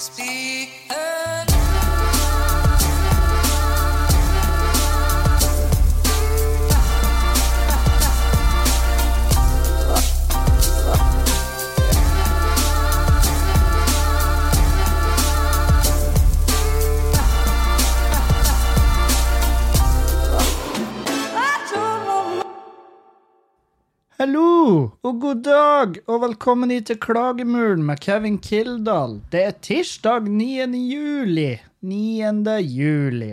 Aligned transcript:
Speak 0.00 0.70
Hallo 24.20 24.90
og 25.00 25.20
god 25.20 25.38
dag, 25.46 25.94
og 26.04 26.18
velkommen 26.20 26.68
hit 26.74 26.90
til 26.90 26.98
Klagemuren 27.00 27.80
med 27.88 28.02
Kevin 28.04 28.34
Kildahl. 28.36 29.14
Det 29.32 29.40
er 29.46 29.54
tirsdag 29.64 30.26
9. 30.28 30.66
juli. 30.76 31.54
9. 31.80 32.58
juli. 32.60 33.30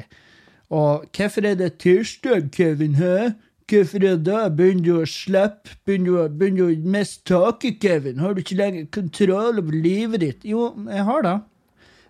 Og 0.70 1.04
hvorfor 1.12 1.50
er 1.50 1.60
det 1.60 1.74
tirsdag, 1.84 2.48
Kevin? 2.56 2.96
Hæ? 2.96 3.34
Hvorfor 3.68 3.98
er 3.98 4.16
det? 4.16 4.46
Begynner 4.56 4.86
du 4.86 4.94
å 5.02 5.10
slippe? 5.12 5.76
Begynner 5.84 6.30
du, 6.30 6.40
begynner 6.40 6.72
å 6.72 6.96
miste 6.96 7.34
taket, 7.34 7.82
Kevin? 7.84 8.24
Har 8.24 8.32
du 8.32 8.40
ikke 8.46 8.62
lenger 8.62 8.88
kontroll 8.88 9.60
over 9.60 9.76
livet 9.76 10.24
ditt? 10.24 10.48
Jo, 10.48 10.70
jeg 10.88 11.04
har 11.12 11.28
det. 11.28 11.38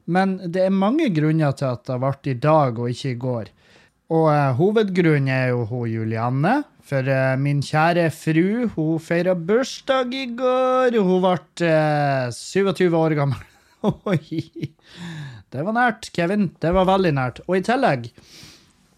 Men 0.06 0.38
det 0.54 0.68
er 0.68 0.82
mange 0.86 1.10
grunner 1.18 1.58
til 1.58 1.74
at 1.74 1.90
det 1.90 1.98
ble 2.06 2.14
i 2.30 2.42
dag 2.46 2.78
og 2.78 2.94
ikke 2.94 3.16
i 3.16 3.22
går. 3.26 3.56
Og 4.08 4.30
uh, 4.32 4.56
hovedgrunnen 4.56 5.28
er 5.28 5.50
jo 5.52 5.66
hun 5.68 5.90
Julianne. 5.92 6.62
For 6.88 7.04
uh, 7.04 7.36
min 7.40 7.60
kjære 7.66 8.08
fru 8.16 8.70
hun 8.76 9.02
feira 9.04 9.36
bursdag 9.36 10.14
i 10.16 10.26
går. 10.40 10.96
Hun 11.04 11.26
ble 11.26 11.68
uh, 11.68 12.32
27 12.32 12.96
år 12.96 13.18
gammel. 13.20 13.44
Oi! 14.12 14.72
Det 15.52 15.64
var 15.64 15.76
nært, 15.76 16.12
Kevin. 16.16 16.52
Det 16.62 16.72
var 16.76 16.88
veldig 16.88 17.14
nært. 17.20 17.44
Og 17.48 17.60
i 17.60 17.66
tillegg 17.68 18.08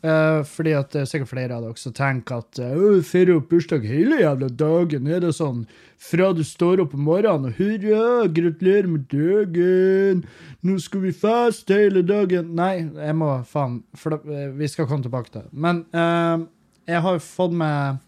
eh, 0.04 0.40
fordi 0.48 0.74
at 0.78 0.92
det 0.94 1.04
er 1.04 1.10
sikkert 1.12 1.32
flere 1.34 1.58
av 1.58 1.66
dere 1.66 1.82
som 1.82 1.96
tenker 1.96 2.44
at 2.44 2.60
uh, 2.64 3.00
feirer 3.06 3.40
bursdag 3.50 3.88
hele 3.88 4.22
jævla 4.22 4.50
dagen. 4.60 5.08
Er 5.08 5.24
det 5.24 5.36
sånn 5.38 5.66
fra 6.00 6.30
du 6.32 6.44
står 6.48 6.80
opp 6.86 6.94
om 6.96 7.04
morgenen 7.10 7.50
og 7.50 7.58
hurra, 7.60 8.28
gratulerer 8.32 8.88
med 8.88 9.08
dagen, 9.12 10.22
nå 10.64 10.78
skal 10.80 11.04
vi 11.04 11.12
feste 11.16 11.76
hele 11.76 12.04
dagen. 12.08 12.54
Nei, 12.56 12.86
jeg 12.88 13.18
må 13.20 13.34
faen 13.48 13.82
For 14.00 14.16
da, 14.16 14.22
eh, 14.32 14.54
vi 14.56 14.70
skal 14.72 14.88
komme 14.88 15.04
tilbake 15.04 15.34
til 15.34 15.44
det. 15.44 15.52
Men 15.52 15.84
eh, 15.92 16.46
jeg 16.94 17.04
har 17.06 17.20
fått 17.24 17.56
meg 17.60 18.00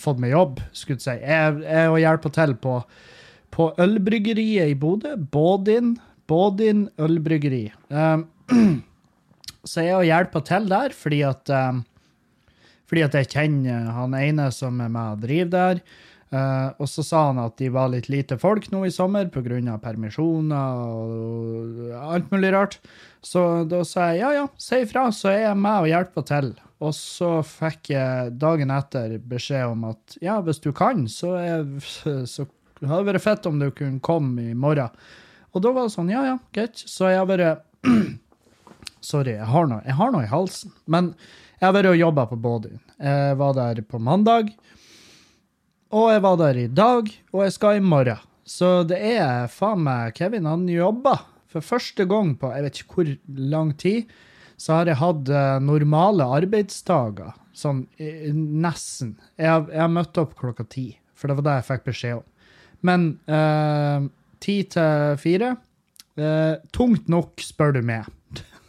fått 0.00 0.20
meg 0.20 0.32
jobb, 0.32 0.60
skulle 0.72 0.96
jeg 0.96 1.04
si. 1.04 1.16
Jeg, 1.20 1.56
jeg 1.66 2.04
hjelper 2.06 2.32
til 2.32 2.54
på, 2.64 2.78
på 3.52 3.66
ølbryggeriet 3.84 4.72
i 4.72 4.78
Bodø. 4.80 5.12
Bådin, 5.20 5.98
Bådin 6.30 6.86
ølbryggeri. 6.96 7.66
Um, 7.92 8.24
så 9.64 9.84
jeg 9.84 9.96
å 9.96 10.06
hjelper 10.06 10.44
til 10.48 10.68
der 10.70 10.94
fordi 10.96 11.22
at 11.28 11.52
um, 11.52 11.82
fordi 12.90 13.04
at 13.06 13.14
jeg 13.14 13.30
kjenner 13.30 13.92
han 13.94 14.16
ene 14.18 14.48
som 14.50 14.80
er 14.82 14.88
med 14.90 15.14
og 15.14 15.20
driver 15.22 15.50
der. 15.54 15.82
Uh, 16.30 16.70
og 16.78 16.86
så 16.90 17.02
sa 17.02 17.20
han 17.28 17.38
at 17.42 17.56
de 17.58 17.68
var 17.74 17.90
litt 17.90 18.06
lite 18.10 18.36
folk 18.38 18.68
nå 18.70 18.84
i 18.86 18.92
sommer 18.94 19.26
pga. 19.30 19.78
permisjoner 19.82 20.82
og 20.82 21.94
alt 21.94 22.30
mulig 22.30 22.52
rart. 22.54 22.78
Så 23.22 23.64
da 23.70 23.82
sa 23.86 24.10
jeg 24.10 24.22
ja, 24.22 24.32
ja, 24.38 24.48
si 24.58 24.82
ifra, 24.82 25.10
så 25.14 25.30
er 25.30 25.40
jeg 25.48 25.56
med 25.58 25.86
og 25.86 25.90
hjelper 25.90 26.26
til. 26.26 26.52
Og 26.80 26.94
så 26.96 27.30
fikk 27.46 27.92
jeg 27.92 28.34
dagen 28.40 28.70
etter 28.74 29.18
beskjed 29.18 29.70
om 29.70 29.84
at 29.90 30.16
ja, 30.22 30.40
hvis 30.40 30.62
du 30.62 30.72
kan, 30.72 31.06
så, 31.10 31.34
er, 31.38 31.66
så 32.26 32.46
hadde 32.80 33.02
det 33.04 33.10
vært 33.12 33.26
fett 33.26 33.46
om 33.50 33.58
du 33.60 33.68
kunne 33.70 34.00
komme 34.00 34.50
i 34.50 34.54
morgen. 34.54 34.90
Og 35.50 35.62
da 35.62 35.74
var 35.74 35.86
det 35.86 35.94
sånn, 35.94 36.10
ja, 36.10 36.24
ja, 36.26 36.38
greit. 36.54 36.78
Så 36.78 37.10
jeg 37.10 37.20
har 37.20 37.28
vært 37.28 37.66
Sorry, 39.00 39.34
jeg 39.38 39.48
har 39.48 39.68
noe, 39.70 39.80
jeg 39.86 39.96
har 39.96 40.12
noe 40.12 40.26
i 40.26 40.30
halsen. 40.30 40.72
Men 40.90 41.14
jeg 41.60 41.66
har 41.66 41.74
vært 41.76 41.90
og 41.92 42.00
jobba 42.00 42.26
på 42.28 42.38
Bådin. 42.40 42.80
Jeg 43.00 43.36
var 43.40 43.56
der 43.56 43.80
på 43.88 44.00
mandag, 44.00 44.52
og 45.90 46.10
jeg 46.12 46.22
var 46.22 46.36
der 46.38 46.58
i 46.60 46.68
dag, 46.70 47.08
og 47.32 47.44
jeg 47.44 47.54
skal 47.56 47.80
i 47.80 47.84
morgen. 47.84 48.20
Så 48.46 48.82
det 48.88 48.98
er 48.98 49.50
faen 49.50 49.82
meg 49.86 50.14
Kevin, 50.18 50.48
han 50.48 50.66
jobber. 50.70 51.26
For 51.50 51.64
første 51.64 52.06
gang 52.06 52.36
på 52.38 52.50
jeg 52.54 52.64
vet 52.66 52.80
ikke 52.80 52.96
hvor 52.96 53.10
lang 53.52 53.72
tid, 53.78 54.10
så 54.60 54.78
har 54.78 54.90
jeg 54.90 55.00
hatt 55.00 55.30
eh, 55.32 55.56
normale 55.64 56.26
arbeidsdager. 56.38 57.32
Sånn 57.56 57.84
nesten. 57.98 59.16
Jeg 59.40 59.66
jeg 59.72 59.82
har 59.82 59.90
møtt 59.92 60.20
opp 60.20 60.36
klokka 60.38 60.66
ti, 60.70 60.92
for 61.18 61.30
det 61.30 61.38
var 61.40 61.46
det 61.48 61.56
jeg 61.58 61.68
fikk 61.70 61.88
beskjed 61.90 62.20
om. 62.20 62.26
Men 62.86 63.08
eh, 63.28 64.06
ti 64.40 64.56
til 64.72 65.18
fire 65.20 65.50
eh, 66.16 66.54
Tungt 66.72 67.10
nok, 67.12 67.42
spør 67.44 67.76
du 67.76 67.82
meg. 67.84 68.06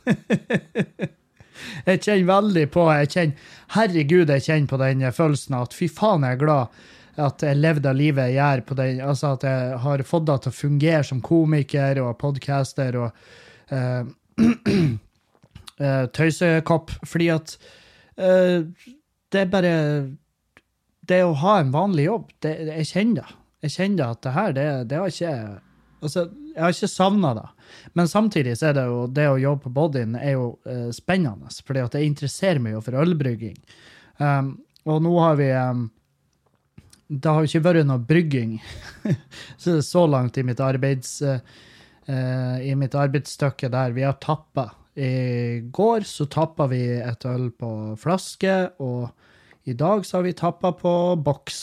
jeg 1.89 2.01
kjenner 2.01 2.29
veldig 2.29 2.65
på 2.73 2.87
jeg 2.93 3.11
kjenner, 3.15 3.51
Herregud, 3.75 4.33
jeg 4.35 4.47
kjenner 4.47 4.71
på 4.71 4.81
den 4.81 5.05
følelsen 5.15 5.59
at 5.59 5.75
fy 5.77 5.87
faen, 5.91 6.25
jeg 6.27 6.39
er 6.39 6.41
glad 6.41 6.81
at 7.19 7.43
jeg 7.43 7.59
levde 7.59 7.89
av 7.91 7.97
livet 7.97 8.29
jeg 8.29 8.37
gjør. 8.39 8.61
på 8.67 8.77
den, 8.79 9.01
altså 9.01 9.33
At 9.35 9.43
jeg 9.43 9.77
har 9.83 10.03
fått 10.07 10.27
det 10.27 10.37
til 10.41 10.51
å 10.53 10.59
fungere 10.59 11.03
som 11.03 11.21
komiker 11.21 12.01
og 12.03 12.17
podcaster 12.21 12.97
og 12.99 13.09
eh, 15.81 16.05
tøysekopp. 16.15 16.91
Fordi 17.07 17.29
at 17.33 17.57
eh, 18.17 18.63
det 19.31 19.39
er 19.43 19.51
bare 19.51 19.75
Det 21.01 21.23
å 21.25 21.33
ha 21.41 21.59
en 21.59 21.71
vanlig 21.73 22.05
jobb, 22.05 22.29
det, 22.45 22.53
jeg 22.69 22.87
kjenner 22.93 23.21
det. 23.21 23.37
Jeg 23.65 23.71
kjenner 23.75 24.13
at 24.13 24.21
det 24.23 24.31
her, 24.35 24.53
det, 24.55 24.65
det 24.89 24.97
har 24.97 25.07
ikke 25.11 25.61
Altså, 26.01 26.25
jeg 26.55 26.61
har 26.63 26.73
ikke 26.73 26.89
savna 26.89 27.31
det. 27.37 27.47
Men 27.97 28.09
samtidig 28.09 28.57
så 28.57 28.71
er 28.71 28.77
det 28.77 28.85
jo 28.89 29.05
det 29.13 29.27
å 29.29 29.39
jobbe 29.39 29.67
på 29.67 29.73
Bodyen 29.75 30.17
er 30.17 30.33
jo 30.33 30.47
eh, 30.65 30.89
spennende, 30.95 31.51
fordi 31.65 31.83
at 31.85 31.95
det 31.95 32.05
interesserer 32.07 32.61
meg 32.63 32.75
jo 32.75 32.83
for 32.85 32.97
ølbrygging. 33.03 33.57
Um, 34.17 34.55
og 34.89 35.01
nå 35.05 35.11
har 35.21 35.37
vi 35.39 35.47
um, 35.53 35.85
Det 37.07 37.29
har 37.29 37.41
jo 37.41 37.49
ikke 37.49 37.63
vært 37.65 37.87
noe 37.89 38.01
brygging 38.05 38.51
så, 39.61 39.79
så 39.85 40.05
langt 40.09 40.37
i 40.37 40.45
mitt 40.47 40.63
arbeids... 40.63 41.19
Uh, 41.25 41.41
I 42.11 42.73
mitt 42.75 42.95
arbeidsstykke 42.97 43.69
der 43.71 43.93
vi 43.95 44.01
har 44.03 44.17
tappa. 44.19 44.65
I 44.99 45.61
går 45.71 46.03
så 46.09 46.25
tappa 46.27 46.65
vi 46.67 46.81
et 46.97 47.25
øl 47.29 47.45
på 47.55 47.69
flaske, 48.01 48.55
og 48.83 49.69
i 49.69 49.75
dag 49.77 50.03
så 50.03 50.17
har 50.17 50.25
vi 50.25 50.33
tappa 50.35 50.73
på 50.75 50.93
boks. 51.23 51.61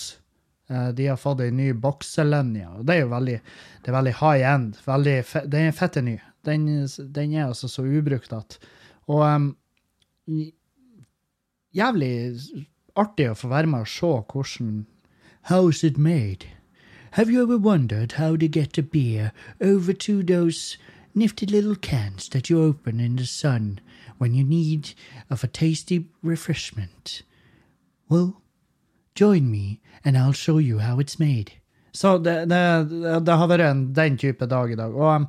Eh, 0.71 0.91
De 0.93 1.07
har 1.07 1.17
fått 1.17 1.41
ei 1.41 1.51
ny 1.51 1.73
bokselinje. 1.73 2.69
og 2.69 2.87
det 2.87 2.97
er 2.97 3.01
jo 3.01 3.09
veldig, 3.15 3.41
det 3.85 3.89
er 3.89 3.97
veldig 3.97 4.15
high 4.21 4.55
end. 4.55 4.75
Veldig 4.87 5.17
den 5.51 5.67
er 5.67 5.73
fette 5.73 6.03
ny. 6.03 6.19
Den, 6.45 6.87
den 7.15 7.35
er 7.35 7.47
altså 7.47 7.69
så 7.69 7.83
ubrukt 7.83 8.33
at 8.33 8.59
Og 9.09 9.23
um, 9.25 9.57
jævlig 11.75 12.41
artig 12.97 13.31
å 13.31 13.35
få 13.35 13.49
være 13.49 13.67
med 13.67 13.81
og 13.81 13.89
se 13.89 14.07
hvordan 14.33 14.87
How's 15.49 15.85
it 15.85 15.97
made? 15.97 16.45
Have 17.13 17.31
you 17.31 17.43
ever 17.43 17.57
wondered 17.57 18.13
how 18.13 18.37
to 18.37 18.47
get 18.49 18.77
a 18.77 18.83
beer 18.83 19.33
over 19.61 19.95
to 19.95 20.23
those 20.23 20.77
nifty 21.15 21.47
little 21.47 21.75
cans 21.77 22.29
that 22.29 22.51
you 22.51 22.61
open 22.61 23.01
in 23.01 23.17
the 23.17 23.25
sun 23.25 23.81
when 24.19 24.35
you 24.35 24.45
need 24.45 24.95
of 25.31 25.43
a 25.43 25.47
tasty 25.47 26.07
refreshment? 26.23 27.23
Well, 28.11 28.43
join 29.19 29.51
me 29.51 29.81
and 30.05 30.17
I'll 30.17 30.33
show 30.33 30.61
you 30.61 30.79
how 30.79 31.01
it's 31.01 31.19
made. 31.19 31.51
Så 31.93 32.19
det, 32.19 32.45
det, 32.47 32.89
det 33.27 33.37
har 33.41 33.49
vært 33.51 33.67
en, 33.67 33.87
den 33.95 34.19
type 34.21 34.47
dag 34.47 34.71
i 34.73 34.77
dag. 34.79 34.95
Og, 34.95 35.25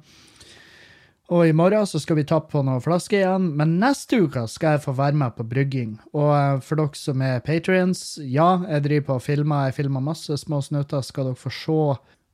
og 1.33 1.47
i 1.47 1.55
morgen 1.55 1.88
så 1.89 2.01
skal 2.01 2.19
vi 2.19 2.27
tappe 2.29 2.51
på 2.53 2.61
noen 2.66 2.83
flasker 2.83 3.22
igjen, 3.22 3.47
men 3.57 3.77
neste 3.81 4.19
uke 4.25 4.45
skal 4.51 4.77
jeg 4.77 4.83
få 4.85 4.94
være 5.00 5.17
med 5.17 5.38
på 5.38 5.47
brygging. 5.50 5.97
Og 6.13 6.29
eh, 6.35 6.61
for 6.66 6.81
dere 6.81 7.00
som 7.00 7.25
er 7.25 7.44
patrions, 7.45 8.03
ja, 8.22 8.51
jeg 8.67 8.85
driver 8.85 9.07
på 9.07 9.19
og 9.19 9.25
filmer, 9.25 9.69
jeg 9.69 9.79
filmer 9.79 10.06
masse 10.11 10.39
små 10.44 10.61
snutter, 10.66 11.06
skal 11.06 11.31
dere 11.31 11.41
få 11.41 11.53
se 11.53 11.81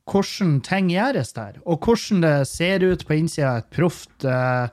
hvordan 0.06 0.60
ting 0.62 0.92
gjøres 0.92 1.32
der, 1.34 1.56
og 1.66 1.82
hvordan 1.82 2.20
det 2.22 2.34
ser 2.46 2.84
ut 2.86 3.00
på 3.08 3.16
innsida 3.16 3.56
av 3.56 3.64
et 3.64 3.72
proft 3.74 4.26
eh, 4.28 4.68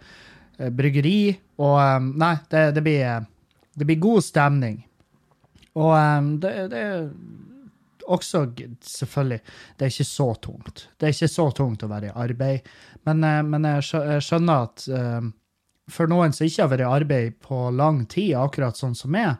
bryggeri. 0.75 1.19
Og 1.63 1.77
eh, 1.79 2.09
nei, 2.25 2.35
det, 2.51 2.67
det, 2.75 2.83
blir, 2.85 3.29
det 3.79 3.87
blir 3.87 4.03
god 4.03 4.27
stemning. 4.27 4.83
Og 5.79 5.93
um, 5.93 6.33
det, 6.43 6.53
det 6.73 6.81
er 6.81 7.07
også, 8.03 8.43
selvfølgelig, 8.83 9.39
det 9.77 9.85
er 9.85 9.93
ikke 9.93 10.09
så 10.09 10.27
tungt. 10.43 10.87
Det 10.99 11.07
er 11.07 11.15
ikke 11.15 11.31
så 11.31 11.47
tungt 11.55 11.85
å 11.85 11.89
være 11.91 12.11
i 12.11 12.17
arbeid, 12.25 12.69
men, 13.07 13.23
eh, 13.23 13.41
men 13.47 13.67
jeg 13.69 14.21
skjønner 14.23 14.67
at 14.67 14.85
eh, 14.91 15.31
for 15.91 16.11
noen 16.11 16.35
som 16.35 16.47
ikke 16.47 16.63
har 16.63 16.71
vært 16.71 16.85
i 16.85 16.91
arbeid 16.99 17.39
på 17.43 17.65
lang 17.75 18.03
tid, 18.11 18.35
akkurat 18.39 18.79
sånn 18.79 18.95
som 18.95 19.11
meg, 19.15 19.35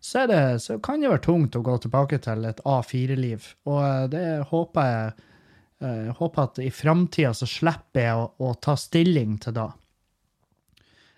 så, 0.00 0.26
det, 0.30 0.60
så 0.62 0.78
kan 0.82 1.00
det 1.02 1.10
være 1.10 1.24
tungt 1.24 1.56
å 1.58 1.64
gå 1.66 1.78
tilbake 1.82 2.20
til 2.22 2.44
et 2.46 2.60
A4-liv. 2.68 3.48
Og 3.70 3.80
eh, 3.82 4.04
det 4.12 4.26
håper 4.52 4.92
jeg 4.92 5.08
eh, 5.08 6.04
jeg 6.06 6.18
håper 6.20 6.44
at 6.44 6.60
i 6.62 6.70
framtida 6.72 7.32
så 7.36 7.48
slipper 7.48 8.04
jeg 8.04 8.20
å, 8.20 8.28
å 8.46 8.54
ta 8.62 8.76
stilling 8.80 9.36
til 9.42 9.56
det. 9.56 9.66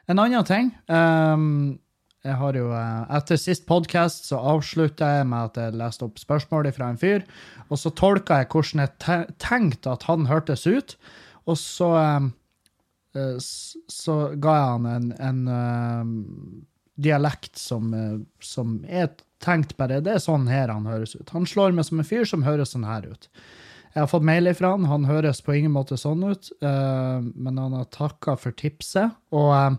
En 0.08 0.22
annen 0.22 0.46
ting 0.48 0.70
ehm, 0.88 1.76
jeg 2.26 2.34
har 2.40 2.56
jo, 2.58 2.70
eh, 2.74 3.02
Etter 3.16 3.38
sist 3.38 3.66
podkast 3.68 4.32
avslutta 4.34 5.06
jeg 5.18 5.28
med 5.30 5.50
at 5.50 5.60
jeg 5.60 5.76
leste 5.78 6.06
opp 6.06 6.18
spørsmålet 6.18 6.74
fra 6.74 6.90
en 6.90 6.98
fyr, 6.98 7.22
og 7.68 7.78
så 7.78 7.92
tolka 7.94 8.40
jeg 8.40 8.50
hvordan 8.50 8.82
jeg 8.82 9.28
tenkte 9.38 9.94
at 9.94 10.08
han 10.08 10.26
hørtes 10.26 10.66
ut, 10.66 10.96
og 11.46 11.58
så, 11.60 11.92
eh, 12.00 12.26
eh, 13.14 13.38
så 13.38 14.18
ga 14.34 14.56
jeg 14.58 14.74
han 14.74 14.90
en, 14.96 15.12
en 15.30 16.66
dialekt 16.98 17.56
som, 17.56 17.94
som 18.42 18.80
er 18.88 19.12
tenkt 19.38 19.76
bare 19.78 20.00
Det 20.02 20.16
er 20.16 20.18
sånn 20.18 20.48
her 20.50 20.72
han 20.72 20.88
høres 20.90 21.14
ut. 21.14 21.30
Han 21.30 21.46
slår 21.46 21.70
meg 21.70 21.86
som 21.86 22.00
en 22.02 22.06
fyr 22.06 22.26
som 22.26 22.42
høres 22.42 22.74
sånn 22.74 22.88
her 22.88 23.06
ut. 23.06 23.28
Jeg 23.94 24.02
har 24.02 24.10
fått 24.10 24.26
mail 24.26 24.50
ifra 24.50 24.72
han. 24.74 24.88
Han 24.90 25.06
høres 25.06 25.38
på 25.46 25.54
ingen 25.54 25.70
måte 25.76 25.94
sånn 25.96 26.24
ut, 26.26 26.50
men 26.60 27.54
han 27.58 27.76
har 27.78 27.86
takka 27.94 28.34
for 28.34 28.50
tipset. 28.58 29.14
Og, 29.30 29.78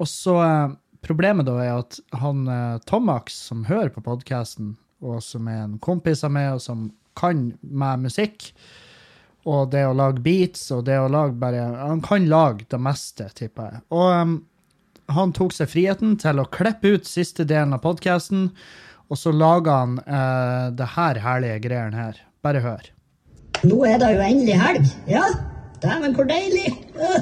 og 0.00 0.10
så 0.10 0.38
eh, 0.44 0.72
Problemet 1.04 1.44
da 1.44 1.58
er 1.60 1.74
at 1.82 1.98
han 2.16 2.46
eh, 2.48 2.78
Tomax, 2.88 3.34
som 3.50 3.66
hører 3.68 3.90
på 3.92 4.00
podkasten, 4.06 4.70
og 5.04 5.18
som 5.20 5.50
er 5.52 5.66
en 5.66 5.74
kompis 5.82 6.24
av 6.24 6.32
meg, 6.32 6.54
og 6.56 6.62
som 6.64 6.86
kan 7.18 7.50
med 7.60 8.06
musikk, 8.06 8.48
og 9.44 9.68
det 9.74 9.82
å 9.84 9.92
lage 9.92 10.22
beats, 10.24 10.62
og 10.72 10.86
det 10.88 10.96
å 10.96 11.10
lage 11.12 11.36
bare 11.36 11.66
Han 11.76 12.00
kan 12.04 12.24
lage 12.30 12.64
det 12.72 12.80
meste, 12.80 13.28
tipper 13.36 13.68
jeg. 13.68 13.82
Og 13.92 14.06
um, 14.16 14.32
han 15.12 15.34
tok 15.36 15.52
seg 15.52 15.68
friheten 15.68 16.16
til 16.22 16.40
å 16.40 16.48
klippe 16.48 16.94
ut 16.96 17.04
siste 17.04 17.44
delen 17.44 17.76
av 17.76 17.82
podkasten, 17.84 18.48
og 19.12 19.20
så 19.20 19.34
laga 19.36 19.76
han 19.82 19.98
uh, 20.08 20.72
det 20.72 20.88
her 20.94 21.20
herlige 21.20 21.58
greiene 21.66 22.00
her. 22.00 22.22
Bare 22.40 22.64
hør. 22.64 22.88
Nå 23.68 23.84
er 23.84 24.00
det 24.00 24.14
jo 24.14 24.24
endelig 24.24 24.56
helg. 24.60 24.88
Ja, 25.12 25.28
dæven 25.84 26.16
hvor 26.16 26.32
deilig. 26.32 26.72
Ja. 26.96 27.20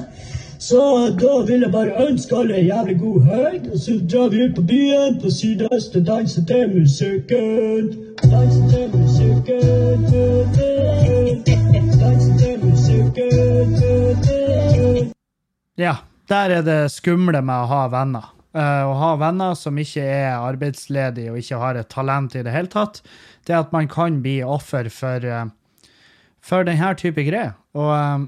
Så 0.62 0.78
da 1.18 1.40
vil 1.46 1.64
jeg 1.64 1.72
bare 1.74 2.04
ønske 2.06 2.36
alle 2.38 2.54
en 2.60 2.66
jævlig 2.68 2.94
god 3.00 3.24
helg. 3.26 3.64
Og 3.74 3.78
så 3.82 3.92
drar 4.10 4.28
vi 4.30 4.44
ut 4.44 4.52
på 4.54 4.62
byen 4.68 5.16
på 5.22 5.30
sydøst 5.34 5.96
og 5.98 6.04
danser 6.06 6.44
til 6.46 6.68
musikken. 6.70 7.88
Danser 8.22 8.68
til 8.70 8.86
musikken. 8.92 10.04
Danser 12.02 12.34
til 12.38 12.54
musikken. 12.62 13.30
Ja, 15.78 15.94
der 16.30 16.46
er 16.58 16.62
det 16.62 16.92
skumle 16.94 17.42
med 17.42 17.58
å 17.64 17.66
ha 17.72 17.88
venner. 17.90 18.30
Uh, 18.54 18.84
å 18.86 18.94
ha 19.00 19.16
venner 19.18 19.54
som 19.58 19.78
ikke 19.80 20.02
er 20.04 20.36
arbeidsledige 20.36 21.32
og 21.32 21.38
ikke 21.40 21.58
har 21.58 21.74
et 21.80 21.88
talent 21.90 22.36
i 22.38 22.42
det 22.44 22.52
hele 22.54 22.68
tatt, 22.70 23.02
det 23.48 23.54
er 23.56 23.60
at 23.64 23.72
man 23.74 23.88
kan 23.90 24.22
bli 24.22 24.42
offer 24.44 24.88
for, 24.92 25.24
uh, 25.26 25.46
for 26.38 26.62
denne 26.68 26.94
type 27.00 27.24
greier. 27.26 27.52
Og, 27.74 27.90
eh, 27.96 28.18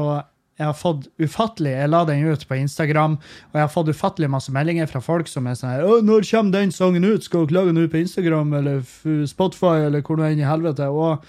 og 0.00 0.24
jeg 0.58 0.66
har 0.66 0.74
fått 0.74 1.06
ufattelig 1.22 1.70
Jeg 1.70 1.90
la 1.92 2.00
den 2.08 2.24
ut 2.26 2.42
på 2.48 2.56
Instagram, 2.58 3.18
og 3.18 3.54
jeg 3.54 3.62
har 3.62 3.70
fått 3.70 3.92
ufattelig 3.94 4.30
masse 4.30 4.52
meldinger 4.54 4.90
fra 4.90 5.00
folk 5.02 5.30
som 5.30 5.46
er 5.46 5.54
sånn 5.54 5.70
her, 5.70 5.84
«Å, 5.86 6.00
'Når 6.02 6.26
kommer 6.30 6.52
den 6.52 6.74
sangen 6.74 7.04
ut? 7.06 7.22
Skal 7.22 7.46
dere 7.46 7.60
lage 7.60 7.72
den 7.72 7.84
ut 7.84 7.92
på 7.92 8.02
Instagram 8.02 8.52
eller 8.58 8.82
Spotify 9.26 9.86
eller 9.86 10.02
hvor 10.02 10.18
nå 10.18 10.26
enn 10.26 10.42
i 10.42 10.48
helvete?' 10.48 10.90
Og 10.90 11.22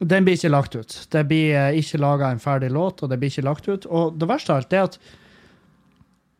den 0.00 0.24
blir 0.24 0.34
ikke 0.34 0.50
lagt 0.50 0.74
ut. 0.74 1.06
Det 1.12 1.24
blir 1.28 1.54
eh, 1.54 1.78
ikke 1.78 2.00
laga 2.00 2.30
en 2.30 2.40
ferdig 2.40 2.70
låt, 2.72 3.02
og 3.02 3.10
det 3.10 3.18
blir 3.20 3.30
ikke 3.30 3.46
lagt 3.46 3.68
ut. 3.68 3.86
Og 3.86 4.18
det 4.18 4.28
verste 4.28 4.52
av 4.52 4.62
alt 4.62 4.72
er 4.72 4.86
at 4.88 4.98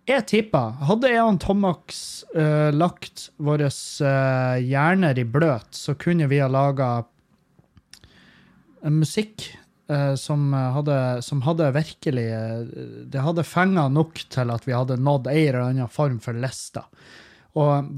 jeg 0.09 0.27
tipper 0.27 0.81
Hadde 0.89 1.11
jeg 1.13 1.23
og 1.23 1.39
Tomax 1.39 2.25
uh, 2.35 2.73
lagt 2.75 3.29
våre 3.39 3.69
uh, 3.69 4.57
hjerner 4.59 5.19
i 5.21 5.27
bløt, 5.29 5.71
så 5.77 5.95
kunne 5.95 6.27
vi 6.27 6.41
ha 6.41 6.49
laga 6.51 7.05
musikk 8.89 9.45
eh, 9.53 9.60
som, 10.15 10.53
hadde, 10.55 10.97
som 11.27 11.43
hadde 11.43 11.71
virkelig 11.75 12.27
eh, 12.31 12.61
Det 13.11 13.25
hadde 13.25 13.47
fenga 13.47 13.89
nok 13.91 14.23
til 14.31 14.53
at 14.55 14.69
vi 14.69 14.77
hadde 14.77 15.01
nådd 15.01 15.27
en 15.33 15.41
eller 15.41 15.65
annen 15.65 15.91
form 15.91 16.21
for 16.23 16.37
lista. 16.37 16.85
Og, 17.59 17.91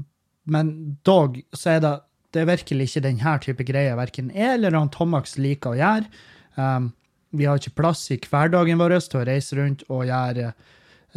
men 0.49 0.73
dog 1.05 1.37
så 1.53 1.75
er 1.75 1.83
det, 1.83 1.93
det 2.33 2.41
er 2.41 2.49
virkelig 2.49 2.89
ikke 2.89 3.05
denne 3.05 3.37
type 3.45 3.67
greier 3.67 3.97
verken 3.99 4.31
jeg 4.33 4.57
eller 4.57 4.77
han 4.79 4.91
Tomax 4.93 5.37
liker 5.37 5.75
å 5.75 5.79
gjøre. 5.79 6.09
Um, 6.57 6.91
vi 7.33 7.45
har 7.49 7.57
ikke 7.57 7.77
plass 7.81 8.05
i 8.13 8.19
hverdagen 8.21 8.81
vår 8.81 8.97
til 9.01 9.21
å 9.21 9.27
reise 9.29 9.57
rundt 9.57 9.85
og 9.89 10.05
gjøre, 10.09 10.51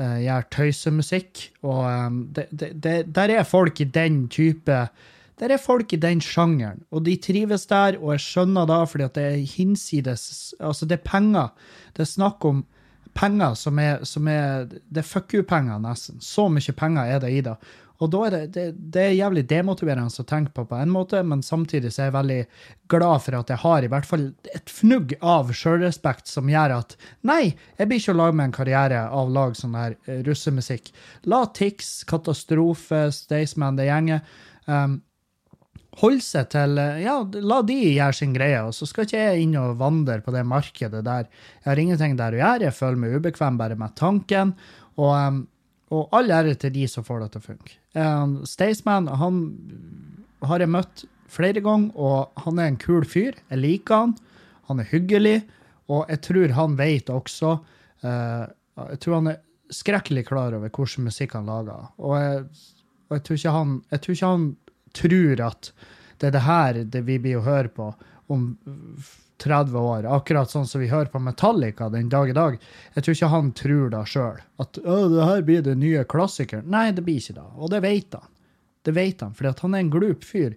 uh, 0.00 0.19
gjøre 0.20 0.50
tøysemusikk. 0.52 1.43
Og 1.64 1.82
um, 1.88 2.22
det, 2.37 2.49
det, 2.52 2.96
der 3.17 3.34
er 3.38 3.49
folk 3.49 3.81
i 3.81 3.88
den 3.88 4.26
type 4.32 4.87
Der 5.36 5.52
er 5.52 5.60
folk 5.60 5.92
i 5.92 6.00
den 6.00 6.22
sjangeren, 6.24 6.84
og 6.90 7.04
de 7.04 7.16
trives 7.20 7.66
der, 7.68 7.98
og 8.00 8.14
jeg 8.14 8.24
skjønner 8.24 8.68
da, 8.68 8.78
fordi 8.88 9.04
at 9.04 9.18
det 9.18 9.24
er 9.24 9.42
hinsides 9.56 10.54
Altså, 10.60 10.88
det 10.88 10.96
er 10.96 11.10
penger. 11.10 11.50
Det 11.92 12.06
er 12.06 12.14
snakk 12.14 12.44
om 12.48 12.64
penger 13.16 13.56
som 13.56 13.78
er, 13.78 14.04
som 14.04 14.28
er 14.28 14.64
Det 14.68 15.02
er 15.02 15.08
fuck 15.08 15.34
you-penger, 15.34 15.80
nesten. 15.82 16.22
Så 16.24 16.48
mye 16.52 16.72
penger 16.76 17.12
er 17.16 17.20
det 17.20 17.32
i 17.32 17.42
det. 17.44 17.56
Og 18.02 18.10
da 18.12 18.22
er 18.26 18.34
det, 18.34 18.40
det, 18.52 18.64
det 18.92 19.02
er 19.02 19.14
jævlig 19.16 19.46
demotiverende 19.48 20.22
å 20.22 20.26
tenke 20.28 20.52
på 20.56 20.66
på 20.68 20.76
en 20.76 20.92
måte, 20.92 21.22
men 21.24 21.44
samtidig 21.44 21.92
så 21.94 22.02
er 22.02 22.10
jeg 22.10 22.16
veldig 22.16 22.40
glad 22.92 23.24
for 23.24 23.38
at 23.38 23.52
jeg 23.52 23.62
har 23.62 23.86
i 23.86 23.90
hvert 23.92 24.08
fall 24.08 24.26
et 24.52 24.72
fnugg 24.72 25.14
av 25.24 25.52
sjølrespekt 25.56 26.28
som 26.28 26.50
gjør 26.52 26.76
at 26.76 26.96
nei, 27.28 27.54
jeg 27.78 27.88
blir 27.88 28.02
ikke 28.02 28.12
å 28.12 28.20
lage 28.20 28.36
meg 28.36 28.50
en 28.50 28.58
karriere 28.58 29.06
av 29.06 29.30
å 29.30 29.34
lage 29.38 29.60
sånn 29.62 29.78
her 29.78 29.96
eh, 30.04 30.20
russemusikk. 30.26 30.92
La 31.32 31.46
Tix, 31.56 32.02
Katastrofe, 32.08 33.06
Staysman, 33.16 33.80
det 33.80 33.88
gjenget 33.88 34.36
um, 34.68 35.00
holde 36.02 36.25
seg 36.25 36.50
til 36.52 36.78
eh, 36.81 37.02
Ja, 37.04 37.19
la 37.25 37.60
de 37.66 37.76
gjøre 37.81 38.16
sin 38.16 38.34
greie, 38.37 38.60
og 38.66 38.75
så 38.76 38.88
skal 38.88 39.06
ikke 39.06 39.22
jeg 39.22 39.46
inn 39.46 39.56
og 39.60 39.78
vandre 39.81 40.19
på 40.25 40.34
det 40.34 40.44
markedet 40.48 41.02
der. 41.06 41.28
Jeg 41.62 41.70
har 41.70 41.82
ingenting 41.82 42.16
der 42.19 42.37
å 42.37 42.40
gjøre, 42.43 42.69
jeg 42.69 42.76
føler 42.76 43.02
meg 43.02 43.16
ubekvem 43.16 43.60
bare 43.60 43.78
med 43.81 43.96
tanken. 43.98 44.54
Og, 45.00 45.43
og 45.93 46.16
all 46.16 46.32
ære 46.32 46.56
til 46.60 46.75
de 46.76 46.87
som 46.90 47.06
får 47.06 47.25
det 47.25 47.32
til 47.34 47.43
å 47.43 47.48
funke. 47.50 47.78
Um, 47.96 48.38
Staysman 48.48 49.08
han 49.08 49.43
har 50.44 50.60
jeg 50.60 50.72
møtt 50.72 51.06
flere 51.32 51.62
ganger, 51.64 51.93
og 51.96 52.44
han 52.44 52.60
er 52.60 52.70
en 52.70 52.81
kul 52.81 53.06
fyr. 53.08 53.37
Jeg 53.50 53.62
liker 53.62 54.04
han. 54.04 54.14
Han 54.70 54.82
er 54.82 54.90
hyggelig, 54.90 55.40
og 55.93 56.08
jeg 56.10 56.22
tror 56.26 56.54
han 56.56 56.72
vet 56.78 57.10
også 57.14 57.52
uh, 58.02 58.44
Jeg 58.90 58.98
tror 59.02 59.20
han 59.20 59.31
er 59.31 59.43
skrekkelig 59.72 60.25
klar 60.28 60.54
over 60.56 60.70
hvordan 60.70 61.06
musikk 61.06 61.37
han 61.38 61.48
lager. 61.50 61.90
Og 61.98 62.16
jeg, 62.20 62.43
og 63.08 63.16
jeg 63.16 63.25
tror 63.26 63.38
ikke 63.40 63.54
han 63.56 63.75
jeg 63.90 64.02
tror 64.02 64.16
ikke 64.16 64.32
han 64.34 64.46
tror 64.94 65.42
at 65.48 65.72
det 66.20 66.30
er 66.30 66.36
det 66.36 66.46
her 66.46 66.82
det 66.84 67.02
vi 67.06 67.18
blir 67.22 67.40
å 67.40 67.46
høre 67.46 67.72
på 67.72 67.90
om 68.32 68.48
30 69.42 69.76
år, 69.76 70.06
akkurat 70.16 70.50
sånn 70.50 70.66
som 70.66 70.80
vi 70.80 70.88
hører 70.88 71.10
på 71.12 71.20
Metallica 71.20 71.90
den 71.92 72.08
dag 72.08 72.30
i 72.30 72.36
dag. 72.36 72.56
Jeg 72.94 73.04
tror 73.04 73.16
ikke 73.16 73.32
han 73.32 73.50
tror 73.56 73.90
det 73.92 74.04
sjøl, 74.08 74.38
at 74.62 74.78
det 74.80 75.26
her 75.28 75.42
blir 75.44 75.64
det 75.66 75.76
nye 75.80 76.06
klassikeren. 76.08 76.68
Nei, 76.72 76.88
det 76.96 77.04
blir 77.04 77.20
ikke 77.20 77.36
det, 77.36 77.48
og 77.56 77.72
det 77.74 77.82
vet 77.84 78.16
han. 78.16 78.30
Det 78.86 78.94
vet 78.96 79.20
han, 79.20 79.34
at 79.36 79.60
han 79.60 79.74
er 79.74 79.84
en 79.84 79.92
glup 79.92 80.24
fyr. 80.24 80.54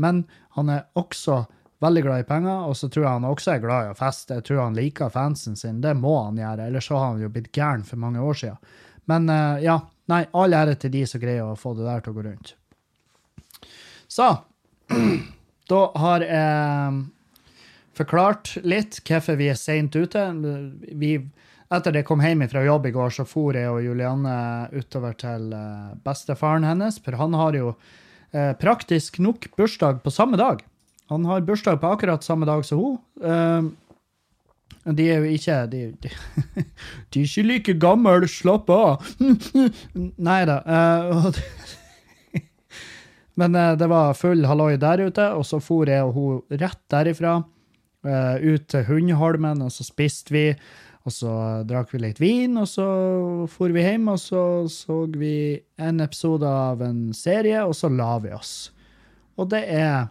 Men 0.00 0.24
han 0.56 0.70
er 0.72 0.86
også 0.98 1.42
veldig 1.82 2.04
glad 2.06 2.22
i 2.22 2.28
penger, 2.28 2.70
og 2.70 2.76
så 2.78 2.88
tror 2.88 3.04
jeg 3.04 3.18
han 3.18 3.28
også 3.28 3.52
er 3.52 3.62
glad 3.64 3.88
i 3.88 3.92
å 3.92 3.98
feste. 3.98 4.38
Jeg 4.38 4.46
tror 4.48 4.62
han 4.62 4.78
liker 4.78 5.12
fansen 5.12 5.58
sin, 5.58 5.82
det 5.84 5.96
må 5.98 6.14
han 6.22 6.38
gjøre, 6.40 6.70
ellers 6.70 6.88
så 6.88 6.96
har 6.96 7.12
han 7.12 7.22
jo 7.24 7.30
blitt 7.32 7.52
gæren 7.52 7.84
for 7.84 8.00
mange 8.00 8.22
år 8.22 8.38
siden. 8.38 8.72
Men 9.10 9.28
eh, 9.34 9.64
ja, 9.66 9.80
nei, 10.12 10.24
all 10.38 10.54
ære 10.54 10.78
til 10.78 10.94
de 10.94 11.04
som 11.10 11.20
greier 11.22 11.48
å 11.50 11.58
få 11.58 11.74
det 11.76 11.88
der 11.88 12.04
til 12.04 12.14
å 12.14 12.20
gå 12.20 12.26
rundt. 12.28 12.54
Så, 14.12 14.28
da 15.72 15.80
har 15.96 16.24
jeg 16.26 16.96
forklart 17.96 18.56
litt 18.64 18.98
hvorfor 19.08 19.38
vi 19.40 19.48
er 19.52 19.56
seint 19.56 19.96
ute. 19.96 20.24
Vi, 21.00 21.14
etter 21.72 21.96
jeg 21.96 22.06
kom 22.08 22.20
hjem 22.24 22.44
fra 22.52 22.64
jobb 22.66 22.90
i 22.90 22.92
går, 22.92 23.14
så 23.16 23.24
for 23.28 23.56
jeg 23.56 23.70
og 23.72 23.80
Julianne 23.84 24.34
utover 24.74 25.16
til 25.16 25.52
eh, 25.56 25.94
bestefaren 26.04 26.66
hennes, 26.68 26.98
for 27.00 27.16
han 27.16 27.36
har 27.40 27.56
jo 27.56 27.72
eh, 28.36 28.52
praktisk 28.60 29.16
nok 29.24 29.48
bursdag 29.56 30.02
på 30.04 30.12
samme 30.12 30.40
dag. 30.40 30.60
Han 31.12 31.24
har 31.28 31.46
bursdag 31.48 31.80
på 31.80 31.94
akkurat 31.96 32.24
samme 32.24 32.48
dag 32.48 32.66
som 32.68 32.82
hun. 32.82 33.00
Eh, 33.24 33.70
de 34.92 35.04
er 35.14 35.22
jo 35.22 35.30
ikke 35.30 35.56
De, 35.70 35.80
de, 36.02 36.10
de 37.14 37.20
er 37.22 37.24
ikke 37.24 37.48
like 37.48 37.78
gamle, 37.80 38.28
slapp 38.28 38.68
av. 38.72 39.12
Nei 40.28 40.42
da. 40.48 40.60
Men 43.40 43.56
eh, 43.56 43.74
det 43.80 43.88
var 43.90 44.16
full 44.18 44.44
halloi 44.48 44.76
der 44.80 45.06
ute, 45.06 45.26
og 45.36 45.44
så 45.48 45.60
for 45.62 45.90
jeg 45.90 46.04
og 46.04 46.16
hun 46.16 46.60
rett 46.60 46.80
derifra 46.92 47.38
eh, 48.06 48.36
ut 48.42 48.66
til 48.70 48.86
Hundholmen, 48.88 49.64
og 49.64 49.72
så 49.72 49.86
spiste 49.86 50.34
vi, 50.34 50.46
og 51.02 51.14
så 51.14 51.34
drakk 51.66 51.90
vi 51.94 52.02
litt 52.04 52.20
vin, 52.22 52.56
og 52.60 52.68
så 52.70 52.86
for 53.50 53.74
vi 53.74 53.82
hjem, 53.82 54.10
og 54.12 54.20
så 54.22 54.42
så 54.70 55.02
vi 55.10 55.58
en 55.82 56.02
episode 56.04 56.46
av 56.46 56.82
en 56.86 57.08
serie, 57.16 57.64
og 57.66 57.74
så 57.74 57.90
la 57.90 58.14
vi 58.22 58.34
oss. 58.36 58.70
Og 59.40 59.48
det 59.50 59.64
er 59.68 60.10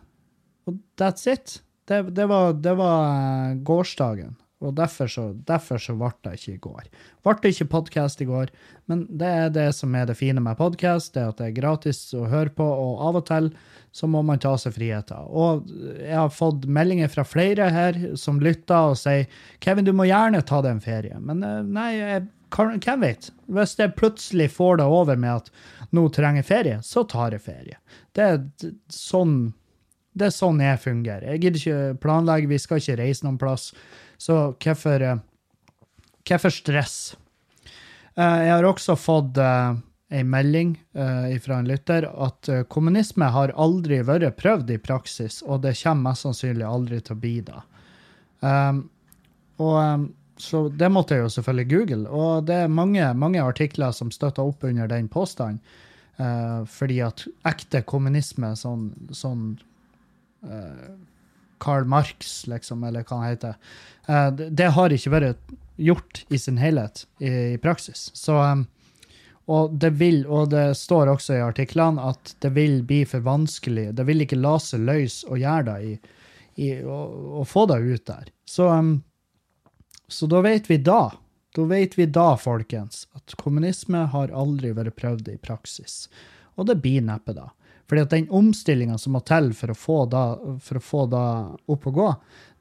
Og 0.70 0.76
that's 0.96 1.26
it. 1.26 1.64
Det, 1.90 2.14
det 2.14 2.28
var, 2.30 2.54
det 2.54 2.76
var 2.78 3.08
eh, 3.50 3.56
gårsdagen. 3.66 4.36
Og 4.62 4.76
derfor 4.78 5.10
så, 5.10 5.24
derfor 5.48 5.82
så 5.82 5.96
ble 5.98 6.12
det 6.26 6.36
ikke 6.38 6.54
i 6.54 6.62
går. 6.62 6.90
Ble 7.26 7.34
det 7.42 7.52
ikke 7.56 7.70
podkast 7.76 8.22
i 8.22 8.28
går, 8.30 8.52
men 8.92 9.04
det 9.10 9.30
er 9.44 9.54
det 9.54 9.68
som 9.78 9.96
er 9.98 10.06
det 10.10 10.18
fine 10.20 10.44
med 10.44 10.60
podkast, 10.60 11.16
det 11.16 11.24
at 11.32 11.40
det 11.42 11.48
er 11.50 11.58
gratis 11.58 12.04
å 12.14 12.28
høre 12.30 12.54
på, 12.54 12.66
og 12.66 13.02
av 13.08 13.22
og 13.22 13.26
til 13.30 13.50
så 13.92 14.08
må 14.08 14.22
man 14.24 14.40
ta 14.40 14.54
seg 14.62 14.76
friheter. 14.78 15.26
Og 15.28 15.66
jeg 15.98 16.16
har 16.16 16.30
fått 16.32 16.68
meldinger 16.70 17.10
fra 17.12 17.26
flere 17.28 17.72
her 17.74 17.98
som 18.20 18.40
lytter 18.44 18.94
og 18.94 19.00
sier 19.02 19.26
Kevin, 19.64 19.88
du 19.88 19.96
må 19.98 20.08
gjerne 20.08 20.44
ta 20.46 20.62
deg 20.64 20.78
en 20.78 20.84
ferie. 20.84 21.18
Men 21.20 21.42
eh, 21.44 21.64
nei, 21.66 22.22
hvem 22.52 23.04
vet? 23.04 23.32
Hvis 23.52 23.78
jeg 23.80 23.96
plutselig 23.98 24.52
får 24.54 24.80
det 24.82 24.92
over 24.92 25.20
med 25.20 25.42
at 25.42 25.90
nå 25.96 26.06
trenger 26.14 26.48
ferie, 26.48 26.78
så 26.86 27.04
tar 27.10 27.36
jeg 27.36 27.44
ferie. 27.48 27.82
Det 28.16 28.28
er 28.28 28.72
sånn 28.94 29.52
det 30.12 30.28
er 30.28 30.34
sånn 30.36 30.60
jeg 30.60 30.80
fungerer. 30.84 31.28
Jeg 31.32 31.40
gidder 31.40 31.62
ikke 31.62 32.00
planlegge, 32.04 32.50
vi 32.52 32.60
skal 32.60 32.82
ikke 32.82 32.98
reise 33.00 33.24
noen 33.24 33.38
plass. 33.40 33.70
Så 34.22 34.56
hvorfor, 34.64 35.02
eh, 35.02 35.18
hvorfor 36.30 36.50
stress? 36.50 37.16
Eh, 38.16 38.42
jeg 38.46 38.54
har 38.54 38.68
også 38.70 38.96
fått 38.96 39.40
ei 40.12 40.24
melding 40.28 40.76
uh, 41.00 41.32
fra 41.40 41.62
en 41.62 41.70
lytter 41.70 42.04
at 42.04 42.50
kommunisme 42.68 43.30
har 43.32 43.54
aldri 43.56 44.02
vært 44.04 44.36
prøvd 44.36 44.74
i 44.76 44.78
praksis, 44.84 45.40
og 45.48 45.62
det 45.64 45.72
kommer 45.80 46.12
mest 46.12 46.26
sannsynlig 46.28 46.68
aldri 46.68 47.00
til 47.00 47.16
å 47.16 47.22
bli 47.22 47.38
det. 47.48 47.62
Um, 48.44 48.82
og 49.64 49.78
um, 49.80 50.04
Så 50.42 50.66
det 50.74 50.90
måtte 50.92 51.16
jeg 51.16 51.24
jo 51.24 51.32
selvfølgelig 51.38 51.70
google, 51.72 52.10
og 52.10 52.46
det 52.50 52.56
er 52.66 52.76
mange, 52.76 53.08
mange 53.14 53.42
artikler 53.42 53.96
som 53.96 54.12
støtter 54.12 54.44
opp 54.44 54.64
under 54.66 54.88
den 54.90 55.08
påstanden. 55.08 55.62
Fordi 56.66 56.98
at 57.06 57.24
ekte 57.46 57.84
kommunisme, 57.86 58.50
sånn, 58.58 58.88
sånn 59.14 59.44
Karl 61.62 61.88
Marx, 61.90 62.42
liksom, 62.50 62.84
eller 62.88 63.06
hva 63.08 63.22
han 63.22 63.32
heter, 63.32 63.74
det, 64.38 64.50
det 64.58 64.72
har 64.76 64.94
ikke 64.94 65.14
vært 65.14 65.52
gjort 65.82 66.24
i 66.34 66.40
sin 66.42 66.58
helhet 66.58 67.06
i, 67.22 67.58
praksis. 67.62 68.10
Så 68.18 68.38
og 69.52 69.74
det, 69.74 69.90
vil, 70.00 70.24
og 70.30 70.52
det 70.54 70.76
står 70.78 71.10
også 71.12 71.36
i 71.36 71.44
artiklene 71.44 72.04
at 72.12 72.36
det 72.44 72.54
vil 72.56 72.82
bli 72.88 73.02
for 73.10 73.24
vanskelig. 73.26 73.90
Det 73.98 74.06
vil 74.08 74.24
ikke 74.24 74.40
la 74.40 74.56
seg 74.62 74.86
løse 74.88 75.28
å 75.28 75.40
gjøre 75.40 75.66
det 75.72 75.78
i, 75.88 75.96
i 76.68 76.70
å, 76.86 77.00
å, 77.42 77.46
få 77.48 77.66
det 77.72 77.82
ut 77.82 78.06
der. 78.08 78.30
Så, 78.48 78.70
så 80.08 80.30
da 80.32 80.44
vet 80.46 80.70
vi 80.72 80.78
da. 80.86 81.10
Da 81.58 81.66
vet 81.68 81.98
vi 82.00 82.08
da, 82.08 82.30
folkens, 82.40 83.08
at 83.18 83.36
kommunisme 83.42 84.06
har 84.14 84.32
aldri 84.32 84.72
vært 84.78 84.96
prøvd 85.02 85.34
i 85.34 85.40
praksis. 85.42 86.06
Og 86.56 86.70
det 86.70 86.78
blir 86.84 87.04
neppe 87.04 87.36
da. 87.36 87.50
Fordi 87.92 88.06
at 88.06 88.14
den 88.14 88.30
omstillinga 88.32 88.96
som 88.98 89.18
må 89.18 89.20
til 89.28 89.50
for 89.52 89.74
å 89.74 89.76
få 89.76 89.96
da, 90.08 90.20
å 90.40 90.80
få 90.80 91.02
da 91.12 91.24
opp 91.68 91.88
og 91.90 91.98
gå, 91.98 92.06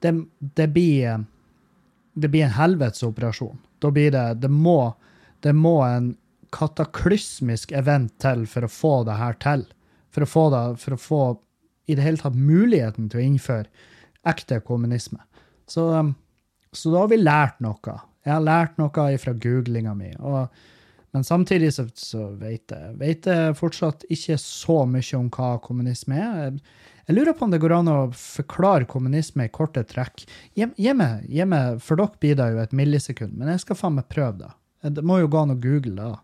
det, 0.02 0.10
det, 0.58 0.66
blir, 0.74 1.20
det 2.18 2.30
blir 2.32 2.48
en 2.48 2.56
helvetes 2.56 3.04
operasjon. 3.06 3.60
Da 3.78 3.92
blir 3.94 4.10
det 4.10 4.24
Det 4.42 4.50
må, 4.50 4.96
det 5.46 5.52
må 5.54 5.76
en 5.86 6.16
kataklysmisk 6.50 7.70
event 7.78 8.16
til 8.18 8.42
for 8.50 8.66
å 8.66 8.72
få 8.74 8.92
det 9.06 9.20
her 9.20 9.38
til. 9.38 9.62
For 10.10 10.26
å 10.26 10.30
få, 10.32 10.44
det, 10.50 10.64
for 10.82 10.96
å 10.96 11.00
få 11.04 11.22
i 11.86 11.94
det 11.94 12.08
hele 12.08 12.18
tatt 12.18 12.34
muligheten 12.34 13.06
til 13.06 13.22
å 13.22 13.28
innføre 13.28 13.70
ekte 14.26 14.58
kommunisme. 14.66 15.22
Så, 15.70 15.86
så 16.74 16.90
da 16.90 17.04
har 17.04 17.14
vi 17.14 17.22
lært 17.22 17.62
noe. 17.62 17.96
Jeg 18.26 18.34
har 18.34 18.42
lært 18.42 18.82
noe 18.82 19.06
fra 19.22 19.38
googlinga 19.46 19.94
mi. 19.94 20.10
Og, 20.18 20.50
men 21.14 21.26
samtidig 21.26 21.72
så, 21.74 21.86
så 21.98 22.28
vet, 22.38 22.70
jeg, 22.70 22.94
vet, 23.00 23.26
jeg, 23.26 23.56
fortsatt 23.58 24.06
ikke 24.12 24.38
så 24.38 24.84
mye 24.86 25.18
om 25.18 25.28
hva 25.34 25.50
kommunisme 25.64 26.20
er. 26.20 26.56
Jeg, 27.06 27.16
lurer 27.16 27.34
på 27.34 27.48
om 27.48 27.54
det 27.54 27.60
går 27.62 27.74
an 27.80 27.90
å 27.90 27.98
forklare 28.14 28.86
kommunisme 28.90 29.48
i 29.48 29.52
korte 29.52 29.82
trekk. 29.88 30.24
Gi, 30.54 30.94
meg, 30.94 31.82
For 31.82 31.98
dere 31.98 32.22
blir 32.22 32.38
det 32.38 32.50
jo 32.52 32.62
et 32.62 32.74
millisekund, 32.76 33.34
men 33.38 33.50
jeg 33.54 33.64
skal 33.64 33.78
faen 33.78 33.98
meg 33.98 34.10
prøve 34.12 34.44
det. 34.44 34.52
Det 34.96 35.04
må 35.04 35.18
jo 35.20 35.30
gå 35.30 35.42
an 35.42 35.56
å 35.56 35.60
google 35.60 35.96
det. 35.98 36.18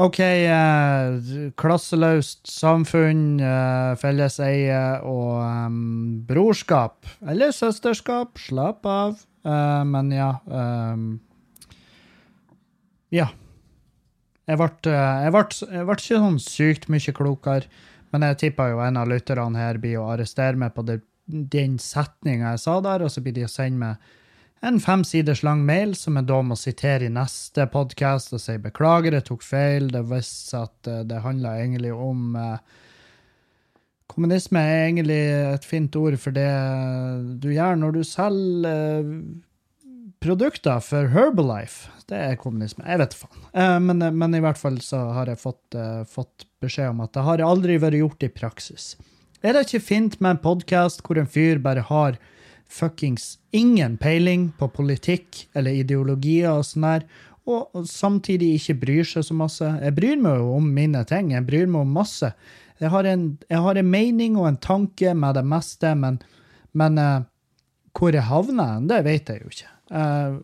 OK, 0.00 0.18
eh, 0.24 1.52
klasseløst 1.60 2.48
samfunn, 2.48 3.40
eh, 3.44 3.92
felleseie 4.00 4.80
og 5.04 5.42
eh, 5.44 5.76
brorskap. 6.28 7.04
Eller 7.28 7.52
søsterskap. 7.52 8.40
Slapp 8.40 8.88
av. 8.88 9.20
Uh, 9.42 9.82
men 9.82 10.12
ja 10.14 10.36
um, 10.46 11.16
Ja. 13.10 13.26
Jeg 14.50 14.58
ble, 14.58 14.68
jeg, 14.90 15.32
ble, 15.34 15.42
jeg 15.76 15.86
ble, 15.86 15.96
ikke 15.98 16.22
sånn 16.24 16.40
sykt 16.42 16.88
mye 16.90 17.14
klokere, 17.14 17.70
men 18.12 18.26
jeg 18.26 18.40
tippa 18.40 18.68
jo 18.72 18.82
en 18.84 18.98
av 19.00 19.08
lytterne 19.08 19.60
her 19.60 19.78
blir 19.80 20.00
å 20.00 20.08
arrestere 20.12 20.58
meg 20.58 20.74
på 20.76 20.84
det, 20.88 20.98
den 21.26 21.78
setninga 21.80 22.56
jeg 22.56 22.64
sa 22.64 22.80
der, 22.84 23.04
og 23.06 23.12
så 23.12 23.22
blir 23.24 23.36
de 23.36 23.46
å 23.46 23.52
sende 23.52 23.80
meg 23.84 24.10
en 24.62 24.78
fem 24.78 25.02
siders 25.02 25.42
lang 25.42 25.64
mail 25.66 25.96
som 25.98 26.18
jeg 26.18 26.28
da 26.28 26.38
må 26.46 26.54
sitere 26.58 27.08
i 27.08 27.12
neste 27.12 27.64
podkast 27.70 28.34
og 28.36 28.42
si 28.42 28.54
beklager, 28.62 29.16
jeg 29.16 29.26
tok 29.26 29.42
feil. 29.42 29.88
Det 29.90 30.04
viste 30.06 30.60
at 30.68 30.90
eh, 30.90 31.02
det 31.08 31.22
handla 31.24 31.56
egentlig 31.58 31.94
om 31.94 32.36
eh, 32.38 32.56
Kommunisme 34.12 34.60
er 34.60 34.82
egentlig 34.90 35.22
et 35.54 35.64
fint 35.64 35.94
ord 35.96 36.18
for 36.20 36.36
det 36.36 36.50
du 37.40 37.46
gjør 37.48 37.78
når 37.80 37.94
du 37.96 38.02
selger 38.04 38.66
eh, 38.68 39.14
produkter 40.22 40.80
for 40.84 41.10
Herbalife. 41.12 41.90
Det 42.08 42.18
er 42.18 42.38
kommunisme. 42.40 42.84
Jeg 42.86 43.00
vet 43.02 43.16
faen. 43.16 43.86
Men, 43.86 44.04
men, 44.18 44.36
i 44.36 44.42
hvert 44.42 44.60
fall 44.60 44.78
så 44.84 45.00
har 45.16 45.30
jeg 45.30 45.40
fått, 45.42 45.76
fått 46.10 46.46
beskjed 46.62 46.92
om 46.92 47.02
at 47.04 47.14
det 47.16 47.24
har 47.26 47.42
aldri 47.46 47.78
vært 47.82 47.98
gjort 47.98 48.26
i 48.26 48.30
praksis. 48.32 48.92
Er 49.42 49.56
det 49.56 49.66
ikke 49.66 49.82
fint 49.82 50.20
med 50.22 50.36
en 50.36 50.42
podkast 50.42 51.02
hvor 51.02 51.18
en 51.18 51.30
fyr 51.30 51.58
bare 51.62 51.82
har 51.88 52.18
fuckings 52.72 53.36
ingen 53.50 53.98
peiling 54.00 54.50
på 54.58 54.68
politikk 54.72 55.46
eller 55.58 55.82
ideologier 55.82 56.52
og 56.52 56.64
sånn 56.66 56.86
der, 56.86 57.06
og 57.50 57.88
samtidig 57.90 58.52
ikke 58.60 58.78
bryr 58.84 59.08
seg 59.08 59.26
så 59.26 59.34
masse. 59.34 59.66
Jeg 59.82 59.96
bryr 59.96 60.20
meg 60.22 60.38
jo 60.38 60.52
om 60.60 60.68
mine 60.76 61.02
ting, 61.10 61.32
jeg 61.34 61.46
bryr 61.48 61.66
meg 61.66 61.82
om 61.82 61.96
masse. 61.98 62.30
Jeg 62.78 62.92
har 62.94 63.06
en, 63.10 63.26
jeg 63.50 63.64
har 63.66 63.78
en 63.78 63.90
mening 63.90 64.38
og 64.38 64.46
en 64.46 64.60
tanke 64.62 65.14
med 65.18 65.36
det 65.38 65.44
meste, 65.46 65.90
men, 65.98 66.20
men 66.78 67.02
hvor 67.98 68.14
jeg 68.14 68.28
havner, 68.30 68.78
det 68.86 69.02
vet 69.08 69.34
jeg 69.34 69.42
jo 69.42 69.52
ikke. 69.52 69.71
Uh, 69.92 70.40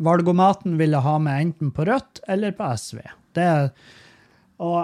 valgomaten 0.00 0.78
ville 0.80 1.02
ha 1.02 1.18
med 1.18 1.42
enten 1.48 1.74
på 1.74 1.84
Rødt 1.84 2.22
eller 2.28 2.54
på 2.56 2.70
SV. 2.78 3.02
Det, 3.36 3.50
og 4.62 4.78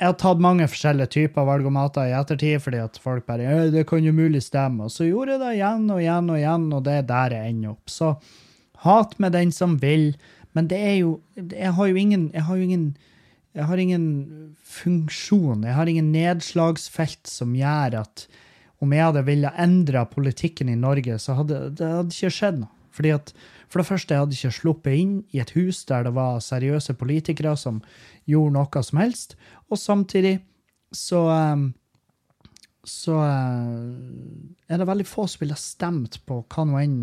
jeg 0.00 0.08
har 0.08 0.16
tatt 0.20 0.40
mange 0.40 0.64
forskjellige 0.70 1.12
typer 1.12 1.44
valgomater 1.48 2.08
i 2.08 2.16
ettertid, 2.16 2.60
fordi 2.64 2.80
at 2.80 2.96
folk 3.00 3.26
bare 3.28 3.68
det 3.72 3.84
kan 3.88 4.04
jo 4.04 4.14
mulig 4.16 4.42
stemme. 4.46 4.86
Og 4.88 4.94
så 4.94 5.08
gjorde 5.08 5.36
jeg 5.36 5.42
det 5.42 5.54
igjen 5.58 5.90
og 5.92 6.00
igjen 6.00 6.30
og 6.32 6.40
igjen, 6.40 6.68
og 6.72 6.84
det 6.86 6.94
er 6.96 7.08
der 7.10 7.36
jeg 7.36 7.54
ender 7.54 7.74
opp. 7.74 7.92
Så 7.92 8.14
hat 8.84 9.18
med 9.20 9.36
den 9.36 9.52
som 9.52 9.76
vil, 9.82 10.14
men 10.56 10.68
det 10.70 10.78
er 10.82 10.96
jo 10.98 11.20
Jeg 11.36 11.72
har 11.76 11.86
jo 11.86 11.94
ingen 11.94 12.30
Jeg 12.34 12.42
har 12.42 12.56
ingen 12.56 12.96
jeg 13.54 13.66
har 13.66 13.80
ingen 13.82 14.04
funksjon, 14.62 15.64
jeg 15.66 15.74
har 15.74 15.88
ingen 15.90 16.12
nedslagsfelt 16.14 17.26
som 17.26 17.56
gjør 17.58 17.96
at 18.04 18.28
om 18.80 18.92
jeg 18.94 19.02
hadde 19.02 19.24
villet 19.26 19.58
endre 19.58 20.04
politikken 20.06 20.70
i 20.70 20.76
Norge, 20.78 21.18
så 21.18 21.34
hadde 21.40 21.58
det 21.74 21.88
hadde 21.88 22.14
ikke 22.14 22.30
skjedd 22.30 22.60
noe. 22.62 22.79
Fordi 23.00 23.16
at 23.16 23.34
For 23.70 23.80
det 23.80 23.86
første, 23.86 24.14
jeg 24.14 24.20
hadde 24.20 24.34
ikke 24.34 24.50
sluppet 24.50 24.94
inn 24.98 25.12
i 25.30 25.38
et 25.38 25.52
hus 25.54 25.84
der 25.86 26.02
det 26.02 26.10
var 26.16 26.40
seriøse 26.42 26.96
politikere 26.98 27.52
som 27.56 27.78
gjorde 28.26 28.56
noe 28.56 28.82
som 28.82 28.98
helst. 28.98 29.36
Og 29.70 29.78
samtidig 29.78 30.40
så 30.90 31.20
ehm, 31.30 31.68
så 32.84 33.16
eh, 33.22 34.72
er 34.72 34.80
det 34.80 34.88
veldig 34.88 35.06
få 35.08 35.26
som 35.28 35.44
ville 35.44 35.58
stemt 35.58 36.20
på 36.28 36.42
hva 36.48 36.66
nå 36.66 36.80
enn 36.80 37.02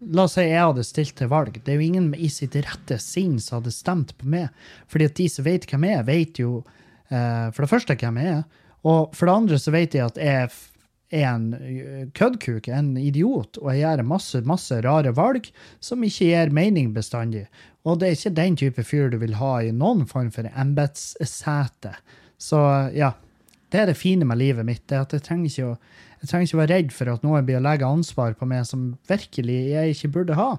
La 0.00 0.24
oss 0.24 0.38
si 0.38 0.46
jeg 0.46 0.56
hadde 0.56 0.80
stilt 0.80 1.12
til 1.18 1.28
valg. 1.28 1.58
Det 1.60 1.74
er 1.74 1.76
jo 1.76 1.84
ingen 1.90 2.06
i 2.16 2.30
sitt 2.32 2.54
rette 2.56 2.96
sinn 3.04 3.34
som 3.36 3.58
hadde 3.58 3.74
stemt 3.74 4.14
på 4.16 4.30
meg. 4.32 4.46
Fordi 4.88 5.10
at 5.10 5.18
de 5.18 5.26
som 5.28 5.44
vet 5.44 5.66
hvem 5.68 5.84
jeg 5.84 5.98
er, 5.98 6.06
vet 6.06 6.40
jo 6.40 6.54
uh, 6.62 7.50
for 7.52 7.60
det 7.60 7.68
første 7.68 7.96
hvem 8.00 8.16
jeg 8.22 8.38
er. 8.38 8.46
Og 8.88 9.12
for 9.12 9.28
det 9.28 9.34
andre 9.34 9.58
så 9.60 9.74
vet 9.74 9.92
de 9.92 10.00
at 10.00 10.16
jeg 10.16 10.48
er 11.10 11.26
en 11.30 11.48
eh, 11.54 12.04
køddkuk, 12.16 12.68
en 12.70 12.94
idiot, 13.00 13.58
og 13.60 13.72
jeg 13.74 13.82
gjør 13.82 14.06
masse, 14.06 14.42
masse 14.46 14.78
rare 14.86 15.12
valg 15.16 15.50
som 15.82 16.04
ikke 16.06 16.30
gir 16.30 16.54
mening 16.54 16.92
bestandig. 16.96 17.46
Og 17.88 18.00
det 18.00 18.08
er 18.08 18.18
ikke 18.18 18.36
den 18.36 18.58
type 18.60 18.84
fyr 18.86 19.10
du 19.12 19.18
vil 19.22 19.38
ha 19.40 19.56
i 19.64 19.72
noen 19.74 20.06
form 20.08 20.30
for 20.34 20.48
embetssete. 20.50 21.94
Så 22.40 22.60
ja, 22.96 23.14
det 23.70 23.82
er 23.82 23.90
det 23.90 23.98
fine 23.98 24.26
med 24.28 24.40
livet 24.40 24.66
mitt. 24.66 24.86
det 24.88 24.98
er 24.98 25.06
at 25.06 25.14
jeg 25.16 25.24
trenger, 25.26 25.50
ikke 25.50 25.68
å, 25.70 25.76
jeg 26.20 26.30
trenger 26.30 26.48
ikke 26.48 26.58
å 26.58 26.62
være 26.62 26.74
redd 26.74 26.92
for 26.96 27.12
at 27.12 27.24
noen 27.26 27.46
blir 27.46 27.60
å 27.60 27.64
legge 27.64 27.88
ansvar 27.88 28.34
på 28.38 28.48
meg 28.50 28.66
som 28.68 28.90
virkelig 29.08 29.60
jeg 29.70 29.96
ikke 29.96 30.12
burde 30.18 30.38
ha. 30.38 30.50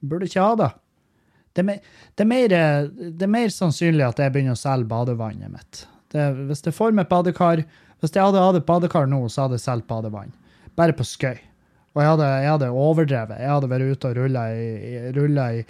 Burde 0.00 0.28
ikke 0.30 0.46
ha 0.46 0.56
det. 0.58 0.70
Det 1.52 1.60
er, 1.60 1.68
mer, 1.68 1.80
det, 2.16 2.24
er 2.24 2.30
mer, 2.30 2.52
det 2.96 3.26
er, 3.26 3.32
mer, 3.34 3.50
sannsynlig 3.52 4.06
at 4.06 4.20
jeg 4.22 4.32
begynner 4.32 4.56
å 4.56 4.60
selge 4.60 4.88
badevannet 4.88 5.52
mitt. 5.52 5.82
Det, 6.12 6.30
hvis 6.48 6.64
jeg 6.64 6.76
får 6.76 6.94
meg 6.96 7.04
et 7.04 7.12
badekar 7.12 7.64
Hvis 8.02 8.14
jeg 8.16 8.26
hadde 8.26 8.42
hatt 8.42 8.58
et 8.58 8.66
badekar 8.66 9.06
nå, 9.06 9.22
så 9.30 9.44
hadde 9.44 9.60
jeg 9.60 9.64
solgt 9.64 9.88
badevann. 9.90 10.34
Bare 10.78 10.94
på 10.96 11.06
skøy. 11.06 11.38
Og 11.92 12.00
jeg 12.00 12.08
hadde, 12.08 12.28
jeg 12.42 12.50
hadde 12.50 12.70
overdrevet. 12.82 13.40
Jeg 13.40 13.52
hadde 13.52 13.70
vært 13.70 13.94
ute 13.94 14.10
og 14.10 14.18
rulla 14.18 14.46
i, 14.56 15.58
i 15.62 15.64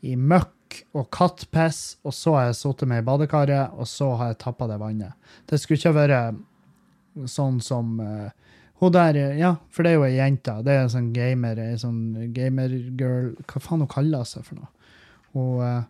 i 0.00 0.16
møkk 0.16 0.78
og 0.96 1.10
kattpiss, 1.12 1.98
og 2.06 2.14
så 2.16 2.36
har 2.36 2.46
jeg 2.48 2.60
sittet 2.60 2.88
med 2.88 3.02
i 3.02 3.06
badekaret, 3.06 3.74
og 3.76 3.88
så 3.88 4.14
har 4.16 4.32
jeg 4.32 4.40
tappa 4.40 4.68
det 4.70 4.78
vannet. 4.80 5.12
Det 5.50 5.58
skulle 5.60 5.80
ikke 5.80 5.96
vært 5.98 7.28
sånn 7.28 7.58
som 7.64 7.98
uh, 8.00 8.30
hun 8.80 8.94
der 8.94 9.18
Ja, 9.36 9.54
for 9.68 9.84
det 9.84 9.92
er 9.92 9.98
jo 9.98 10.06
ei 10.06 10.16
jente. 10.16 10.54
Det 10.64 10.72
er 10.72 10.86
en 10.86 10.92
sånn 10.92 11.10
gamer, 11.12 11.58
ei 11.60 11.78
sånn 11.80 12.30
gamergirl 12.32 13.34
Hva 13.44 13.60
faen 13.60 13.82
hun 13.84 13.90
kaller 13.90 14.24
seg 14.28 14.46
for 14.46 14.62
noe? 14.62 14.70
Hun 15.34 15.60
uh, 15.60 15.82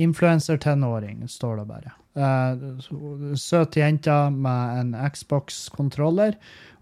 Influenser-tenåring, 0.00 1.26
står 1.28 1.60
det 1.60 1.66
bare. 1.68 1.92
Uh, 2.12 2.76
søt 3.40 3.76
jente 3.80 4.14
med 4.34 4.80
en 4.82 4.96
Xbox-kontroller 5.14 6.34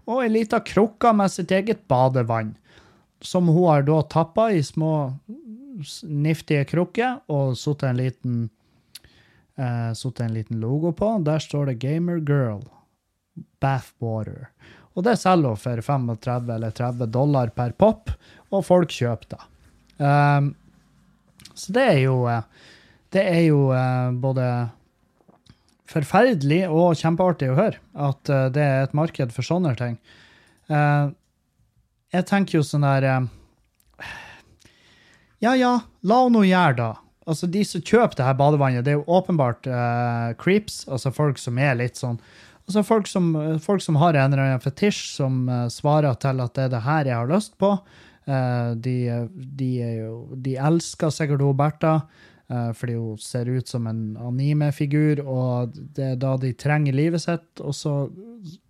og 0.09 0.25
ei 0.25 0.31
lita 0.31 0.59
krukke 0.65 1.13
med 1.15 1.31
sitt 1.31 1.53
eget 1.55 1.85
badevann, 1.87 2.55
som 3.23 3.47
hun 3.47 3.69
har 3.69 3.85
da 3.87 4.01
tappa 4.11 4.49
i 4.51 4.59
små 4.65 5.13
niftige 6.03 6.65
krukker 6.67 7.21
og 7.31 7.55
satt 7.57 7.85
en 7.87 8.01
liten 8.01 8.41
uh, 9.59 9.93
en 9.93 10.33
liten 10.33 10.59
logo 10.59 10.91
på. 10.91 11.17
Der 11.23 11.39
står 11.39 11.71
det 11.71 11.79
Gamer 11.79 12.19
Girl 12.19 12.63
Bathwater. 13.61 14.49
Og 14.95 15.05
det 15.07 15.17
selger 15.21 15.53
hun 15.53 15.61
for 15.61 15.81
35 15.81 16.55
eller 16.55 16.71
30 16.75 17.07
dollar 17.07 17.53
per 17.55 17.71
pop, 17.71 18.11
og 18.51 18.65
folk 18.65 18.91
kjøper 18.91 19.35
det. 19.35 19.41
Um, 20.01 20.55
så 21.55 21.73
det 21.75 21.83
er 21.83 21.99
jo 22.01 22.15
eh, 22.31 22.41
Det 23.13 23.21
er 23.27 23.41
jo 23.43 23.67
uh, 23.69 24.09
både 24.17 24.45
forferdelig 25.91 26.63
og 26.69 26.97
kjempeartig 26.99 27.51
å 27.51 27.57
høre 27.57 27.79
at 28.07 28.31
uh, 28.31 28.47
det 28.53 28.63
er 28.63 28.85
et 28.85 28.97
marked 28.97 29.33
for 29.35 29.45
sånne 29.45 29.73
ting. 29.79 29.97
Uh, 30.71 31.11
jeg 32.15 32.27
tenker 32.29 32.59
jo 32.59 32.65
sånn 32.65 32.85
der 32.85 33.07
uh, 33.07 34.11
Ja 35.41 35.55
ja, 35.57 35.73
la 36.05 36.21
henne 36.23 36.37
nå 36.37 36.45
gjøre 36.47 36.77
det. 36.79 36.91
Altså, 37.31 37.47
de 37.49 37.63
som 37.65 37.83
kjøper 37.83 38.17
det 38.17 38.27
her 38.27 38.37
badevannet, 38.37 38.85
det 38.85 38.93
er 38.93 38.99
jo 38.99 39.17
åpenbart 39.17 39.67
creeps, 40.41 40.81
altså 40.89 41.11
folk 41.13 41.37
som 41.41 41.59
er 41.61 41.77
litt 41.79 41.99
sånn 41.99 42.17
Altså 42.69 42.83
folk 42.85 43.07
som, 43.09 43.31
folk 43.59 43.81
som 43.83 43.97
har 43.99 44.15
en 44.15 44.31
eller 44.31 44.45
annen 44.45 44.61
fetisj, 44.63 44.99
som 45.17 45.41
svarer 45.73 46.13
til 46.21 46.39
at 46.39 46.53
det 46.55 46.67
er 46.67 46.69
det 46.71 46.83
her 46.85 47.09
jeg 47.09 47.17
har 47.17 47.27
lyst 47.27 47.55
på. 47.59 47.71
De, 48.85 48.93
de, 49.59 49.69
jo, 49.97 50.13
de 50.45 50.53
elsker 50.69 51.11
sikkert 51.11 51.41
hun 51.43 51.57
Bertha, 51.57 51.95
fordi 52.75 52.95
hun 52.97 53.19
ser 53.21 53.49
ut 53.49 53.67
som 53.67 53.87
en 53.87 54.17
anime-figur, 54.19 55.21
og 55.23 55.75
det 55.95 56.13
er 56.13 56.17
da 56.19 56.35
de 56.41 56.51
trenger 56.59 56.95
livet 56.97 57.23
sitt. 57.23 57.61
Og 57.63 57.75
så 57.77 57.93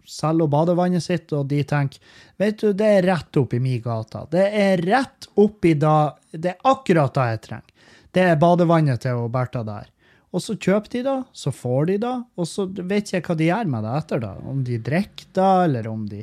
selger 0.08 0.46
hun 0.46 0.54
badevannet 0.54 1.04
sitt, 1.06 1.32
og 1.34 1.48
de 1.50 1.64
tenker 1.68 2.02
vet 2.42 2.60
du, 2.62 2.72
det 2.78 2.90
er 2.98 3.08
rett 3.10 3.42
oppi 3.42 3.62
mi 3.64 3.80
gata. 3.84 4.26
Det 4.32 4.46
er 4.62 4.84
rett 4.86 5.30
oppi 5.42 5.74
da 5.80 6.14
Det 6.32 6.54
er 6.54 6.70
akkurat 6.70 7.14
da 7.16 7.32
jeg 7.32 7.42
trenger. 7.48 7.90
Det 8.12 8.24
er 8.28 8.40
badevannet 8.40 9.02
til 9.04 9.18
hun 9.20 9.32
Bertha 9.32 9.64
der. 9.68 9.90
Og 10.32 10.44
så 10.44 10.56
kjøper 10.56 10.94
de 10.94 11.02
det, 11.04 11.18
så 11.36 11.52
får 11.52 11.90
de 11.90 11.98
det, 12.06 12.14
og 12.40 12.48
så 12.48 12.66
vet 12.68 13.12
jeg 13.12 13.24
hva 13.26 13.36
de 13.36 13.50
gjør 13.50 13.72
med 13.72 13.84
det 13.84 13.96
etter. 13.98 14.22
da. 14.24 14.32
Om 14.48 14.64
de 14.68 14.78
drikker 14.80 15.28
det, 15.36 15.50
eller 15.66 15.90
om 15.92 16.06
de 16.08 16.22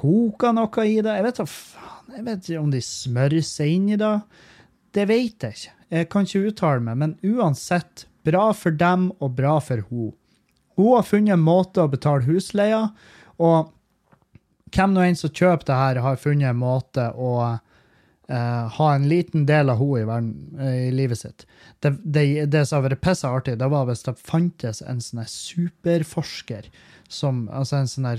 koker 0.00 0.54
noe 0.56 0.86
i 0.86 0.96
det. 0.98 1.14
Jeg 1.18 1.26
vet 1.28 1.42
da 1.42 1.46
faen, 1.46 2.14
jeg 2.16 2.24
vet 2.26 2.48
ikke 2.48 2.64
om 2.64 2.72
de 2.72 2.80
smører 2.82 3.46
seg 3.46 3.76
inn 3.76 3.92
i 3.94 4.00
det. 4.00 4.14
Det 4.96 5.06
vet 5.06 5.46
jeg 5.46 5.58
ikke. 5.58 5.76
Jeg 5.90 6.06
kan 6.10 6.26
ikke 6.26 6.52
uttale 6.52 6.82
meg, 6.86 6.98
men 7.00 7.16
uansett, 7.26 8.06
bra 8.26 8.50
for 8.54 8.74
dem 8.76 9.10
og 9.18 9.34
bra 9.38 9.56
for 9.64 9.82
hun. 9.88 10.12
Hun 10.78 10.94
har 10.94 11.06
funnet 11.08 11.34
en 11.34 11.42
måte 11.44 11.82
å 11.82 11.90
betale 11.90 12.26
husleia, 12.28 12.90
og 13.40 13.72
hvem 14.74 14.94
nå 14.94 15.02
enn 15.04 15.18
som 15.18 15.32
kjøper 15.32 15.66
det 15.66 15.80
her, 15.80 16.00
har 16.04 16.20
funnet 16.20 16.52
en 16.52 16.60
måte 16.60 17.08
å 17.18 17.32
uh, 18.30 18.64
ha 18.76 18.88
en 18.94 19.08
liten 19.10 19.48
del 19.48 19.72
av 19.72 19.80
henne 19.80 20.04
i, 20.04 20.06
verden, 20.06 20.32
uh, 20.60 20.76
i 20.86 20.92
livet 20.94 21.20
sitt. 21.24 21.46
Det, 21.82 21.96
det, 22.04 22.24
det 22.54 22.64
som 22.68 22.78
har 22.78 22.90
vært 22.90 23.02
pissa 23.04 23.32
artig, 23.34 23.58
det 23.58 23.70
var 23.72 23.88
hvis 23.88 24.06
det 24.06 24.16
fantes 24.20 24.84
en 24.86 25.02
sånn 25.02 25.26
superforsker, 25.26 26.70
som, 27.10 27.48
altså 27.50 27.80
en 27.80 27.90
sånn 27.90 28.10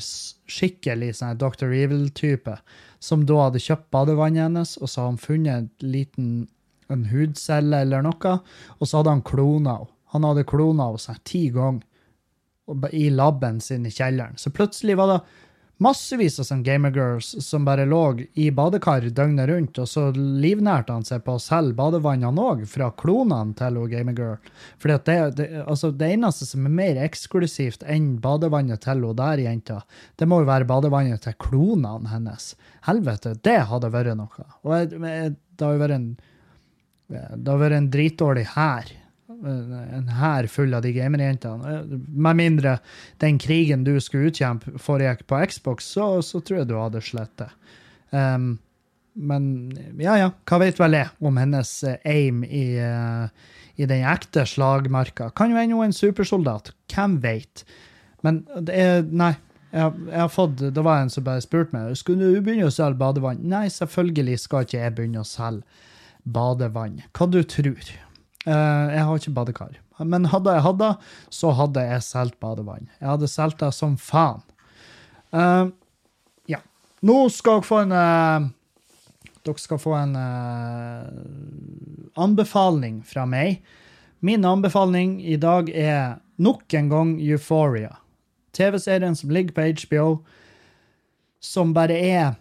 skikkelig 0.51 1.13
sånn 1.21 1.39
Dr. 1.39 1.71
Evil-type, 1.71 2.57
som 2.99 3.23
da 3.25 3.45
hadde 3.45 3.63
kjøpt 3.63 3.87
badevannet 3.95 4.49
hennes, 4.49 4.75
og 4.81 4.91
så 4.91 5.05
har 5.05 5.13
han 5.13 5.21
funnet 5.21 5.53
en 5.55 5.93
liten 5.93 6.33
en 6.93 7.07
hudcelle 7.11 7.83
eller 7.85 8.05
noe, 8.05 8.37
og 8.77 8.87
så 8.87 8.99
hadde 8.99 9.17
han 9.17 9.25
klona 9.27 9.79
henne. 9.79 9.95
Han 10.11 10.25
hadde 10.27 10.43
klona 10.43 10.89
henne 10.89 11.21
ti 11.23 11.45
ganger 11.55 12.89
i 12.91 13.09
laben 13.09 13.61
sin 13.63 13.85
i 13.87 13.91
kjelleren. 13.91 14.35
Så 14.37 14.51
plutselig 14.51 14.97
var 14.99 15.07
det 15.07 15.21
massevis 15.81 16.37
av 16.39 16.45
sånne 16.45 16.65
gamergirls 16.65 17.31
som 17.41 17.65
bare 17.65 17.87
lå 17.89 18.01
i 18.39 18.49
badekar 18.53 19.07
døgnet 19.09 19.49
rundt, 19.49 19.79
og 19.81 19.89
så 19.89 20.09
livnærte 20.13 20.93
han 20.93 21.05
seg 21.07 21.23
på 21.25 21.35
å 21.37 21.41
selge 21.41 21.73
badevannene 21.79 22.45
òg, 22.51 22.63
fra 22.69 22.91
klonene 22.97 23.55
til 23.57 23.79
gamergirl. 23.91 24.51
For 24.81 24.93
det, 24.93 25.15
det, 25.39 25.47
altså 25.65 25.91
det 25.95 26.11
eneste 26.17 26.47
som 26.49 26.67
er 26.69 26.75
mer 26.77 27.01
eksklusivt 27.07 27.85
enn 27.89 28.13
badevannet 28.21 28.83
til 28.85 29.07
hun 29.07 29.17
der 29.17 29.41
jenta, 29.41 29.81
det 30.21 30.29
må 30.29 30.43
jo 30.43 30.51
være 30.51 30.69
badevannet 30.69 31.25
til 31.25 31.37
klonene 31.41 32.13
hennes. 32.13 32.51
Helvete, 32.85 33.33
det 33.41 33.61
hadde 33.71 33.93
vært 33.93 34.19
noe. 34.19 34.49
Og 34.61 34.75
jeg, 34.77 34.93
jeg, 35.01 35.33
det 35.57 35.65
har 35.65 35.77
jo 35.77 35.81
vært 35.81 35.97
en 35.97 36.11
det 37.11 37.51
har 37.51 37.61
vært 37.61 37.77
en 37.77 37.91
dritdårlig 37.93 38.47
hær. 38.55 38.89
En 39.41 40.09
hær 40.19 40.47
full 40.51 40.73
av 40.77 40.83
de 40.85 40.93
gamerjentene. 40.95 41.77
Med 41.91 42.39
mindre 42.39 42.77
den 43.23 43.39
krigen 43.41 43.85
du 43.87 43.95
skulle 44.03 44.31
utkjempe, 44.31 44.75
foregikk 44.81 45.25
på 45.29 45.39
Xbox, 45.51 45.91
så, 45.95 46.13
så 46.25 46.43
tror 46.43 46.61
jeg 46.61 46.69
du 46.71 46.75
hadde 46.77 47.03
slettet. 47.05 47.55
Um, 48.11 48.59
men 49.13 49.45
ja, 49.99 50.15
ja, 50.19 50.29
hva 50.47 50.59
vet 50.61 50.79
vel 50.79 50.95
jeg 50.95 51.11
om 51.19 51.39
hennes 51.39 51.71
eh, 51.83 51.99
aim 52.07 52.45
i, 52.47 52.77
eh, 52.79 53.49
i 53.75 53.87
den 53.89 54.05
ekte 54.07 54.45
slagmarka? 54.47 55.33
Kan 55.35 55.51
jo 55.51 55.59
hende 55.59 55.75
hun 55.75 55.89
en 55.89 55.95
supersoldat. 55.95 56.71
Hvem 56.93 57.17
vet? 57.23 57.65
Men 58.23 58.45
det 58.55 58.77
er 58.77 59.01
Nei. 59.11 59.33
Jeg, 59.71 59.91
jeg 60.09 60.19
har 60.19 60.27
fått, 60.27 60.57
Det 60.59 60.83
var 60.83 60.99
en 60.99 61.09
som 61.09 61.23
bare 61.23 61.43
spurte 61.43 61.71
meg 61.71 61.93
skulle 61.95 62.27
du 62.27 62.41
begynne 62.43 62.67
å 62.67 62.73
selge 62.75 62.99
badevann. 62.99 63.39
Nei, 63.47 63.69
selvfølgelig 63.71 64.41
skal 64.43 64.65
ikke 64.65 64.81
jeg 64.81 64.95
begynne 64.97 65.23
å 65.23 65.27
selge 65.27 65.63
badevann. 66.23 67.01
Hva 67.17 67.27
du 67.29 67.41
tror. 67.43 67.91
Eh, 68.45 68.85
jeg 68.95 69.05
har 69.05 69.19
ikke 69.19 69.35
badekar. 69.35 69.77
Men 70.01 70.25
hadde 70.31 70.55
jeg 70.55 70.65
hatt 70.65 70.79
det, 70.79 70.93
så 71.33 71.51
hadde 71.57 71.83
jeg 71.85 72.05
solgt 72.05 72.39
badevann. 72.41 72.89
Jeg 72.99 73.09
hadde 73.11 73.29
solgt 73.29 73.61
det 73.61 73.69
som 73.77 73.97
faen. 74.01 74.41
Uh, 75.31 75.69
ja. 76.49 76.59
Nå 77.07 77.29
skal 77.31 77.61
dere 77.61 77.67
få 77.69 77.77
en 77.85 77.93
uh, 77.95 78.49
Dere 79.47 79.61
skal 79.61 79.79
få 79.79 79.93
en 79.95 80.17
uh, 80.17 81.05
anbefaling 82.19 82.99
fra 83.07 83.23
meg. 83.29 83.61
Min 84.21 84.45
anbefaling 84.45 85.21
i 85.23 85.37
dag 85.41 85.71
er 85.71 86.19
nok 86.41 86.73
en 86.77 86.91
gang 86.91 87.15
Euphoria. 87.21 87.95
TV-serien 88.53 89.15
som 89.15 89.31
ligger 89.31 89.55
på 89.55 89.65
HBO, 89.81 90.07
som 91.41 91.71
bare 91.73 91.95
er 91.95 92.35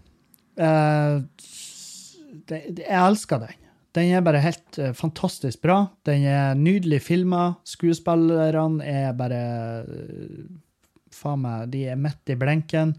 det, 2.50 2.58
det, 2.74 2.82
Jeg 2.82 3.00
elsker 3.00 3.38
den. 3.46 3.60
Den 3.96 4.12
er 4.14 4.22
bare 4.22 4.42
helt 4.44 4.78
eh, 4.78 4.92
fantastisk 4.94 5.62
bra. 5.64 5.82
Den 6.06 6.24
er 6.30 6.58
nydelig 6.58 7.02
filma. 7.02 7.54
Skuespillerne 7.66 8.86
er 8.86 9.14
bare 9.18 9.44
eh, 9.84 10.42
Faen 11.10 11.40
meg, 11.42 11.72
de 11.72 11.88
er 11.90 11.98
midt 11.98 12.30
i 12.30 12.36
blenken. 12.38 12.92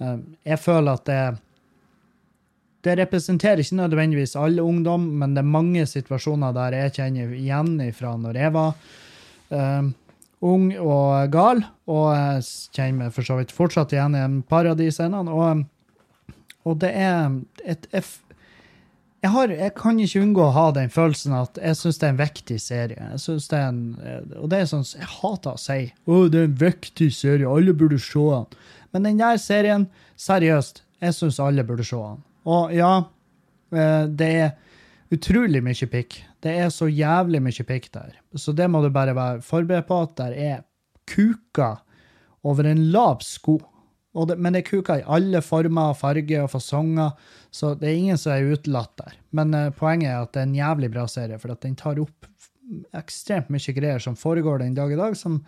Eh, 0.00 0.20
jeg 0.48 0.60
føler 0.62 0.96
at 0.96 1.08
det 1.10 1.24
det 2.82 2.96
representerer 2.98 3.60
ikke 3.62 3.78
nødvendigvis 3.78 4.34
alle 4.34 4.62
ungdom, 4.62 5.04
men 5.20 5.36
det 5.36 5.42
er 5.44 5.54
mange 5.54 5.84
situasjoner 5.86 6.54
der 6.56 6.74
jeg 6.74 6.94
kjenner 6.96 7.34
igjen 7.36 7.76
fra 7.94 8.16
når 8.18 8.38
jeg 8.40 8.54
var 8.56 8.72
uh, 9.54 9.90
ung 10.42 10.64
og 10.82 11.30
gal, 11.30 11.62
og 11.86 12.08
jeg 12.10 12.42
kjenner 12.74 13.04
meg 13.04 13.14
for 13.14 13.28
så 13.28 13.38
vidt 13.38 13.54
fortsatt 13.54 13.94
igjen 13.94 14.18
i 14.18 14.24
en 14.24 14.40
par 14.42 14.66
av 14.66 14.74
de 14.80 14.88
scenene. 14.90 15.30
Og, 15.30 15.62
og 16.66 16.80
det 16.82 16.90
er 16.98 17.38
et, 17.62 17.86
jeg, 17.94 18.02
jeg, 19.22 19.30
har, 19.30 19.52
jeg 19.54 19.74
kan 19.78 20.00
ikke 20.02 20.22
unngå 20.24 20.42
å 20.42 20.54
ha 20.56 20.64
den 20.74 20.90
følelsen 20.90 21.34
at 21.38 21.58
jeg 21.62 21.78
syns 21.78 22.00
det 22.00 22.08
er 22.08 22.14
en 22.14 22.20
viktig 22.20 22.56
serie. 22.58 23.08
Jeg 23.12 23.22
synes 23.22 23.48
det 23.52 23.58
er 23.58 23.68
en, 23.68 23.82
og 24.40 24.48
det 24.50 24.58
er 24.58 24.70
sånn 24.70 24.86
jeg 24.98 25.10
hater 25.20 25.54
å 25.54 25.62
si 25.62 25.78
å, 26.10 26.24
det 26.32 26.40
er 26.40 26.48
en 26.48 26.56
viktig 26.64 27.08
serie, 27.14 27.46
alle 27.46 27.74
burde 27.78 28.00
se 28.02 28.24
den. 28.32 28.48
Men 28.92 29.06
den 29.06 29.22
der 29.22 29.38
serien, 29.40 29.86
seriøst, 30.20 30.82
jeg 31.02 31.16
syns 31.16 31.38
alle 31.42 31.64
burde 31.66 31.86
se 31.86 32.00
den. 32.00 32.18
Og 32.50 32.74
ja, 32.74 32.92
eh, 33.70 34.04
det 34.10 34.30
er 34.42 34.52
utrolig 35.14 35.62
mye 35.64 35.88
pikk. 35.94 36.18
Det 36.42 36.56
er 36.58 36.74
så 36.74 36.88
jævlig 36.90 37.42
mye 37.44 37.66
pikk 37.68 37.90
der. 37.94 38.18
Så 38.34 38.54
det 38.56 38.66
må 38.70 38.82
du 38.82 38.90
bare 38.90 39.14
være 39.16 39.42
forberedt 39.46 39.86
på, 39.86 40.02
at 40.02 40.16
der 40.18 40.34
er 40.34 40.62
kuker 41.06 41.78
over 42.42 42.66
en 42.66 42.88
lav 42.94 43.22
sko. 43.22 43.60
Det, 44.12 44.36
men 44.36 44.52
det 44.52 44.60
er 44.60 44.68
kuker 44.68 45.00
i 45.00 45.06
alle 45.08 45.40
former, 45.40 45.94
farger 45.96 46.44
og 46.44 46.50
fasonger, 46.52 47.14
så 47.50 47.72
det 47.80 47.88
er 47.88 47.96
ingen 47.96 48.18
som 48.20 48.34
er 48.34 48.50
utelatt 48.52 48.92
der. 49.00 49.14
Men 49.32 49.54
uh, 49.56 49.70
poenget 49.72 50.10
er 50.10 50.18
at 50.20 50.34
det 50.34 50.42
er 50.42 50.48
en 50.50 50.58
jævlig 50.58 50.90
bra 50.92 51.06
serie, 51.08 51.38
for 51.40 51.54
at 51.54 51.62
den 51.64 51.78
tar 51.80 52.00
opp 52.02 52.28
ekstremt 52.96 53.48
mye 53.52 53.74
greier 53.76 54.02
som 54.02 54.16
foregår 54.16 54.60
den 54.60 54.76
dag 54.76 54.92
i 54.92 54.98
dag, 55.00 55.16
som, 55.16 55.40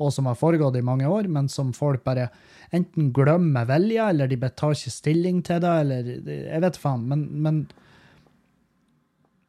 og 0.00 0.12
som 0.14 0.28
har 0.30 0.38
foregått 0.40 0.78
i 0.80 0.84
mange 0.84 1.08
år, 1.08 1.28
men 1.28 1.50
som 1.52 1.74
folk 1.76 2.04
bare 2.06 2.30
enten 2.74 3.12
glemmer 3.16 3.68
vilje, 3.68 4.08
eller 4.12 4.30
de 4.30 4.40
tar 4.48 4.76
ikke 4.76 4.94
stilling 4.94 5.42
til 5.44 5.60
det, 5.64 5.74
eller 5.82 6.10
jeg 6.32 6.64
vet 6.64 6.80
faen, 6.80 7.04
men, 7.12 7.26
men 7.44 7.60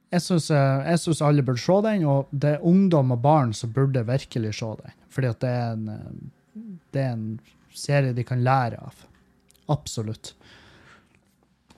jeg 0.09 0.25
syns, 0.25 0.49
eh, 0.51 1.21
alle 1.27 1.45
burde 1.45 1.61
se 1.61 1.77
den, 1.85 2.05
og 2.09 2.31
det 2.31 2.55
er 2.55 2.65
ungdom 2.65 3.13
og 3.13 3.21
barn 3.21 3.53
som 3.53 3.73
burde 3.73 4.05
virkelig 4.07 4.55
se 4.57 4.71
den. 4.81 4.95
Fordi 5.13 5.29
at 5.29 5.41
det 5.43 5.49
er 5.49 5.71
en, 5.75 5.89
eh, 5.93 6.63
det 6.93 7.01
er 7.03 7.11
en 7.13 7.39
serie 7.79 8.15
de 8.15 8.25
kan 8.27 8.43
lære 8.45 8.79
av. 8.83 9.05
Absolutt. 9.71 10.33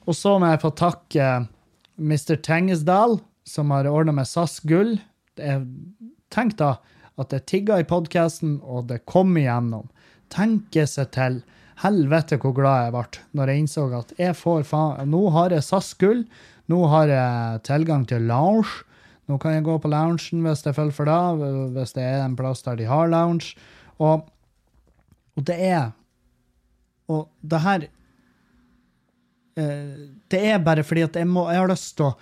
Og 0.08 0.18
så 0.18 0.38
må 0.42 0.50
jeg 0.50 0.64
få 0.64 0.72
takke 0.78 1.28
Mr. 2.02 2.38
Tengesdal, 2.42 3.20
som 3.46 3.72
har 3.74 3.90
ordna 3.90 4.16
med 4.16 4.30
SAS 4.30 4.60
Gull. 4.66 4.96
Tenk 5.38 6.58
da 6.60 6.76
at 7.20 7.34
det 7.34 7.46
tigga 7.52 7.80
i 7.82 7.88
podkasten, 7.88 8.60
og 8.64 8.88
det 8.90 9.04
kom 9.10 9.36
igjennom. 9.38 9.90
Tenke 10.34 10.88
seg 10.90 11.12
til. 11.16 11.42
Helvete 11.82 12.38
hvor 12.38 12.54
glad 12.54 12.84
jeg 12.86 12.94
ble 12.94 13.22
når 13.38 13.50
jeg 13.50 13.62
innså 13.64 13.84
at 13.98 14.12
jeg 14.20 14.36
får 14.38 14.68
faen 14.70 15.10
Nå 15.10 15.22
har 15.34 15.54
jeg 15.56 15.66
SAS 15.66 15.96
Gull. 15.98 16.20
Nå 16.70 16.82
har 16.92 17.10
jeg 17.10 17.64
tilgang 17.66 18.06
til 18.06 18.28
lounge. 18.30 18.84
Nå 19.30 19.40
kan 19.42 19.56
jeg 19.56 19.66
gå 19.66 19.78
på 19.82 19.90
loungen 19.90 20.46
hvis 20.46 20.62
jeg 20.68 20.78
følger 20.78 20.96
for 20.96 21.10
det, 21.10 21.50
hvis 21.78 21.96
det 21.98 22.06
er 22.06 22.22
en 22.26 22.38
plass 22.38 22.62
der 22.68 22.78
de 22.78 22.86
har 22.90 23.10
lounge. 23.10 23.56
Og, 23.98 24.28
og 25.38 25.48
det 25.48 25.58
er 25.72 25.92
Og 27.12 27.28
det 27.42 27.60
her 27.64 27.88
eh, 29.58 29.98
Det 30.32 30.40
er 30.54 30.64
bare 30.64 30.84
fordi 30.84 31.02
at 31.08 31.16
jeg, 31.16 31.28
må, 31.28 31.50
jeg 31.52 31.60
har 31.60 31.72
lyst 31.72 31.98
til 31.98 32.12
å 32.12 32.16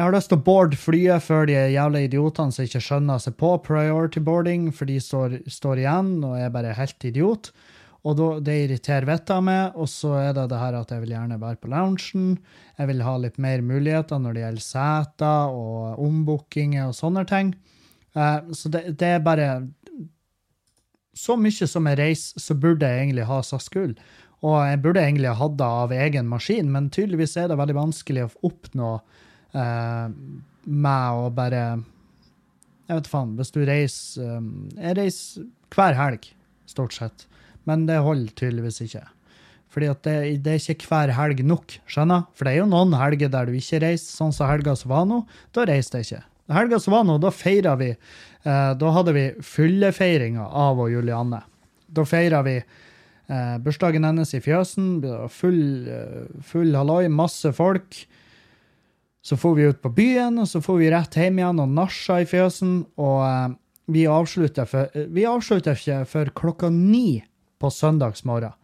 jeg 0.00 0.06
har 0.06 0.14
lyst 0.14 0.30
til 0.32 0.38
å 0.38 0.44
boarde 0.46 0.78
flyet 0.80 1.20
før 1.20 1.42
de 1.44 1.52
jævla 1.52 2.00
idiotene 2.06 2.54
som 2.56 2.64
ikke 2.64 2.80
skjønner 2.80 3.18
seg 3.20 3.34
på 3.36 3.50
priority 3.66 4.22
boarding, 4.24 4.70
for 4.72 4.88
de 4.88 4.94
står, 4.96 5.34
står 5.44 5.82
igjen 5.82 6.14
og 6.24 6.38
er 6.40 6.54
bare 6.54 6.72
helt 6.78 7.04
idiot. 7.04 7.50
Og 8.08 8.16
da, 8.16 8.28
det 8.40 8.54
irriterer 8.62 9.04
vettet 9.04 9.34
av 9.34 9.44
meg. 9.44 9.76
Og 9.76 9.90
så 9.92 10.14
er 10.22 10.32
det 10.38 10.46
det 10.48 10.60
her 10.62 10.78
at 10.78 10.94
jeg 10.94 11.04
vil 11.04 11.12
gjerne 11.12 11.36
være 11.42 11.60
på 11.60 11.68
loungen. 11.68 12.30
Jeg 12.78 12.90
vil 12.94 13.04
ha 13.04 13.16
litt 13.20 13.36
mer 13.44 13.60
muligheter 13.60 14.22
når 14.22 14.38
det 14.38 14.44
gjelder 14.46 14.66
seter 14.70 15.58
og 15.58 16.00
ombookinger 16.06 16.88
og 16.88 16.96
sånne 16.96 17.26
ting. 17.28 17.52
Eh, 18.16 18.38
så 18.56 18.72
det, 18.72 18.86
det 18.96 19.14
er 19.18 19.26
bare 19.26 19.50
Så 21.20 21.36
mye 21.36 21.68
som 21.68 21.88
jeg 21.90 22.00
reiser, 22.00 22.40
så 22.40 22.56
burde 22.56 22.88
jeg 22.88 23.04
egentlig 23.04 23.28
ha 23.28 23.40
SAS-gull. 23.44 23.94
Og 24.40 24.56
jeg 24.64 24.80
burde 24.80 25.02
egentlig 25.04 25.28
ha 25.28 25.36
hatt 25.36 25.58
det 25.60 25.68
av 25.68 25.92
egen 25.92 26.28
maskin, 26.30 26.70
men 26.72 26.88
tydeligvis 26.92 27.36
er 27.36 27.50
det 27.50 27.58
veldig 27.60 27.76
vanskelig 27.76 28.24
å 28.24 28.30
oppnå 28.48 28.92
eh, 29.52 30.06
med 30.64 31.20
å 31.20 31.30
bare 31.34 31.64
Jeg 32.90 32.98
vet 32.98 33.10
faen. 33.10 33.36
Hvis 33.38 33.52
du 33.54 33.60
reiser 33.68 34.24
eh, 34.24 34.46
Jeg 34.80 34.96
reiser 34.98 35.48
hver 35.74 35.98
helg, 35.98 36.30
stort 36.70 36.96
sett. 36.96 37.26
Men 37.68 37.84
det 37.86 38.00
holder 38.02 38.32
tydeligvis 38.38 38.80
ikke. 38.86 39.04
Fordi 39.70 39.90
at 39.92 40.00
det, 40.06 40.16
det 40.42 40.56
er 40.56 40.72
ikke 40.74 40.88
hver 40.90 41.12
helg 41.14 41.44
nok, 41.46 41.76
skjønner? 41.90 42.24
For 42.34 42.46
det 42.46 42.56
er 42.56 42.62
jo 42.64 42.72
noen 42.72 42.96
helger 42.98 43.30
der 43.30 43.46
du 43.46 43.54
ikke 43.54 43.84
reiser, 43.84 44.08
sånn 44.16 44.34
som 44.34 44.50
helga 44.50 44.74
som 44.78 44.90
var 44.90 45.04
nå. 45.06 45.20
Da 45.54 45.68
reiste 45.68 46.00
jeg 46.00 46.08
ikke. 46.08 46.24
Helga 46.50 46.80
som 46.82 46.96
var 46.96 47.04
nå, 47.06 47.20
da 47.22 47.30
feira 47.30 47.76
vi 47.78 47.92
Da 48.44 48.90
hadde 48.96 49.12
vi 49.12 49.24
fyllefeiringa 49.44 50.46
av 50.56 50.78
og 50.80 50.88
Julianne. 50.88 51.42
Da 51.90 52.04
feira 52.08 52.40
vi 52.46 52.56
eh, 53.30 53.56
bursdagen 53.62 54.06
hennes 54.06 54.34
i 54.34 54.42
fjøsen. 54.42 55.00
Full, 55.32 55.88
eh, 55.88 56.28
full 56.46 56.74
halloi, 56.76 57.08
masse 57.12 57.52
folk. 57.56 57.98
Så 59.20 59.36
for 59.36 59.58
vi 59.58 59.68
ut 59.68 59.82
på 59.82 59.92
byen, 59.92 60.38
og 60.40 60.48
så 60.48 60.62
for 60.64 60.80
vi 60.80 60.88
rett 60.92 61.18
hjem 61.18 61.42
igjen 61.42 61.60
og 61.60 61.74
nasja 61.76 62.20
i 62.22 62.28
fjøsen. 62.28 62.78
Og 63.00 63.18
eh, 63.26 63.58
vi 63.90 64.06
avslutta 64.08 65.74
ikke 65.74 66.00
før 66.08 66.32
klokka 66.42 66.70
ni 66.72 67.20
på 67.60 67.70
søndagsmorgen. 67.74 68.56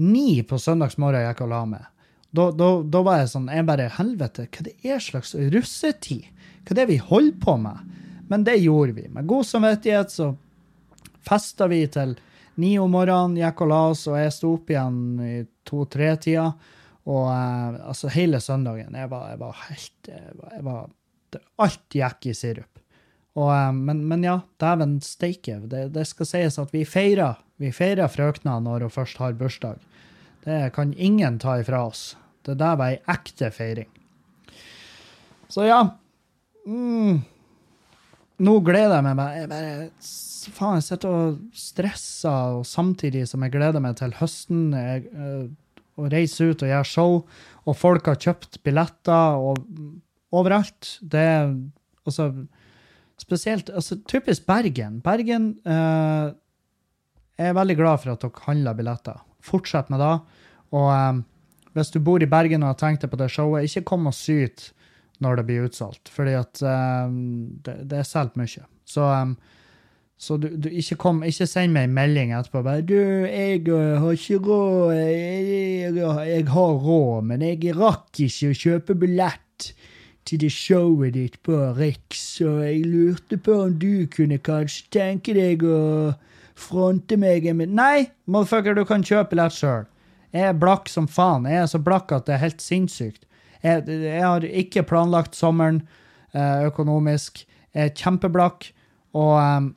Ni 0.00 0.40
på 0.46 0.58
søndagsmorgen 0.58 1.26
gikk 1.26 1.44
og 1.44 1.52
la 1.52 1.64
meg. 1.68 1.88
Da, 2.30 2.46
da, 2.54 2.68
da 2.86 3.00
var 3.02 3.16
jeg 3.18 3.30
sånn 3.32 3.48
Jeg 3.50 3.66
bare 3.66 3.88
Helvete, 3.90 4.44
hva 4.54 4.62
det 4.62 4.76
er 4.86 5.00
slags 5.02 5.32
russetid? 5.34 6.28
Hva 6.62 6.76
det 6.78 6.84
er 6.84 6.90
vi 6.92 7.00
holder 7.02 7.40
på 7.42 7.56
med? 7.58 7.80
Men 8.30 8.46
det 8.46 8.60
gjorde 8.62 8.94
vi. 8.96 9.08
Med 9.10 9.26
god 9.26 9.46
samvittighet 9.46 10.12
så 10.14 10.30
festa 11.26 11.66
vi 11.70 11.82
til 11.90 12.14
ni 12.60 12.76
om 12.78 12.92
morgenen, 12.94 13.38
gikk 13.40 13.64
og 13.64 13.70
la 13.72 13.80
oss, 13.90 14.06
og 14.10 14.18
jeg 14.20 14.34
sto 14.34 14.52
opp 14.54 14.70
igjen 14.70 15.00
i 15.24 15.34
to-tre-tida. 15.66 16.46
Og 17.10 17.26
eh, 17.32 17.78
altså, 17.90 18.10
hele 18.12 18.38
søndagen 18.44 18.94
Jeg 18.94 19.08
var, 19.08 19.30
jeg 19.32 19.38
var 19.40 19.60
helt 19.64 20.10
jeg 20.10 20.64
var, 20.66 20.90
det, 21.32 21.40
Alt 21.64 21.96
gikk 21.96 22.28
i 22.30 22.34
sirup. 22.36 22.82
Og, 23.40 23.48
eh, 23.54 23.70
men, 23.74 24.04
men 24.06 24.26
ja, 24.26 24.40
dæven 24.62 24.98
steike. 25.04 25.62
Det, 25.72 25.86
det 25.96 26.06
skal 26.10 26.28
sies 26.28 26.60
at 26.60 26.74
vi 26.76 26.84
feirer 26.86 27.40
vi 27.60 27.68
feirer 27.76 28.08
frøkna 28.08 28.56
når 28.64 28.86
hun 28.86 28.92
først 28.94 29.18
har 29.20 29.34
bursdag. 29.36 29.80
Det 30.46 30.70
kan 30.72 30.94
ingen 30.96 31.36
ta 31.42 31.58
ifra 31.60 31.82
oss. 31.90 32.14
Det 32.46 32.56
der 32.56 32.78
var 32.80 32.94
ei 32.94 33.02
ekte 33.12 33.50
feiring. 33.52 33.90
Så 35.52 35.66
ja. 35.68 35.82
Mm. 36.64 37.20
Nå 38.40 38.56
gleder 38.64 38.96
jeg 38.96 39.04
meg. 39.06 39.34
Jeg 39.36 39.48
bare, 39.50 39.88
faen, 40.56 40.78
jeg 40.78 40.86
sitter 40.86 41.16
og 41.16 41.40
stresser, 41.56 42.60
og 42.60 42.68
samtidig 42.68 43.26
som 43.28 43.44
jeg 43.44 43.52
gleder 43.52 43.82
meg 43.84 43.98
til 44.00 44.14
høsten. 44.16 44.70
Jeg, 44.72 45.10
øh, 45.12 45.50
å 46.00 46.08
reise 46.08 46.48
ut 46.48 46.64
og 46.64 46.70
gjøre 46.70 46.88
show, 46.88 47.18
og 47.68 47.76
folk 47.76 48.08
har 48.08 48.20
kjøpt 48.20 48.62
billetter 48.64 49.36
og 49.36 49.60
overalt. 50.32 50.96
Det 51.02 51.26
er 51.34 51.52
altså 52.06 52.32
Spesielt 53.20 53.68
altså, 53.68 53.98
typisk 54.08 54.46
Bergen. 54.48 55.00
Bergen 55.04 55.50
øh, 55.68 56.32
er 57.36 57.52
veldig 57.52 57.76
glad 57.76 58.00
for 58.00 58.14
at 58.14 58.22
dere 58.22 58.44
handler 58.46 58.78
billetter. 58.78 59.18
Fortsett 59.44 59.90
med 59.92 60.00
det. 60.00 60.14
Og 60.72 60.88
um, 60.88 61.18
hvis 61.76 61.92
du 61.92 62.00
bor 62.00 62.22
i 62.22 62.28
Bergen 62.30 62.64
og 62.64 62.72
har 62.72 62.78
tenkt 62.80 63.04
deg 63.04 63.12
på 63.12 63.18
det 63.20 63.28
showet, 63.32 63.68
ikke 63.68 63.84
kom 63.92 64.08
og 64.08 64.16
syt 64.16 64.70
når 65.20 65.40
det 65.40 65.46
blir 65.48 65.66
utsolgt, 65.68 66.08
fordi 66.12 66.34
at 66.38 66.62
um, 66.64 67.16
det, 67.64 67.76
det 67.90 68.00
er 68.00 68.08
solgt 68.08 68.38
mye. 68.40 68.64
Så, 68.88 69.04
um, 69.04 69.34
så 70.20 70.36
du, 70.40 70.48
du, 70.56 70.68
ikke, 70.68 70.96
kom, 71.00 71.22
ikke 71.24 71.48
send 71.48 71.74
meg 71.76 71.88
en 71.88 71.94
melding 71.96 72.32
etterpå 72.36 72.62
bare 72.64 72.82
'Du, 72.82 72.96
jeg 73.28 73.68
uh, 73.68 74.00
har 74.00 74.16
ikke 74.16 74.40
råd. 74.46 74.94
Jeg, 74.96 75.44
jeg, 75.96 76.16
jeg 76.32 76.48
har 76.48 76.72
råd, 76.88 77.28
men 77.28 77.44
jeg 77.44 77.76
rakk 77.76 78.24
ikke 78.26 78.50
å 78.50 78.58
kjøpe 78.64 78.98
billett 79.04 79.72
til 80.28 80.40
det 80.40 80.52
showet 80.52 81.14
ditt 81.16 81.38
på 81.42 81.56
Riks, 81.76 82.40
og 82.44 82.60
jeg 82.64 82.84
lurte 82.86 83.36
på 83.40 83.56
om 83.64 83.78
du 83.80 84.06
kunne 84.12 84.38
kanskje 84.38 84.88
tenke 84.92 85.34
deg 85.34 85.64
å 85.64 86.14
fronte 86.60 87.16
meg 87.16 87.48
min- 87.56 87.74
Nei, 87.74 88.10
motherfucker, 88.26 88.74
du 88.74 88.84
kan 88.84 89.02
kjøpe 89.02 89.34
billett 89.34 89.56
sjøl. 89.56 89.88
Jeg 90.32 90.42
er 90.46 90.52
blakk 90.54 90.88
som 90.88 91.08
faen. 91.10 91.48
Jeg 91.48 91.62
er 91.64 91.66
så 91.66 91.80
blakk 91.82 92.12
at 92.12 92.26
det 92.26 92.34
er 92.36 92.44
helt 92.44 92.62
sinnssykt. 92.62 93.24
Jeg, 93.64 93.84
jeg 93.88 94.22
har 94.24 94.46
ikke 94.46 94.86
planlagt 94.88 95.36
sommeren 95.38 95.82
eh, 96.32 96.66
økonomisk. 96.68 97.44
Jeg 97.74 97.90
er 97.90 97.94
kjempeblakk. 97.96 98.70
Og 99.18 99.34
em, 99.42 99.68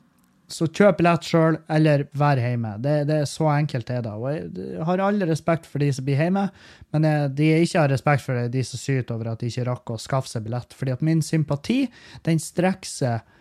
så 0.54 0.68
kjøp 0.68 0.98
billett 1.00 1.26
sjøl, 1.26 1.56
eller 1.72 2.04
vær 2.14 2.38
hjemme. 2.38 2.76
Det, 2.84 2.94
det 3.08 3.20
er 3.22 3.28
så 3.28 3.48
enkelt 3.54 3.88
det 3.88 3.98
er 3.98 4.06
da. 4.06 4.14
Og 4.20 4.28
jeg, 4.30 4.80
har 4.86 5.02
all 5.02 5.22
respekt 5.26 5.66
for 5.66 5.82
de 5.82 5.90
som 5.94 6.06
blir 6.06 6.20
hjemme, 6.20 6.44
men 6.94 7.06
de 7.34 7.48
jeg 7.48 7.66
ikke 7.66 7.80
har 7.80 7.90
respekt 7.90 8.26
for, 8.26 8.38
er 8.38 8.52
de 8.52 8.64
som 8.66 8.80
syter 8.80 9.16
over 9.16 9.32
at 9.32 9.42
de 9.42 9.50
ikke 9.50 9.66
rakk 9.66 9.94
å 9.94 10.00
skaffe 10.00 10.30
seg 10.30 10.44
billett. 10.46 10.76
Fordi 10.76 10.94
at 10.94 11.04
min 11.06 11.24
sympati, 11.24 11.80
den 12.28 12.42
strekker 12.42 12.90
seg 12.90 13.32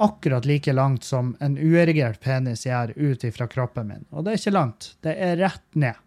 akkurat 0.00 0.46
like 0.48 0.72
langt 0.72 1.04
som 1.04 1.34
en 1.44 1.58
uerigert 1.60 2.22
penis 2.24 2.64
gjør 2.64 2.94
ut 2.96 3.24
ifra 3.28 3.46
kroppen 3.52 3.90
min. 3.90 4.06
Og 4.10 4.24
det 4.24 4.32
er 4.32 4.40
ikke 4.40 4.56
langt. 4.56 4.94
Det 5.04 5.12
er 5.12 5.36
rett 5.42 5.66
ned. 5.76 5.98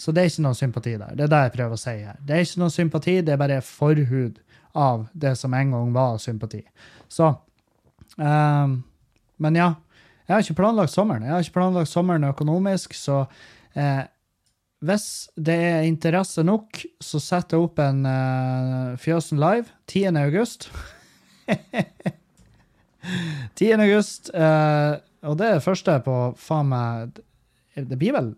Så 0.00 0.14
det 0.16 0.22
er 0.22 0.30
ikke 0.30 0.46
noe 0.46 0.56
sympati 0.56 0.94
der. 0.96 1.16
Det 1.16 1.26
er 1.26 1.32
det 1.32 1.40
jeg 1.44 1.54
prøver 1.58 1.76
å 1.76 1.80
si 1.80 1.92
her. 1.98 2.16
Det 2.24 2.36
er 2.36 2.46
ikke 2.46 2.62
noe 2.62 2.72
sympati, 2.72 3.18
det 3.20 3.34
er 3.34 3.40
bare 3.40 3.60
forhud 3.64 4.38
av 4.80 5.04
det 5.12 5.34
som 5.36 5.52
en 5.56 5.74
gang 5.74 5.92
var 5.92 6.16
sympati. 6.22 6.62
Så 7.10 7.34
um, 8.16 8.78
Men 9.36 9.58
ja. 9.58 9.74
Jeg 10.30 10.36
har 10.36 10.44
ikke 10.44 10.60
planlagt 10.60 10.92
sommeren. 10.94 11.24
Jeg 11.26 11.34
har 11.34 11.42
ikke 11.42 11.56
planlagt 11.56 11.90
sommeren 11.90 12.22
økonomisk, 12.28 12.92
så 12.94 13.24
eh, 13.74 14.04
hvis 14.86 15.06
det 15.34 15.56
er 15.58 15.86
interesse 15.88 16.44
nok, 16.46 16.84
så 17.02 17.18
setter 17.18 17.58
jeg 17.58 17.66
opp 17.66 17.80
en 17.82 18.04
eh, 18.06 18.92
Fjøsen 19.02 19.42
Live 19.42 19.74
10. 19.90 20.14
august. 20.20 20.68
10. 23.58 23.82
august, 23.82 24.30
eh, 24.30 24.92
og 25.26 25.34
det 25.40 25.48
er 25.48 25.58
det 25.58 25.66
første 25.66 25.98
på 26.06 26.14
faen 26.38 26.70
meg 26.70 27.18
Det 27.74 27.98
blir 27.98 28.14
vel 28.14 28.30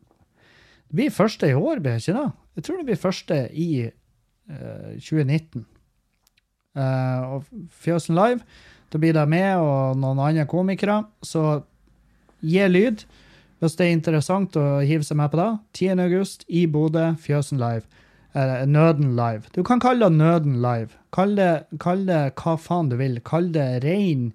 Det 0.92 0.98
blir 0.98 1.12
første 1.14 1.48
i 1.48 1.56
år, 1.56 1.80
blir 1.80 1.96
det 1.96 2.04
ikke 2.04 2.18
det? 2.18 2.30
Jeg 2.58 2.64
tror 2.66 2.76
det 2.76 2.86
blir 2.90 3.00
første 3.00 3.36
i 3.56 3.68
uh, 3.88 4.92
2019. 5.00 5.64
Uh, 6.76 7.20
og 7.32 7.46
Fjøsen 7.80 8.12
Live, 8.16 8.44
da 8.92 9.00
blir 9.00 9.16
det 9.16 9.24
med 9.32 9.56
og 9.56 9.96
noen 9.96 10.20
andre 10.20 10.44
komikere. 10.44 10.98
Så 11.24 11.62
gi 12.44 12.68
lyd 12.68 13.06
hvis 13.62 13.78
det 13.78 13.86
er 13.86 13.96
interessant 13.96 14.56
å 14.58 14.82
hive 14.84 15.06
seg 15.06 15.16
med 15.16 15.32
på 15.32 15.40
det. 15.40 15.50
10. 15.80 16.04
august 16.04 16.44
i 16.52 16.66
Bodø, 16.68 17.12
Fjøsen 17.24 17.60
Live. 17.62 17.88
Eh, 18.34 18.66
Nøden 18.68 19.14
Live. 19.16 19.48
Du 19.56 19.62
kan 19.64 19.80
kalle 19.80 20.10
det 20.10 20.18
Nøden 20.18 20.60
Live. 20.60 20.98
Kall 21.14 21.36
det, 21.38 21.64
kall 21.80 22.04
det 22.08 22.34
hva 22.36 22.56
faen 22.60 22.92
du 22.92 22.98
vil. 23.00 23.20
Kall 23.24 23.48
det 23.54 23.84
rein 23.84 24.32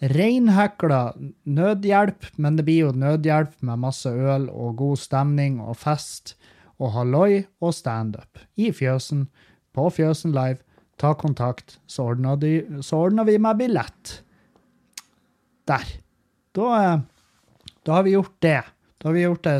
Reinhekla 0.00 1.14
nødhjelp, 1.48 2.26
men 2.36 2.58
det 2.58 2.66
blir 2.66 2.88
jo 2.88 2.92
nødhjelp 2.92 3.54
med 3.64 3.80
masse 3.80 4.10
øl 4.10 4.50
og 4.52 4.76
god 4.76 5.00
stemning 5.00 5.56
og 5.64 5.78
fest 5.80 6.34
og 6.76 6.92
halloi 6.92 7.46
og 7.64 7.72
standup 7.72 8.42
i 8.60 8.68
Fjøsen, 8.76 9.26
på 9.72 9.88
Fjøsen 9.92 10.34
Live. 10.36 10.60
Ta 11.00 11.12
kontakt, 11.16 11.78
så 11.88 12.10
ordner, 12.12 12.36
de, 12.40 12.82
så 12.84 13.02
ordner 13.06 13.24
vi 13.28 13.36
med 13.40 13.58
billett. 13.60 14.12
Der. 15.68 15.88
Da, 16.56 16.68
eh, 16.80 17.00
da 17.84 17.92
har 17.98 18.06
vi 18.06 18.14
gjort 18.16 18.36
det. 18.40 18.62
Da 18.98 19.08
har 19.08 19.16
vi 19.16 19.24
gjort 19.24 19.44
det 19.44 19.58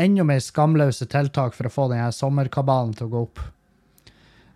enda 0.00 0.24
mer 0.24 0.40
skamløse 0.40 1.08
tiltak 1.10 1.56
for 1.56 1.68
å 1.68 1.72
få 1.72 1.88
denne 1.92 2.12
sommerkabalen 2.16 2.94
til 2.96 3.08
å 3.08 3.12
gå 3.12 3.22
opp. 3.26 3.42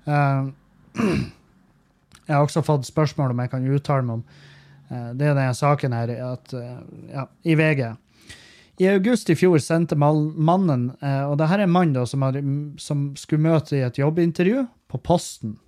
Uh, 0.04 0.52
jeg 2.26 2.32
har 2.32 2.44
også 2.44 2.64
fått 2.64 2.88
spørsmål 2.88 3.32
om 3.34 3.42
jeg 3.44 3.52
kan 3.52 3.68
uttale 3.76 4.06
meg 4.06 4.20
om 4.20 4.24
det 5.14 5.28
er 5.28 5.36
denne 5.36 5.54
saken 5.56 5.94
her 5.96 6.12
at, 6.30 6.54
eh, 6.56 6.80
ja, 7.12 7.26
i 7.42 7.56
VG. 7.58 7.84
I 8.82 8.88
august 8.90 9.30
i 9.30 9.36
fjor 9.38 9.60
sendte 9.62 9.98
mannen, 9.98 10.88
eh, 10.98 11.24
og 11.28 11.38
det 11.38 11.50
her 11.50 11.62
er 11.62 11.68
en 11.68 11.74
mann 11.74 11.94
da, 11.94 12.06
som, 12.10 12.24
har, 12.26 12.38
som 12.82 13.12
skulle 13.18 13.46
møte 13.46 13.78
i 13.78 13.84
et 13.86 14.00
jobbintervju 14.00 14.64
på 14.90 15.02
posten. 15.06 15.58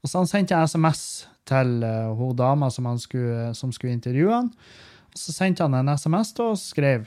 Og 0.00 0.08
så 0.08 0.22
han 0.22 0.30
sendte 0.30 0.62
SMS 0.66 1.02
til 1.48 1.84
uh, 1.84 2.16
hun 2.16 2.36
dama 2.36 2.70
som, 2.72 2.98
skulle, 2.98 3.54
som 3.54 3.72
skulle 3.74 3.92
intervjue 3.96 4.32
han. 4.32 4.50
Og 5.10 5.18
så 5.18 5.32
sendte 5.34 5.62
han 5.66 5.74
en 5.76 5.98
SMS 5.98 6.34
da, 6.36 6.42
og 6.52 6.58
skrev 6.60 7.00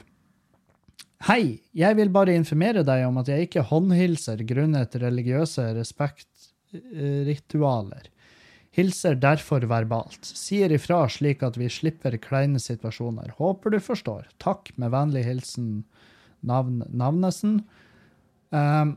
Hei, 1.24 1.44
jeg 1.72 1.96
vil 1.96 2.10
bare 2.12 2.34
informere 2.36 2.82
deg 2.84 3.06
om 3.06 3.18
at 3.22 3.28
jeg 3.32 3.42
ikke 3.46 3.68
håndhilser 3.70 4.38
grunnet 4.44 4.96
religiøse 5.00 5.64
respektritualer. 5.78 8.04
Hilser 8.74 9.14
derfor 9.14 9.62
verbalt. 9.70 10.26
Sier 10.26 10.72
ifra 10.74 11.04
slik 11.06 11.44
at 11.46 11.58
vi 11.60 11.68
slipper 11.70 12.16
kleine 12.18 12.58
situasjoner. 12.58 13.36
Håper 13.38 13.70
du 13.70 13.78
forstår. 13.78 14.26
Takk, 14.42 14.72
med 14.80 14.90
vennlig 14.90 15.22
hilsen 15.28 15.84
navn, 16.42 16.82
Navnesen. 16.90 17.60
Um, 18.50 18.96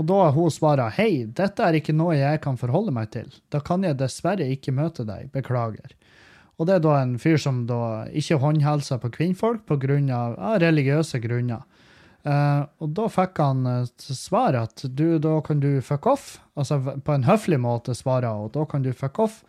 og 0.00 0.06
da 0.08 0.18
har 0.26 0.36
hun 0.36 0.52
svara 0.52 0.88
hei, 0.96 1.24
dette 1.28 1.64
er 1.64 1.76
ikke 1.76 1.94
noe 1.96 2.16
jeg 2.16 2.40
kan 2.44 2.56
forholde 2.60 2.94
meg 2.94 3.10
til. 3.12 3.28
Da 3.52 3.60
kan 3.64 3.84
jeg 3.84 3.98
dessverre 4.00 4.46
ikke 4.54 4.74
møte 4.76 5.04
deg. 5.08 5.28
Beklager. 5.34 5.92
Og 6.60 6.68
det 6.68 6.76
er 6.76 6.84
da 6.84 6.96
en 7.00 7.16
fyr 7.20 7.38
som 7.40 7.64
da 7.68 8.04
ikke 8.12 8.40
håndhilser 8.40 9.00
på 9.02 9.12
kvinnfolk 9.16 9.64
pga. 9.68 9.98
av 10.36 10.60
religiøse 10.62 11.20
grunner. 11.20 11.64
Uh, 12.22 12.68
og 12.78 12.92
da 12.94 13.08
fikk 13.10 13.40
han 13.42 13.64
uh, 13.66 13.86
svar 13.98 14.54
at 14.54 14.84
du, 14.86 15.18
da 15.22 15.40
kan 15.42 15.62
du 15.62 15.80
fuck 15.82 16.06
off. 16.06 16.36
Altså 16.54 16.78
på 16.78 17.16
en 17.16 17.26
høflig 17.26 17.58
måte 17.62 17.96
svare, 17.98 18.30
og 18.30 18.52
da 18.54 18.66
kan 18.68 18.84
du 18.84 18.92
fuck 18.94 19.18
off. 19.22 19.40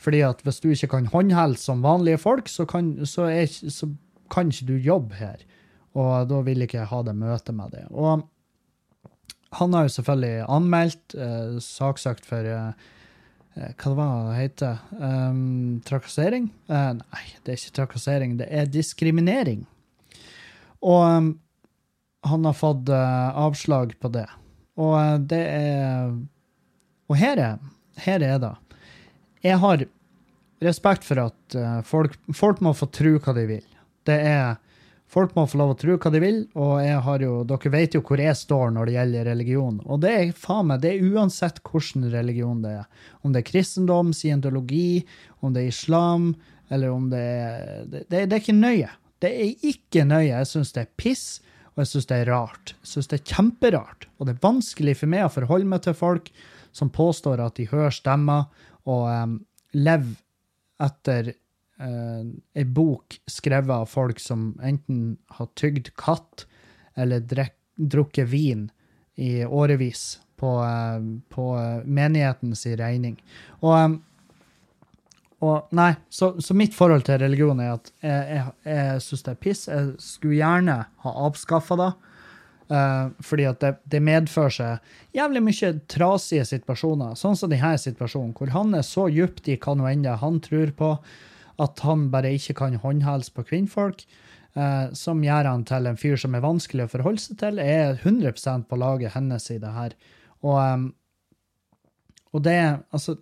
Fordi 0.00 0.22
at 0.24 0.44
hvis 0.46 0.62
du 0.62 0.70
ikke 0.70 0.92
kan 0.94 1.10
håndhelse 1.12 1.66
som 1.66 1.82
vanlige 1.84 2.20
folk, 2.22 2.48
så 2.48 2.64
kan, 2.70 2.94
så, 3.04 3.26
er, 3.28 3.50
så 3.50 3.90
kan 4.32 4.52
ikke 4.52 4.70
du 4.70 4.76
jobbe 4.78 5.18
her. 5.18 5.42
Og 5.98 6.30
da 6.30 6.38
vil 6.46 6.62
ikke 6.62 6.78
jeg 6.78 6.92
ha 6.92 7.02
det 7.04 7.16
møtet 7.18 7.56
med 7.56 7.74
deg. 7.74 7.90
Og 7.90 8.22
han 9.58 9.74
har 9.74 9.88
jo 9.88 9.94
selvfølgelig 9.98 10.46
anmeldt, 10.46 11.18
uh, 11.18 11.58
saksøkt 11.58 12.30
for 12.30 12.46
hva 12.46 13.90
det 13.90 13.94
var 13.98 14.28
det 14.28 14.36
heter? 14.38 14.76
Um, 14.94 15.80
trakassering? 15.84 16.46
nei, 16.70 17.24
det 17.42 17.50
er 17.50 17.58
ikke 17.58 17.74
trakassering, 17.80 18.38
det 18.38 18.46
er 18.46 18.70
diskriminering. 18.70 19.66
Og 20.86 21.02
um, 21.02 21.32
han 22.26 22.44
har 22.44 22.56
fått 22.56 22.88
uh, 22.88 23.38
avslag 23.38 23.94
på 24.00 24.10
det. 24.12 24.26
Og 24.80 24.94
uh, 24.96 25.16
det 25.18 25.40
er 25.40 26.12
Og 27.10 27.16
her 27.18 27.40
er, 27.42 27.58
her 28.04 28.22
er 28.22 28.38
det. 28.38 28.54
Jeg 29.42 29.58
har 29.58 29.84
respekt 30.62 31.06
for 31.08 31.22
at 31.24 31.56
uh, 31.56 31.80
folk, 31.82 32.18
folk, 32.36 32.60
må 32.60 32.74
få 32.76 32.90
tro 32.92 33.16
hva 33.18 33.34
de 33.36 33.46
vil. 33.56 33.70
Det 34.06 34.18
er 34.18 34.58
Folk 35.10 35.32
må 35.34 35.42
få 35.50 35.58
lov 35.58 35.72
å 35.72 35.74
tro 35.74 35.96
hva 35.98 36.10
de 36.14 36.18
vil, 36.22 36.36
og 36.54 36.76
jeg 36.84 36.98
har 37.02 37.22
jo, 37.24 37.32
dere 37.42 37.70
vet 37.72 37.96
jo 37.96 38.00
hvor 38.06 38.20
jeg 38.22 38.36
står 38.38 38.68
når 38.76 38.86
det 38.86 38.92
gjelder 38.94 39.24
religion. 39.26 39.80
Og 39.90 40.04
det 40.04 40.12
er 40.14 40.30
faen 40.38 40.68
meg, 40.68 40.84
det 40.84 40.92
er 40.92 41.16
uansett 41.16 41.58
hvilken 41.66 42.04
religion 42.12 42.60
det 42.62 42.76
er. 42.78 43.08
Om 43.26 43.34
det 43.34 43.40
er 43.40 43.48
kristendom, 43.48 44.12
scientologi, 44.14 45.02
om 45.42 45.56
det 45.56 45.64
er 45.64 45.72
islam, 45.72 46.28
eller 46.70 46.94
om 46.94 47.10
det 47.10 47.24
er 47.26 47.82
Det, 47.90 48.04
det, 48.06 48.22
det 48.30 48.36
er 48.36 48.44
ikke 48.44 48.54
nøye. 48.54 48.92
Det 49.18 49.32
er 49.34 49.66
ikke 49.72 50.06
nøye. 50.06 50.30
Jeg 50.30 50.46
syns 50.52 50.70
det 50.78 50.84
er 50.84 50.94
piss. 51.02 51.24
Og 51.80 51.86
jeg 51.86 51.94
syns 51.94 52.08
det 52.10 52.16
er 52.20 52.28
rart. 52.28 52.70
Jeg 52.82 52.88
syns 52.90 53.06
det 53.08 53.16
er 53.16 53.28
kjemperart. 53.30 54.02
Og 54.20 54.26
det 54.28 54.34
er 54.34 54.42
vanskelig 54.42 54.98
for 55.00 55.08
meg 55.08 55.22
å 55.24 55.32
forholde 55.32 55.68
meg 55.70 55.80
til 55.86 55.94
folk 55.96 56.26
som 56.76 56.90
påstår 56.92 57.40
at 57.40 57.54
de 57.56 57.64
hører 57.70 57.94
stemmer, 57.96 58.50
og 58.84 59.06
um, 59.08 59.38
lever 59.72 60.18
etter 60.84 61.30
uh, 61.80 62.20
ei 62.52 62.66
bok 62.68 63.16
skrevet 63.32 63.72
av 63.72 63.88
folk 63.88 64.20
som 64.20 64.50
enten 64.60 65.16
har 65.38 65.48
tygd 65.56 65.88
katt 65.96 66.44
eller 67.00 67.24
drek, 67.24 67.56
drukket 67.80 68.28
vin 68.28 68.68
i 69.16 69.40
årevis 69.48 70.18
på, 70.36 70.52
uh, 70.60 71.00
på 71.32 71.48
uh, 71.56 71.80
menighetens 71.88 72.66
regning. 72.76 73.16
Og 73.64 73.72
um, 73.72 73.98
og 75.40 75.72
nei, 75.72 75.94
så, 76.12 76.34
så, 76.42 76.54
mitt 76.56 76.74
forhold 76.76 77.06
til 77.08 77.20
religion 77.22 77.60
er 77.64 77.72
at 77.78 77.88
jeg, 78.04 78.24
jeg, 78.36 78.54
jeg 78.68 79.04
syns 79.06 79.24
det 79.24 79.32
er 79.32 79.40
piss. 79.40 79.62
Jeg 79.70 79.94
skulle 80.04 80.36
gjerne 80.36 80.76
ha 81.04 81.12
avskaffa 81.26 81.78
det. 81.80 81.90
Uh, 82.70 83.08
fordi 83.26 83.48
at 83.50 83.58
det, 83.64 83.70
det, 83.90 83.98
medfører 84.06 84.52
seg 84.54 85.16
jævlig 85.16 85.40
mye 85.42 85.70
trasige 85.90 86.44
situasjoner, 86.46 87.16
sånn 87.18 87.34
som 87.34 87.50
denne 87.50 87.72
situasjonen, 87.82 88.30
hvor 88.36 88.52
han 88.54 88.76
er 88.78 88.84
så 88.86 89.08
dypt 89.10 89.48
i 89.50 89.56
hva 89.58 89.74
nå 89.74 89.88
enn 89.90 90.06
han 90.20 90.38
tror 90.44 90.70
på, 90.78 90.90
at 91.60 91.82
han 91.82 92.04
bare 92.12 92.30
ikke 92.36 92.54
kan 92.60 92.76
håndhelse 92.78 93.34
på 93.34 93.42
kvinnfolk, 93.48 94.04
uh, 94.54 94.86
som 94.94 95.24
gjør 95.24 95.50
han 95.50 95.66
til 95.66 95.90
en 95.90 95.98
fyr 95.98 96.20
som 96.20 96.36
er 96.38 96.44
vanskelig 96.44 96.86
å 96.86 96.92
forholde 96.94 97.24
seg 97.24 97.40
til. 97.42 97.58
Er 97.58 97.98
100 97.98 98.68
på 98.70 98.78
laget 98.78 99.16
hennes 99.16 99.50
i 99.50 99.58
det 99.58 99.74
her. 99.74 99.98
Og, 100.44 100.60
um, 100.60 100.86
og 102.30 102.46
det 102.46 102.60
Altså, 102.94 103.18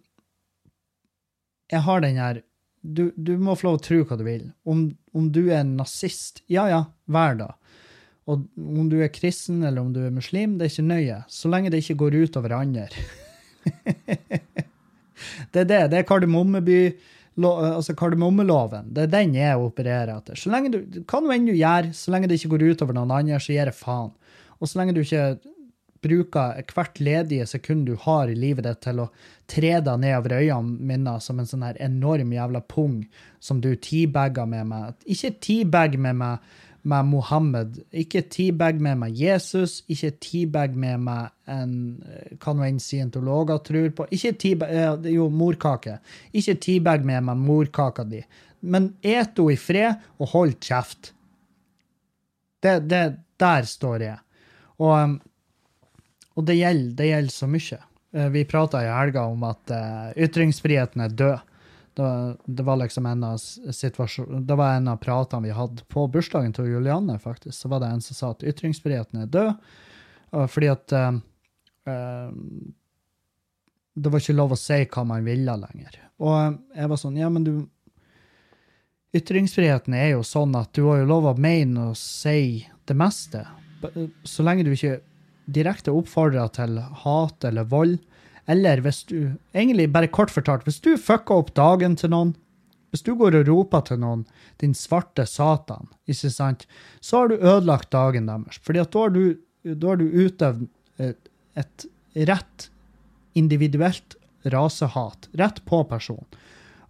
jeg 1.73 1.85
har 1.85 2.05
den 2.05 2.21
her 2.21 2.43
du, 2.81 3.11
du, 3.17 3.35
må 3.43 3.57
få 3.59 3.69
lov 3.69 3.79
å 3.79 3.83
tro 3.83 3.99
hva 4.07 4.17
du 4.17 4.25
vil. 4.25 4.45
Om, 4.69 4.85
om 5.17 5.27
du 5.35 5.49
er 5.49 5.61
en 5.61 5.77
nazist, 5.81 6.43
ja 6.51 6.69
ja, 6.71 6.85
vær 7.11 7.35
da. 7.41 7.49
Og 8.29 8.45
om 8.57 8.89
du 8.93 8.99
er 9.03 9.13
kristen 9.13 9.63
eller 9.65 9.83
om 9.83 9.93
du 9.93 10.03
er 10.05 10.15
muslim, 10.15 10.57
det 10.59 10.67
er 10.67 10.73
ikke 10.73 10.87
nøye. 10.87 11.19
Så 11.33 11.51
lenge 11.51 11.73
det 11.73 11.83
ikke 11.83 11.99
går 12.05 12.19
ut 12.23 12.39
over 12.41 12.55
andre. 12.59 12.87
det 15.53 15.63
er 15.65 15.69
det. 15.69 15.83
Det 15.93 16.01
er 16.01 16.09
kardemommeby, 16.09 16.79
altså 17.41 17.97
kardemommeloven. 17.99 18.93
Det 18.95 19.07
er 19.07 19.15
den 19.17 19.37
jeg 19.39 19.65
opererer 19.65 20.15
etter. 20.19 20.39
Så 20.39 20.53
lenge 20.53 20.73
du, 20.77 20.81
Hva 21.03 21.23
nå 21.25 21.33
enn 21.35 21.49
du 21.49 21.55
gjør, 21.57 21.91
så 21.97 22.15
lenge 22.15 22.31
det 22.31 22.41
ikke 22.41 22.55
går 22.55 22.69
ut 22.69 22.85
over 22.87 23.01
noen 23.01 23.17
andre, 23.17 23.41
så 23.41 23.55
gir 23.55 23.65
jeg 23.65 23.79
faen. 23.81 24.13
Og 24.59 24.69
så 24.69 24.81
lenge 24.81 24.97
du 24.97 25.03
ikke 25.03 25.39
bruker 26.05 26.63
hvert 26.73 27.01
ledige 27.03 27.47
sekund 27.49 27.87
du 27.89 27.97
har 28.05 28.31
i 28.31 28.37
livet 28.39 28.67
ditt 28.69 28.81
til 28.87 29.03
å 29.05 29.09
tre 29.49 29.75
deg 29.81 30.01
nedover 30.03 30.39
øynene 30.39 30.89
mine 30.91 31.17
som 31.25 31.41
en 31.41 31.49
sånn 31.49 31.67
her 31.67 31.81
enorm 31.83 32.33
jævla 32.37 32.63
pung 32.69 33.03
som 33.41 33.63
du 33.65 33.75
teabagger 33.75 34.49
med 34.51 34.71
meg. 34.71 34.97
Ikke 35.07 35.35
teabag 35.41 35.99
med 35.99 36.19
meg 36.23 36.49
med 36.89 37.09
Mohammed. 37.11 37.79
Ikke 37.93 38.23
teabag 38.31 38.81
med 38.81 39.01
meg 39.03 39.17
Jesus. 39.19 39.83
Ikke 39.91 40.13
teabag 40.23 40.77
med 40.79 41.03
meg 41.05 41.33
en 41.51 41.75
hva 42.39 42.55
nå 42.55 42.67
enn 42.69 42.81
scientologer 42.83 43.61
tror 43.67 43.91
på. 43.97 44.07
Ikke 44.15 44.35
teabag, 44.39 45.09
Jo, 45.13 45.29
morkake. 45.29 45.99
Ikke 46.33 46.57
teabag 46.63 47.05
med 47.05 47.27
meg 47.29 47.43
morkaka 47.43 48.07
di. 48.09 48.23
Men 48.61 48.93
et 49.03 49.37
henne 49.39 49.55
i 49.55 49.59
fred, 49.61 50.07
og 50.19 50.33
hold 50.35 50.57
kjeft. 50.65 51.13
Det, 52.63 52.81
det, 52.91 53.05
der 53.39 53.69
står 53.69 54.03
jeg. 54.03 54.19
Og 54.83 54.95
um, 54.95 55.19
og 56.39 56.45
det 56.47 56.55
gjelder, 56.55 56.95
det 56.95 57.11
gjelder 57.11 57.35
så 57.35 57.49
mye. 57.51 57.79
Eh, 58.15 58.29
vi 58.29 58.45
prata 58.45 58.85
i 58.85 58.91
helga 58.91 59.25
om 59.27 59.43
at 59.49 59.73
uh, 59.75 60.11
ytringsfriheten 60.17 61.03
er 61.03 61.15
død. 61.19 61.55
Det, 61.99 62.11
det, 62.45 62.63
var 62.63 62.79
liksom 62.79 63.07
en 63.11 63.25
av 63.27 63.41
det 64.47 64.55
var 64.55 64.77
en 64.77 64.89
av 64.89 65.01
pratene 65.03 65.49
vi 65.49 65.57
hadde 65.57 65.83
på 65.91 66.05
bursdagen 66.07 66.53
til 66.55 66.71
Julianne, 66.71 67.19
faktisk. 67.19 67.59
Så 67.59 67.69
var 67.73 67.83
det 67.83 67.89
en 67.91 68.05
som 68.05 68.15
sa 68.15 68.31
at 68.37 68.45
ytringsfriheten 68.47 69.25
er 69.25 69.33
død, 69.35 69.73
fordi 70.53 70.69
at 70.71 70.93
uh, 70.95 71.19
Det 73.99 74.13
var 74.13 74.23
ikke 74.23 74.37
lov 74.39 74.55
å 74.55 74.61
si 74.61 74.79
hva 74.85 75.05
man 75.09 75.27
ville 75.27 75.57
lenger. 75.59 75.99
Og 76.23 76.61
jeg 76.77 76.93
var 76.93 77.03
sånn 77.03 77.19
Ja, 77.19 77.33
men 77.33 77.45
du 77.49 77.53
Ytringsfriheten 79.17 79.95
er 79.97 80.11
jo 80.13 80.23
sånn 80.23 80.53
at 80.59 80.71
du 80.77 80.83
har 80.85 81.01
jo 81.01 81.09
lov 81.09 81.31
å 81.31 81.39
mene 81.41 81.87
og 81.91 81.97
si 81.97 82.69
det 82.87 82.95
meste. 82.95 83.41
Så 84.23 84.45
lenge 84.45 84.67
du 84.67 84.75
ikke 84.75 84.99
direkte 85.49 85.95
oppfordra 85.97 86.47
til 86.53 86.79
hat 87.05 87.45
eller 87.49 87.69
vold, 87.69 87.99
eller 88.49 88.81
hvis 88.85 89.03
du 89.09 89.17
Egentlig 89.53 89.91
bare 89.93 90.09
kort 90.09 90.33
fortalt, 90.33 90.65
hvis 90.65 90.81
du 90.81 90.95
fucker 90.97 91.43
opp 91.43 91.55
dagen 91.57 91.97
til 91.97 92.13
noen, 92.13 92.35
hvis 92.91 93.05
du 93.05 93.13
går 93.19 93.37
og 93.37 93.49
roper 93.49 93.85
til 93.85 94.01
noen 94.01 94.25
'din 94.61 94.75
svarte 94.75 95.27
satan', 95.29 95.93
ikke 96.09 96.31
sant, 96.33 96.67
så 97.01 97.19
har 97.19 97.29
du 97.29 97.37
ødelagt 97.37 97.91
dagen 97.93 98.27
deres. 98.27 98.59
Fordi 98.63 98.81
at 98.81 98.93
da 98.93 98.99
har 98.99 99.11
du, 99.13 99.37
da 99.65 99.89
har 99.89 99.97
du 99.97 100.07
utøvd 100.09 100.69
et, 100.99 101.29
et 101.57 101.87
rett 102.29 102.71
individuelt 103.35 104.17
rasehat, 104.45 105.29
rett 105.33 105.65
på 105.65 105.83
person. 105.85 106.25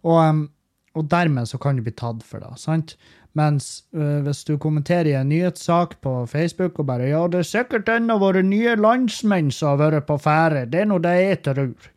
Og, 0.07 0.47
og 0.95 1.09
dermed 1.11 1.49
så 1.49 1.59
kan 1.59 1.77
du 1.77 1.83
bli 1.83 1.93
tatt 1.93 2.23
for 2.23 2.39
det. 2.39 2.55
sant? 2.59 2.97
Mens 3.39 3.69
uh, 3.95 4.19
hvis 4.27 4.43
du 4.49 4.57
kommenterer 4.61 5.21
en 5.21 5.31
nyhetssak 5.31 5.99
på 6.05 6.15
Facebook 6.31 6.81
og 6.81 6.89
bare 6.91 7.09
'Ja, 7.09 7.27
det 7.31 7.43
er 7.43 7.53
sikkert 7.53 7.89
en 7.93 8.11
av 8.11 8.21
våre 8.25 8.43
nye 8.43 8.75
landsmenn 8.77 9.53
som 9.55 9.77
har 9.77 9.91
vært 9.91 10.09
på 10.09 10.19
ferde. 10.19 10.67
Det 10.67 10.83
er 10.83 10.91
nå 10.91 10.99
det 10.99 11.15
jeg 11.19 11.43
tror.' 11.47 11.93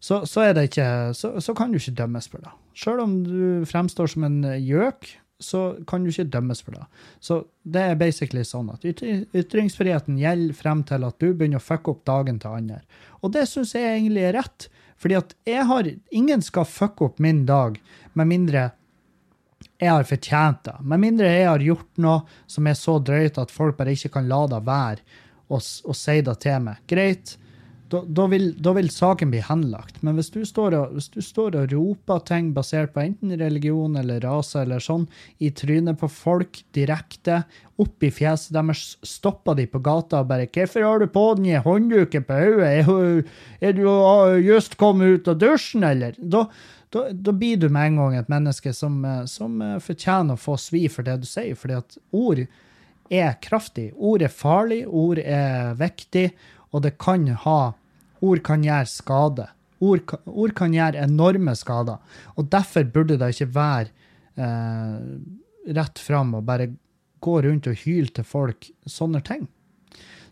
Så, 0.00 0.24
så, 0.26 0.40
er 0.46 0.52
det 0.54 0.68
ikke, 0.68 1.14
så, 1.14 1.40
så, 1.42 1.54
kan 1.58 1.72
du 1.72 1.78
ikke 1.78 1.96
dømmes 1.98 2.28
for 2.30 2.38
det. 2.38 2.52
Selv 2.74 3.00
om 3.02 3.24
du 3.24 3.64
fremstår 3.66 4.06
som 4.06 4.24
en 4.28 4.44
gjøk, 4.62 5.08
så 5.42 5.74
kan 5.90 6.04
du 6.04 6.10
ikke 6.10 6.30
dømmes 6.30 6.62
for 6.62 6.74
det. 6.74 6.84
Så 7.20 7.40
det 7.64 7.82
er 7.82 7.98
basically 7.98 8.44
sånn 8.46 8.70
at 8.70 8.86
ytringsfriheten 8.86 10.18
gjelder 10.18 10.54
frem 10.54 10.84
til 10.86 11.06
at 11.06 11.18
du 11.18 11.32
begynner 11.32 11.58
å 11.58 11.66
fucke 11.66 11.94
opp 11.94 12.04
dagen 12.06 12.38
til 12.38 12.54
andre. 12.60 12.80
Og 13.22 13.34
det 13.34 13.48
syns 13.50 13.74
jeg 13.74 13.86
egentlig 13.86 14.26
er 14.28 14.38
rett. 14.38 14.68
Fordi 14.98 15.14
at 15.14 15.34
jeg 15.46 15.66
har 15.66 15.86
Ingen 16.10 16.42
skal 16.42 16.66
fucke 16.66 17.06
opp 17.06 17.20
min 17.22 17.44
dag 17.46 17.78
med 18.18 18.26
mindre 18.26 18.70
jeg 19.78 19.94
har 19.94 20.06
fortjent 20.08 20.64
det. 20.66 20.76
Med 20.82 21.02
mindre 21.02 21.30
jeg 21.30 21.48
har 21.48 21.64
gjort 21.64 22.00
noe 22.02 22.22
som 22.50 22.66
er 22.66 22.78
så 22.78 22.98
drøyt 22.98 23.38
at 23.38 23.54
folk 23.54 23.78
bare 23.78 23.94
ikke 23.94 24.16
kan 24.18 24.30
la 24.30 24.44
det 24.50 24.64
være 24.66 25.24
og 25.48 25.94
si 25.96 26.18
det 26.20 26.34
til 26.42 26.64
meg. 26.66 26.80
Greit, 26.90 27.38
da, 27.88 28.26
vil, 28.28 28.50
vil 28.60 28.90
saken 28.92 29.30
bli 29.32 29.40
henlagt. 29.44 30.02
Men 30.04 30.18
hvis 30.18 30.28
du, 30.34 30.42
og, 30.60 30.74
hvis 30.92 31.08
du 31.14 31.22
står 31.24 31.56
og 31.56 31.72
roper 31.72 32.20
ting 32.28 32.50
basert 32.56 32.92
på 32.92 33.00
enten 33.04 33.32
religion 33.40 33.96
eller 33.96 34.20
rase 34.24 34.60
eller 34.60 34.82
sånn, 34.82 35.06
i 35.40 35.50
trynet 35.56 36.00
på 36.00 36.10
folk 36.12 36.60
direkte, 36.76 37.42
opp 37.78 38.04
i 38.04 38.10
fjeset 38.12 38.52
deres, 38.56 38.96
stopper 39.06 39.56
de 39.56 39.68
på 39.70 39.80
gata 39.80 40.20
og 40.20 40.28
bare 40.28 40.48
'Hvorfor 40.50 40.82
har 40.84 40.98
du 40.98 41.06
på 41.06 41.34
den 41.36 41.46
i 41.46 41.62
håndduken 41.62 42.24
på 42.26 42.34
hodet? 42.34 42.72
Er, 42.82 43.24
er 43.62 43.72
du 43.72 43.86
just 44.42 44.76
kommet 44.76 45.20
ut 45.20 45.28
av 45.28 45.38
dusjen, 45.38 45.84
eller?' 45.84 46.18
Da, 46.18 46.48
da, 46.94 47.08
da, 47.12 47.32
blir 47.32 47.56
du 47.60 47.68
med 47.68 47.92
en 47.92 47.98
gang 48.00 48.16
et 48.16 48.30
menneske 48.32 48.72
som, 48.76 49.00
eh, 49.04 49.24
som 49.28 49.60
uh, 49.60 49.76
fortjener 49.82 50.38
å 50.38 50.40
få 50.40 50.56
svi 50.60 50.86
for 50.92 51.06
det 51.06 51.18
du 51.22 51.28
sier, 51.28 51.58
fordi 51.58 51.76
at 51.78 51.98
ord 52.16 52.44
er 53.08 53.34
kraftig. 53.44 53.90
Ord 53.96 54.24
er 54.24 54.32
farlig, 54.32 54.82
ord 54.86 55.20
er 55.22 55.74
viktig, 55.80 56.30
og 56.72 56.84
det 56.84 56.96
kan 57.00 57.28
ha 57.44 57.60
Ord 58.24 58.40
kan 58.42 58.64
gjøre 58.66 58.90
skade. 58.90 59.44
Ord, 59.78 60.14
ord 60.26 60.54
kan 60.58 60.72
gjøre 60.74 61.04
enorme 61.04 61.54
skader. 61.54 62.00
Og 62.34 62.48
derfor 62.50 62.88
burde 62.90 63.18
det 63.20 63.30
ikke 63.34 63.52
være 63.54 63.92
eh, 64.34 65.04
rett 65.76 66.02
fram 66.02 66.34
og 66.34 66.46
bare 66.48 66.72
gå 67.22 67.36
rundt 67.44 67.68
og 67.70 67.78
hyle 67.84 68.10
til 68.14 68.26
folk 68.26 68.70
sånne 68.90 69.22
ting. 69.26 69.46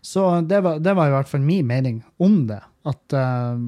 Så 0.03 0.25
det 0.47 0.59
var, 0.63 0.81
det 0.83 0.93
var, 0.95 1.09
i 1.09 1.15
hvert 1.15 1.31
fall 1.31 1.43
min 1.47 1.67
mening 1.67 2.01
om 2.23 2.41
det. 2.49 2.59
At 2.87 3.15
eh, 3.15 3.63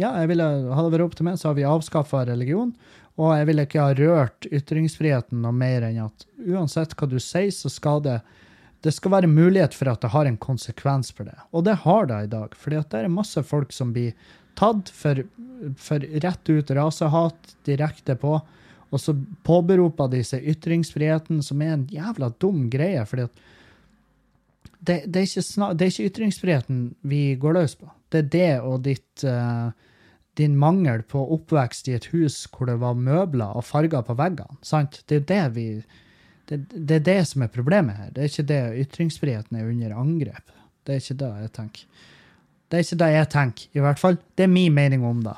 ja, 0.00 0.10
jeg 0.20 0.30
ville, 0.32 0.46
hadde 0.74 0.88
det 0.88 0.96
vært 0.96 1.06
opp 1.06 1.18
til 1.18 1.28
meg, 1.28 1.40
så 1.40 1.50
har 1.50 1.58
vi 1.58 1.66
avskaffa 1.68 2.24
religion. 2.28 2.72
Og 3.14 3.30
jeg 3.36 3.46
ville 3.46 3.66
ikke 3.66 3.82
ha 3.82 3.94
rørt 3.94 4.48
ytringsfriheten 4.50 5.44
noe 5.44 5.54
mer 5.54 5.86
enn 5.86 6.00
at 6.08 6.26
uansett 6.42 6.96
hva 6.98 7.06
du 7.10 7.20
sier, 7.22 7.52
så 7.54 7.70
skal 7.70 8.02
det 8.04 8.18
det 8.84 8.92
skal 8.92 9.14
være 9.14 9.30
mulighet 9.32 9.72
for 9.72 9.88
at 9.88 10.02
det 10.02 10.10
har 10.12 10.28
en 10.28 10.36
konsekvens 10.36 11.08
for 11.16 11.24
det. 11.24 11.38
Og 11.56 11.64
det 11.64 11.78
har 11.86 12.04
det 12.10 12.18
i 12.26 12.32
dag. 12.34 12.52
For 12.52 12.74
det 12.74 12.98
er 12.98 13.08
masse 13.08 13.40
folk 13.48 13.72
som 13.72 13.94
blir 13.94 14.12
tatt 14.60 14.90
for, 14.92 15.22
for 15.80 16.04
rett 16.20 16.50
ut 16.50 16.72
rasehat 16.76 17.54
direkte 17.64 18.16
på. 18.20 18.34
Og 18.92 19.00
så 19.00 19.14
påberoper 19.48 20.10
de 20.12 20.20
seg 20.28 20.44
ytringsfriheten, 20.52 21.40
som 21.42 21.64
er 21.64 21.78
en 21.78 21.86
jævla 21.88 22.28
dum 22.44 22.66
greie. 22.70 23.06
fordi 23.08 23.24
det, 24.78 25.04
det, 25.06 25.22
er 25.22 25.44
snak, 25.44 25.74
det, 25.78 25.86
er 25.86 25.92
ikke 25.92 26.12
ytringsfriheten 26.12 26.84
vi 27.08 27.22
går 27.40 27.56
løs 27.56 27.74
på. 27.80 27.88
Det 28.12 28.24
er 28.24 28.30
det 28.34 28.52
og 28.60 28.84
ditt, 28.84 29.24
uh, 29.24 29.70
din 30.38 30.56
mangel 30.60 31.02
på 31.08 31.22
oppvekst 31.36 31.88
i 31.88 31.96
et 31.96 32.08
hus 32.12 32.44
hvor 32.52 32.68
det 32.68 32.78
var 32.82 32.98
møbler 32.98 33.56
og 33.56 33.64
farger 33.64 34.04
på 34.06 34.16
veggene. 34.18 34.58
sant? 34.62 35.02
Det 35.08 35.22
er 35.22 35.28
det 35.30 35.44
vi 35.56 35.68
det, 36.48 36.58
det, 36.74 36.98
er 36.98 37.04
det 37.06 37.20
som 37.30 37.42
er 37.42 37.52
problemet 37.52 37.96
her. 37.96 38.10
Det 38.12 38.20
er 38.20 38.28
ikke 38.28 38.48
det 38.50 38.62
ytringsfriheten 38.84 39.56
er 39.56 39.70
under 39.70 39.96
angrep. 39.96 40.52
Det 40.84 40.92
er 40.92 41.00
ikke 41.00 41.20
det 41.22 41.30
jeg 41.40 41.52
tenker. 41.56 41.86
Det 42.68 42.76
er 42.76 42.84
ikke 42.84 42.98
det 43.00 43.10
jeg 43.14 43.28
tenker, 43.32 43.68
i 43.72 43.84
hvert 43.84 44.00
fall. 44.00 44.18
Det 44.36 44.44
er 44.44 44.52
min 44.52 44.74
mening 44.74 45.06
om 45.08 45.22
det. 45.24 45.36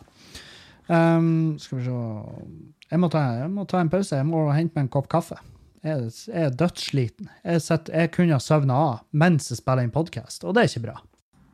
Um, 0.88 1.58
skal 1.58 1.78
vi 1.78 1.84
se 1.84 2.00
jeg 2.86 3.02
må, 3.02 3.08
ta, 3.10 3.18
jeg 3.40 3.50
må, 3.50 3.64
ta, 3.66 3.80
en 3.82 3.90
pause. 3.90 4.14
Jeg 4.14 4.26
må 4.28 4.44
hente 4.54 4.76
meg 4.76 4.86
en 4.86 4.92
kopp 4.94 5.08
kaffe. 5.10 5.38
Jeg, 5.86 6.06
er 6.34 6.54
dødssliten. 6.58 7.28
Jeg, 7.46 7.62
sett, 7.62 7.90
jeg 7.94 8.10
kunne 8.14 8.34
ha 8.34 8.42
søvna 8.42 8.78
av 8.88 8.96
mens 9.14 9.52
jeg 9.52 9.60
spiller 9.60 9.86
inn 9.86 9.94
podkast, 9.94 10.42
og 10.42 10.56
det 10.56 10.64
er 10.64 10.72
ikke 10.72 10.86
bra. 10.88 10.96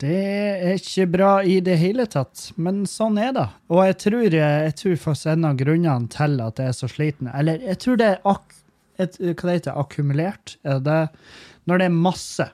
Det 0.03 0.15
er 0.19 0.79
ikke 0.81 1.05
bra 1.13 1.33
i 1.47 1.59
det 1.63 1.77
hele 1.79 2.09
tatt, 2.11 2.49
men 2.59 2.81
sånn 2.91 3.21
er 3.23 3.35
det. 3.37 3.45
Og 3.71 3.85
jeg 3.87 3.99
tror, 4.03 4.25
jeg 4.35 4.75
tror 4.81 4.97
faktisk 5.05 5.31
en 5.31 5.47
av 5.47 5.61
grunnene 5.61 6.11
til 6.11 6.41
at 6.43 6.59
jeg 6.59 6.73
er 6.73 6.79
så 6.79 6.89
sliten 6.91 7.29
Eller 7.31 7.63
jeg 7.63 7.79
tror 7.85 8.01
det 8.01 8.09
er 8.09 8.25
ak 8.33 8.57
et, 9.01 9.19
hva 9.21 9.35
det 9.37 9.55
heter, 9.61 9.79
akkumulert? 9.79 10.57
Er 10.67 10.81
det 10.83 11.01
når 11.71 11.79
det 11.79 11.87
er 11.87 12.01
masse 12.09 12.49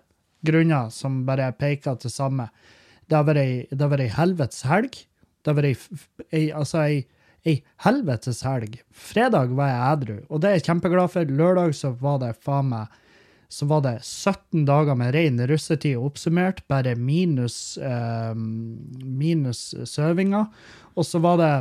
grunner 0.46 0.90
som 0.94 1.22
bare 1.28 1.48
peker 1.56 1.96
til 2.02 2.12
samme? 2.12 2.50
Det 3.08 3.16
har 3.16 3.24
vært 3.30 4.04
ei 4.04 4.10
helvetes 4.12 4.66
helg. 4.68 4.98
Det 5.40 5.52
har 5.52 5.58
vært 5.62 6.28
ei, 6.28 6.44
altså 6.52 6.82
ei, 6.84 7.00
ei 7.46 7.61
helvetes 7.85 8.42
helg. 8.46 8.81
Fredag 8.90 9.55
var 9.59 9.70
jeg 9.70 9.92
edru, 9.92 10.16
og 10.29 10.40
det 10.42 10.51
er 10.51 10.59
jeg 10.59 10.66
kjempeglad 10.70 11.12
for. 11.12 11.37
Lørdag 11.40 11.77
så 11.77 11.92
var 12.01 12.22
det 12.24 12.35
faen 12.42 12.72
meg 12.72 12.96
så 13.48 13.64
var 13.64 13.81
det 13.81 13.94
17 14.05 14.66
dager 14.68 14.96
med 15.01 15.14
ren 15.16 15.40
russetid 15.48 15.96
oppsummert, 15.96 16.61
bare 16.68 16.92
minus, 17.01 17.79
eh, 17.81 18.35
minus 18.37 19.72
søvinga. 19.88 20.42
Og 20.94 21.07
så 21.09 21.20
var 21.24 21.38
det 21.40 21.53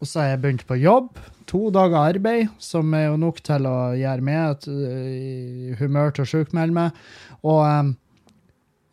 og 0.00 0.08
så 0.08 0.22
har 0.22 0.30
jeg 0.30 0.40
begynt 0.40 0.62
på 0.64 0.78
jobb. 0.80 1.18
To 1.50 1.66
dager 1.74 1.98
arbeid, 2.00 2.48
som 2.62 2.94
er 2.96 3.10
jo 3.10 3.18
nok 3.20 3.42
til 3.44 3.66
å 3.68 3.92
gjøre 3.98 4.24
meg 4.24 4.38
et 4.46 4.68
uh, 4.72 5.74
humør 5.76 6.14
til 6.16 6.24
å 6.24 6.30
sjukmelde 6.30 6.72
meg. 6.72 7.02
Og, 7.42 7.60
eh, 7.66 7.90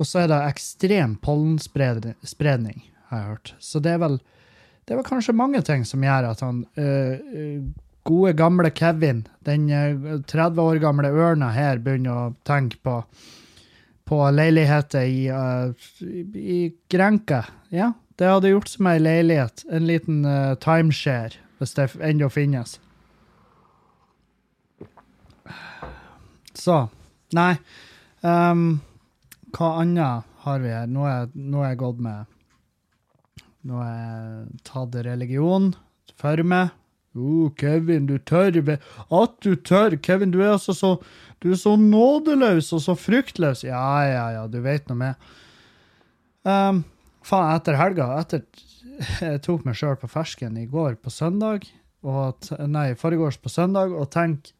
og, 0.01 0.03
så 0.03 0.25
er 0.25 0.33
det 0.33 0.41
ekstrem 0.49 1.15
pollenspredning, 1.23 2.81
har 3.07 3.21
jeg 3.21 3.29
hørt. 3.29 3.53
Så 3.63 3.79
det 3.79 3.95
er 3.95 4.03
vel 4.03 4.19
det 4.87 4.95
var 4.95 5.07
kanskje 5.07 5.35
mange 5.35 5.61
ting 5.67 5.83
som 5.85 6.03
gjør 6.03 6.29
at 6.31 6.43
han 6.45 6.63
uh, 6.79 7.59
gode, 8.07 8.33
gamle 8.39 8.71
Kevin, 8.75 9.25
den 9.47 9.67
uh, 9.71 10.21
30 10.23 10.63
år 10.63 10.79
gamle 10.83 11.11
ørna 11.11 11.51
her, 11.55 11.81
begynner 11.83 12.13
å 12.13 12.29
tenke 12.47 12.79
på 12.83 13.01
på 14.07 14.21
leiligheter 14.31 15.03
i, 15.03 15.27
i 16.39 16.59
Grenke. 16.87 17.41
Ja, 17.75 17.89
det 18.15 18.29
hadde 18.31 18.53
gjort 18.53 18.69
som 18.71 18.87
ei 18.87 19.01
leilighet. 19.01 19.65
En 19.67 19.83
liten 19.83 20.21
uh, 20.23 20.55
timeshare, 20.63 21.35
hvis 21.59 21.75
det 21.75 21.89
ennå 21.99 22.29
finnes. 22.31 22.77
Så 26.55 26.85
Nei. 27.35 27.57
Um, 28.23 28.79
hva 29.51 29.73
annet 29.81 30.27
har 30.45 30.61
vi 30.63 30.71
her? 30.71 30.87
Er, 30.87 31.31
nå 31.35 31.63
er 31.63 31.73
jeg 31.73 31.79
gått 31.81 31.99
med 32.03 32.36
Nå 33.67 33.79
har 33.81 33.93
jeg 33.93 34.59
tatt 34.67 34.95
religion 35.07 35.73
for 36.17 36.43
meg. 36.47 36.75
Oh, 37.17 37.49
Kevin, 37.57 38.05
du 38.05 38.17
tør 38.19 38.53
At 39.09 39.39
du 39.41 39.55
tør! 39.55 39.95
Kevin, 39.97 40.31
du 40.31 40.41
er 40.43 40.53
altså 40.53 40.75
så 40.77 40.91
Du 41.41 41.49
er 41.51 41.57
så 41.57 41.75
nådeløs 41.75 42.71
og 42.73 42.81
så 42.81 42.95
fryktløs. 42.97 43.63
Ja, 43.65 44.03
ja, 44.05 44.25
ja, 44.35 44.45
du 44.47 44.59
vet 44.61 44.87
nå 44.89 44.95
med. 44.97 45.15
Um, 46.47 46.83
faen, 47.25 47.55
etter 47.57 47.77
helga 47.77 48.07
etter, 48.21 48.45
Jeg 49.21 49.41
tok 49.45 49.65
meg 49.67 49.77
sjøl 49.77 49.97
på 49.99 50.09
fersken 50.09 50.57
i 50.57 50.65
går 50.69 50.97
på 51.01 51.11
søndag, 51.13 51.67
og, 52.07 52.47
nei, 52.69 52.93
foregårs 52.97 53.37
på 53.41 53.51
søndag, 53.51 53.93
og 53.93 54.09
tenk 54.13 54.53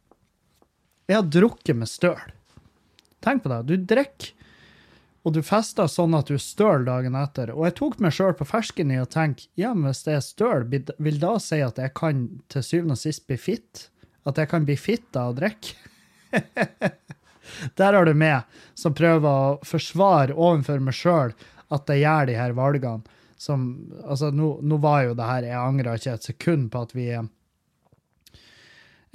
Jeg 1.07 1.17
har 1.17 1.29
drukket 1.31 1.77
med 1.77 1.89
støl. 1.89 2.19
Tenk 3.23 3.45
på 3.45 3.49
det. 3.53 3.61
Du 3.69 3.87
drikker, 3.89 4.33
og 5.25 5.33
du 5.35 5.41
fester 5.43 5.89
sånn 5.91 6.15
at 6.15 6.29
du 6.29 6.35
er 6.37 6.43
støl 6.43 6.85
dagen 6.87 7.17
etter. 7.19 7.51
Og 7.55 7.65
jeg 7.67 7.75
tok 7.79 7.97
meg 8.03 8.15
sjøl 8.15 8.35
på 8.37 8.47
fersken 8.47 8.93
i 8.93 8.99
å 9.01 9.09
tenke 9.09 9.49
ja, 9.59 9.73
men 9.73 9.89
hvis 9.89 10.05
det 10.05 10.15
er 10.15 10.23
støl, 10.23 10.67
vil 10.69 11.19
da 11.19 11.33
si 11.43 11.59
at 11.65 11.81
jeg 11.81 11.93
kan 11.97 12.27
til 12.53 12.65
syvende 12.65 12.95
og 12.95 13.01
sist 13.01 13.27
bli 13.27 13.39
fitt? 13.41 13.89
At 14.27 14.39
jeg 14.39 14.51
kan 14.51 14.67
bli 14.67 14.77
fitt 14.79 15.17
av 15.19 15.33
å 15.33 15.37
drikke? 15.37 15.75
Der 17.79 17.95
har 17.95 18.05
du 18.05 18.13
meg 18.17 18.43
som 18.75 18.95
prøver 18.95 19.27
å 19.27 19.67
forsvare 19.67 20.35
overfor 20.35 20.81
meg 20.83 20.95
sjøl 20.95 21.31
at 21.73 21.91
jeg 21.91 22.03
gjør 22.03 22.27
de 22.29 22.35
her 22.39 22.55
valgene 22.55 23.15
som 23.37 23.67
Altså, 24.03 24.31
nå, 24.33 24.57
nå 24.65 24.79
var 24.81 25.03
jo 25.05 25.15
det 25.17 25.27
her 25.27 25.45
Jeg 25.45 25.59
angrer 25.61 25.99
ikke 25.99 26.15
et 26.17 26.27
sekund 26.31 26.69
på 26.73 26.83
at 26.87 26.95
vi 26.97 27.07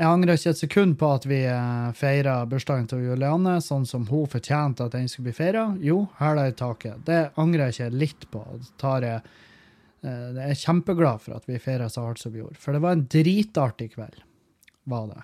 jeg 0.03 0.11
angrer 0.11 0.35
ikke 0.35 0.51
et 0.51 0.59
sekund 0.59 0.95
på 0.99 1.09
at 1.15 1.25
vi 1.31 1.39
eh, 1.47 1.91
feira 1.95 2.41
bursdagen 2.51 2.89
til 2.91 3.05
Julianne 3.07 3.55
sånn 3.63 3.85
som 3.87 4.09
hun 4.09 4.27
fortjente 4.31 4.89
at 4.89 4.97
den 4.97 5.07
skulle 5.11 5.29
bli 5.29 5.37
feira. 5.37 5.69
Jo, 5.79 6.01
hæla 6.19 6.49
i 6.51 6.55
taket. 6.59 7.05
Det 7.07 7.21
angrer 7.39 7.71
jeg 7.71 7.77
ikke 7.77 8.01
litt 8.01 8.27
på. 8.33 8.43
Jeg, 8.83 9.21
eh, 10.03 10.25
jeg 10.41 10.49
er 10.49 10.59
kjempeglad 10.65 11.23
for 11.23 11.37
at 11.37 11.47
vi 11.47 11.61
feira 11.63 11.87
så 11.93 12.09
hardt 12.09 12.23
som 12.23 12.35
vi 12.35 12.43
gjorde. 12.43 12.59
For 12.59 12.75
det 12.75 12.83
var 12.83 12.97
en 12.97 13.05
dritartig 13.15 13.93
kveld, 13.95 14.19
var 14.91 15.07
det. 15.13 15.23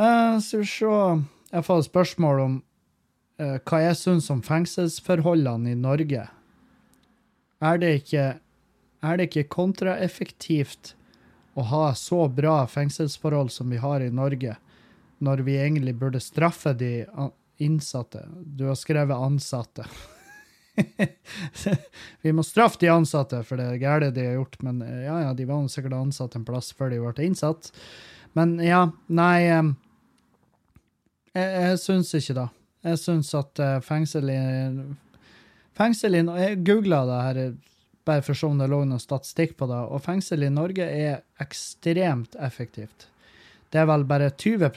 Uh, 0.00 0.40
skal 0.40 0.62
vi 0.62 0.70
se 0.70 0.88
Jeg 0.88 1.58
har 1.58 1.66
fått 1.66 1.90
spørsmål 1.90 2.38
om 2.40 2.54
hva 3.42 3.78
jeg 3.82 3.96
syns 3.98 4.30
om 4.32 4.40
fengselsforholdene 4.44 5.74
i 5.74 5.76
Norge. 5.76 6.24
Er 7.60 7.80
det 7.82 7.90
ikke, 8.00 8.26
er 9.02 9.18
det 9.18 9.26
ikke 9.28 9.50
kontraeffektivt 9.52 10.94
å 11.54 11.64
ha 11.68 11.94
så 11.94 12.26
bra 12.28 12.62
fengselsforhold 12.66 13.52
som 13.52 13.70
vi 13.70 13.80
har 13.82 14.00
i 14.00 14.10
Norge, 14.10 14.56
når 15.18 15.44
vi 15.46 15.58
egentlig 15.60 15.94
burde 16.00 16.20
straffe 16.20 16.72
de 16.72 17.04
innsatte? 17.62 18.24
Du 18.42 18.66
har 18.70 18.74
skrevet 18.74 19.16
'ansatte'. 19.16 19.86
vi 22.22 22.32
må 22.32 22.42
straffe 22.42 22.80
de 22.80 22.88
ansatte 22.88 23.42
for 23.44 23.60
det 23.60 23.76
gale 23.82 24.10
de 24.10 24.24
har 24.26 24.38
gjort, 24.40 24.56
men 24.62 24.82
eh, 24.82 25.04
ja, 25.04 25.20
ja, 25.20 25.34
de 25.36 25.44
var 25.44 25.68
sikkert 25.68 25.98
ansatt 25.98 26.36
en 26.36 26.46
plass 26.48 26.72
før 26.72 26.90
de 26.90 27.00
ble 27.02 27.26
innsatt. 27.26 27.72
Men 28.32 28.56
ja, 28.64 28.86
nei 29.12 29.44
Jeg, 29.44 29.74
jeg 31.36 31.78
syns 31.80 32.14
ikke 32.16 32.36
det. 32.36 32.48
Jeg 32.82 32.98
syns 32.98 33.34
at 33.36 33.60
uh, 33.62 33.80
fengsel 33.84 34.30
i 34.32 34.40
Fengsel 35.78 36.16
i 36.18 36.22
Jeg 36.42 36.58
googla 36.66 37.04
det 37.08 37.20
her 37.26 37.38
bare 38.04 38.22
for 38.24 38.34
å 38.34 38.50
om 38.50 38.60
det 38.60 38.68
lå 38.70 38.82
noe 38.88 39.02
statistikk 39.02 39.56
på 39.58 39.68
det. 39.70 39.80
Og 39.94 40.02
fengsel 40.04 40.44
i 40.46 40.52
Norge 40.52 40.86
er 40.86 41.22
ekstremt 41.42 42.36
effektivt. 42.40 43.08
Det 43.72 43.80
er 43.80 43.88
vel 43.88 44.04
bare 44.04 44.30
20 44.36 44.70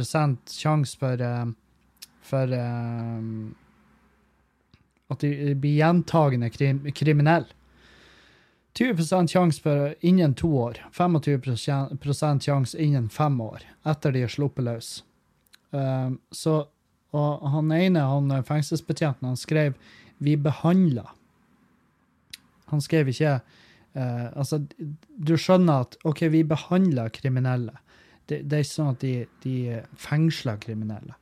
sjanse 0.56 0.98
for, 1.00 1.20
uh, 1.20 1.46
for 2.24 2.54
um, 2.56 3.56
At 5.12 5.22
de 5.22 5.54
blir 5.54 5.78
gjentagende 5.78 6.50
krim, 6.50 6.80
kriminelle. 6.96 7.52
20% 8.76 9.32
sjanse 9.32 9.62
for 9.62 9.94
innen 10.02 10.34
to 10.34 10.50
år. 10.60 10.80
25% 10.92 12.48
sjanse 12.48 12.78
innen 12.78 13.10
fem 13.10 13.38
år 13.42 13.64
etter 13.88 14.12
de 14.12 14.24
er 14.26 14.32
sluppet 14.32 14.66
løs. 14.66 14.90
Um, 15.72 16.18
så, 16.32 16.66
og 17.16 17.46
han 17.54 17.72
ene, 17.72 18.04
han 18.04 18.34
fengselsbetjenten, 18.48 19.28
han 19.28 19.40
skrev 19.40 19.78
'vi 20.18 20.36
behandler'. 20.38 21.15
Han 22.72 22.84
skrev 22.84 23.12
ikke 23.12 23.40
uh, 23.40 24.28
Altså, 24.34 24.62
du 25.18 25.36
skjønner 25.40 25.86
at 25.86 25.98
OK, 26.04 26.26
vi 26.34 26.44
behandler 26.48 27.14
kriminelle. 27.14 27.76
Det, 28.26 28.42
det 28.44 28.58
er 28.58 28.66
ikke 28.66 28.74
sånn 28.74 28.96
at 28.96 29.04
de, 29.04 29.16
de 29.46 29.58
fengsler 30.02 30.58
kriminelle. 30.62 31.16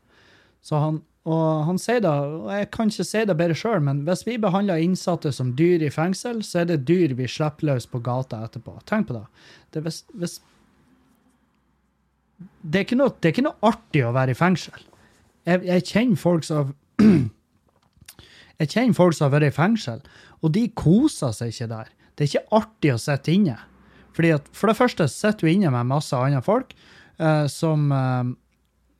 Så 0.63 0.79
han, 0.79 1.01
og 1.27 1.65
han 1.67 1.79
sier 1.79 2.01
da, 2.03 2.13
og 2.23 2.49
jeg 2.51 2.69
kan 2.75 2.89
ikke 2.91 3.05
si 3.07 3.21
det 3.27 3.35
bedre 3.39 3.55
sjøl, 3.55 3.83
men 3.83 4.01
hvis 4.07 4.25
vi 4.27 4.39
behandler 4.41 4.81
innsatte 4.83 5.31
som 5.35 5.53
dyr 5.59 5.83
i 5.83 5.91
fengsel, 5.91 6.41
så 6.43 6.63
er 6.63 6.71
det 6.71 6.81
dyr 6.87 7.15
vi 7.19 7.27
slipper 7.31 7.69
løs 7.69 7.87
på 7.87 8.01
gata 8.03 8.41
etterpå. 8.47 8.75
Tenk 8.89 9.07
på 9.09 9.17
det. 9.17 9.23
Det 9.75 9.83
hvis, 9.85 10.01
hvis 10.19 10.39
det, 12.63 12.75
er 12.79 12.83
ikke 12.87 12.99
noe, 12.99 13.15
det 13.19 13.29
er 13.29 13.35
ikke 13.35 13.47
noe 13.47 13.71
artig 13.71 14.03
å 14.03 14.11
være 14.15 14.35
i 14.35 14.39
fengsel. 14.39 14.83
Jeg, 15.47 15.63
jeg 15.67 15.87
kjenner 15.91 16.19
folk 16.19 16.47
som 16.47 16.73
Jeg 18.63 18.71
kjenner 18.71 18.95
folk 18.95 19.17
som 19.17 19.27
har 19.27 19.35
vært 19.35 19.51
i 19.51 19.55
fengsel, 19.55 19.99
og 20.39 20.53
de 20.55 20.67
koser 20.79 21.33
seg 21.35 21.51
ikke 21.51 21.69
der. 21.71 21.91
Det 22.13 22.25
er 22.25 22.29
ikke 22.29 22.59
artig 22.61 22.93
å 22.93 23.01
sitte 23.01 23.33
inne. 23.33 23.57
Fordi 24.13 24.35
at 24.35 24.47
For 24.53 24.69
det 24.69 24.77
første 24.77 25.07
sitter 25.11 25.47
du 25.47 25.51
inne 25.51 25.73
med 25.73 25.89
masse 25.89 26.15
andre 26.15 26.43
folk 26.45 26.71
eh, 27.17 27.45
som 27.51 27.91
eh, 27.91 28.31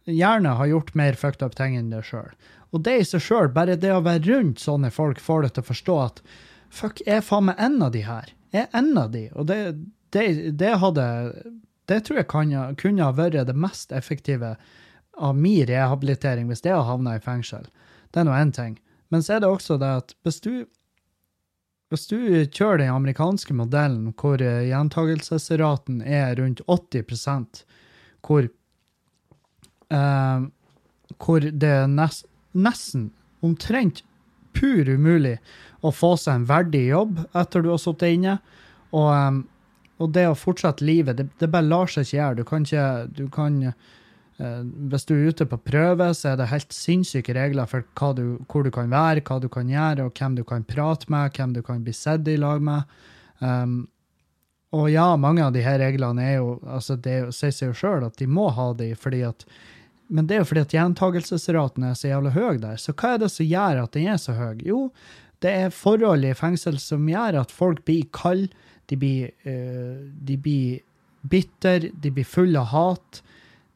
gjerne 0.10 0.56
har 0.60 0.72
gjort 0.72 0.94
mer 1.00 1.18
fucked 1.20 1.46
up 1.46 1.56
ting 1.56 1.78
enn 1.78 1.92
deg 1.94 2.06
sjøl. 2.08 2.32
Og 2.74 2.82
det 2.86 2.96
i 3.00 3.06
seg 3.06 3.22
sjøl, 3.22 3.52
bare 3.54 3.78
det 3.78 3.94
å 3.94 4.04
være 4.04 4.26
rundt 4.26 4.64
sånne 4.64 4.90
folk, 4.92 5.22
får 5.22 5.46
deg 5.46 5.56
til 5.56 5.64
å 5.64 5.70
forstå 5.70 5.98
at 6.02 6.24
fuck, 6.74 7.04
jeg 7.06 7.22
er 7.22 7.26
faen 7.26 7.52
meg 7.52 7.62
en 7.62 7.78
av 7.86 7.94
de 7.94 8.02
her. 8.08 8.34
Jeg 8.54 8.66
er 8.66 8.80
en 8.80 8.98
av 8.98 9.12
de. 9.14 9.28
Og 9.38 9.46
det, 9.50 9.60
det, 10.16 10.26
det 10.58 10.74
hadde 10.82 11.06
Det 11.90 12.00
tror 12.06 12.22
jeg 12.22 12.30
kan, 12.32 12.54
kunne 12.80 13.04
ha 13.04 13.14
vært 13.14 13.46
det 13.48 13.56
mest 13.56 13.92
effektive 13.92 14.56
av 15.14 15.36
min 15.38 15.66
rehabilitering 15.68 16.48
hvis 16.50 16.64
jeg 16.64 16.74
hadde 16.74 16.90
havna 16.90 17.18
i 17.18 17.22
fengsel. 17.22 17.68
Det 18.10 18.22
er 18.22 18.26
nå 18.26 18.34
én 18.34 18.54
ting. 18.56 18.80
Men 19.14 19.24
så 19.26 19.36
er 19.36 19.44
det 19.44 19.52
også 19.52 19.78
det 19.82 19.92
at 20.02 20.16
hvis 20.26 20.42
du 20.44 20.54
hvis 21.94 22.08
du 22.10 22.18
kjører 22.50 22.80
den 22.82 22.90
amerikanske 22.90 23.54
modellen 23.54 24.16
hvor 24.18 24.42
gjentagelsesraten 24.42 26.00
er 26.02 26.34
rundt 26.40 26.64
80 26.66 27.62
hvor 28.26 28.48
eh, 29.94 30.48
hvor 31.22 31.46
det 31.46 31.70
er 31.70 31.92
nest, 31.92 32.26
nesten 32.58 33.12
omtrent 33.46 34.02
pur 34.54 34.90
umulig 34.90 35.38
å 35.84 35.92
få 35.94 36.14
seg 36.20 36.40
en 36.40 36.50
verdig 36.50 36.86
jobb 36.92 37.20
etter 37.34 37.64
du 37.64 37.72
har 37.74 37.82
sittet 37.82 38.18
inne. 38.18 38.38
Og, 38.94 39.10
um, 39.10 39.42
og, 40.00 40.12
det 40.16 40.28
å 40.30 40.38
fortsette 40.38 40.86
livet, 40.86 41.18
det, 41.20 41.28
det, 41.42 41.50
bare 41.52 41.68
lar 41.68 41.92
seg 41.92 42.06
ikke 42.06 42.18
gjøre. 42.20 42.38
Du 42.40 42.44
kan 42.48 42.68
ikke 42.68 42.88
du 43.18 43.26
kan, 43.34 43.60
Hvis 44.38 45.06
du 45.06 45.14
er 45.14 45.30
ute 45.30 45.46
på 45.46 45.60
prøve, 45.62 46.08
så 46.18 46.32
er 46.32 46.38
det 46.40 46.50
helt 46.50 46.74
sinnssyke 46.74 47.36
regler 47.38 47.70
for 47.70 47.86
du, 48.18 48.40
hvor 48.50 48.66
du 48.66 48.72
kan 48.74 48.90
være, 48.90 49.22
hva 49.22 49.38
du 49.40 49.50
kan 49.52 49.70
gjøre, 49.70 50.08
og 50.08 50.18
hvem 50.18 50.38
du 50.40 50.44
kan 50.48 50.66
prate 50.66 51.10
med, 51.14 51.36
hvem 51.38 51.54
du 51.54 51.62
kan 51.66 51.84
bli 51.86 51.94
sett 51.94 52.28
i 52.28 52.40
lag 52.42 52.64
med. 52.64 52.90
Um, 53.40 53.84
og 54.74 54.90
ja, 54.90 55.12
mange 55.22 55.44
av 55.46 55.54
de 55.54 55.62
her 55.62 55.78
reglene 55.82 56.24
er 56.26 56.38
jo 56.40 56.56
altså 56.66 56.96
Det 56.98 57.18
sier 57.36 57.52
seg 57.54 57.68
jo 57.70 57.78
sjøl 57.78 58.06
at 58.08 58.16
de 58.18 58.26
må 58.26 58.48
ha 58.56 58.72
de, 58.78 58.94
fordi 58.98 59.22
at 59.28 59.46
men 60.14 60.28
det 60.28 60.36
er 60.36 60.42
jo 60.44 60.48
fordi 60.50 60.62
at 60.62 60.74
gjentagelsesraten 60.76 61.86
er 61.88 61.94
så 61.98 62.10
jævla 62.10 62.34
høy 62.36 62.58
der. 62.62 62.78
Så 62.78 62.94
hva 62.94 63.16
er 63.16 63.22
det 63.24 63.32
som 63.34 63.48
gjør 63.48 63.80
at 63.82 63.96
den 63.96 64.10
er 64.12 64.20
så 64.22 64.36
høy? 64.38 64.60
Jo, 64.62 64.82
det 65.42 65.54
er 65.64 65.74
forhold 65.74 66.28
i 66.28 66.36
fengsel 66.38 66.78
som 66.82 67.08
gjør 67.10 67.40
at 67.40 67.54
folk 67.54 67.82
blir 67.88 68.06
kalde, 68.14 68.52
de 68.92 68.98
blir, 69.00 69.32
uh, 69.48 70.04
de 70.28 70.38
blir 70.38 70.84
bitter, 71.32 71.88
de 72.04 72.12
blir 72.14 72.28
fulle 72.28 72.60
av 72.60 72.70
hat. 72.74 73.24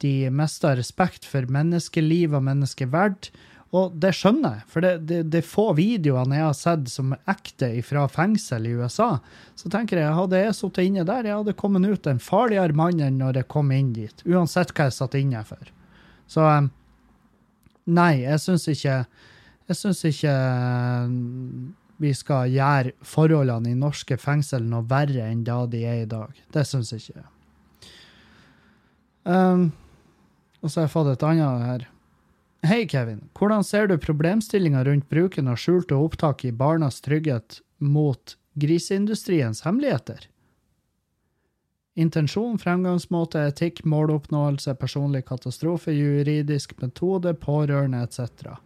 De 0.03 0.29
mister 0.33 0.77
respekt 0.77 1.25
for 1.25 1.47
menneskeliv 1.51 2.35
og 2.37 2.43
menneskeverd. 2.45 3.29
Og 3.75 3.95
det 3.99 4.13
skjønner 4.15 4.59
jeg, 4.61 4.65
for 4.71 4.85
det, 4.85 4.91
det, 5.09 5.17
det 5.33 5.41
er 5.41 5.47
få 5.47 5.65
videoene 5.75 6.37
jeg 6.37 6.45
har 6.45 6.55
sett 6.55 6.85
som 6.91 7.11
er 7.11 7.31
ekte 7.33 7.67
fra 7.83 8.05
fengsel 8.07 8.67
i 8.69 8.75
USA. 8.79 9.17
Så 9.59 9.71
tenker 9.73 9.99
jeg, 9.99 10.13
hadde 10.15 10.39
jeg 10.39 10.55
sittet 10.55 10.87
inne 10.87 11.03
der, 11.07 11.27
jeg 11.27 11.35
hadde 11.41 11.55
kommet 11.59 11.83
ut 11.83 12.07
en 12.07 12.21
farligere 12.23 12.75
mann 12.77 13.01
enn 13.03 13.19
når 13.19 13.41
jeg 13.41 13.49
kom 13.51 13.73
inn 13.75 13.91
dit. 13.95 14.23
Uansett 14.29 14.71
hva 14.71 14.87
jeg 14.87 14.95
satt 14.95 15.17
inne 15.19 15.43
for. 15.47 15.73
Så 16.31 16.45
um, 16.47 16.69
nei, 17.87 18.13
jeg 18.23 18.39
syns 18.43 18.67
ikke 18.67 18.95
Jeg 19.67 19.75
syns 19.79 20.01
ikke 20.07 20.31
um, 21.07 21.75
vi 21.99 22.13
skal 22.15 22.51
gjøre 22.53 22.93
forholdene 23.03 23.73
i 23.73 23.77
norske 23.77 24.15
fengsel 24.21 24.63
noe 24.63 24.85
verre 24.87 25.25
enn 25.27 25.43
da 25.43 25.65
de 25.67 25.81
er 25.83 26.05
i 26.05 26.07
dag. 26.09 26.31
Det 26.53 26.63
syns 26.69 26.93
jeg 26.93 27.03
ikke. 27.03 27.25
Um, 29.27 29.71
og 30.61 30.71
så 30.71 30.79
har 30.79 30.87
jeg 30.87 30.93
fått 30.95 31.11
et 31.13 31.25
annet 31.27 31.65
her. 31.67 31.85
Hei, 32.65 32.87
Kevin. 32.89 33.21
Hvordan 33.37 33.63
ser 33.63 33.87
du 33.87 33.97
problemstillinga 34.01 34.81
rundt 34.87 35.09
bruken 35.09 35.47
av 35.47 35.59
skjulte 35.61 35.95
opptak 35.95 36.43
i 36.45 36.51
barnas 36.51 36.99
trygghet 37.05 37.61
mot 37.77 38.33
griseindustriens 38.57 39.61
hemmeligheter? 39.67 40.25
Intensjon, 41.97 42.57
fremgangsmåte, 42.61 43.41
etikk, 43.49 43.83
måloppnåelse, 43.85 44.75
personlig 44.77 45.23
katastrofe, 45.25 45.93
juridisk 45.93 46.75
metode, 46.81 47.33
pårørende 47.41 48.03
etc. 48.05 48.57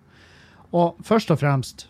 Og 0.72 1.00
først 1.04 1.32
og 1.32 1.40
fremst, 1.44 1.86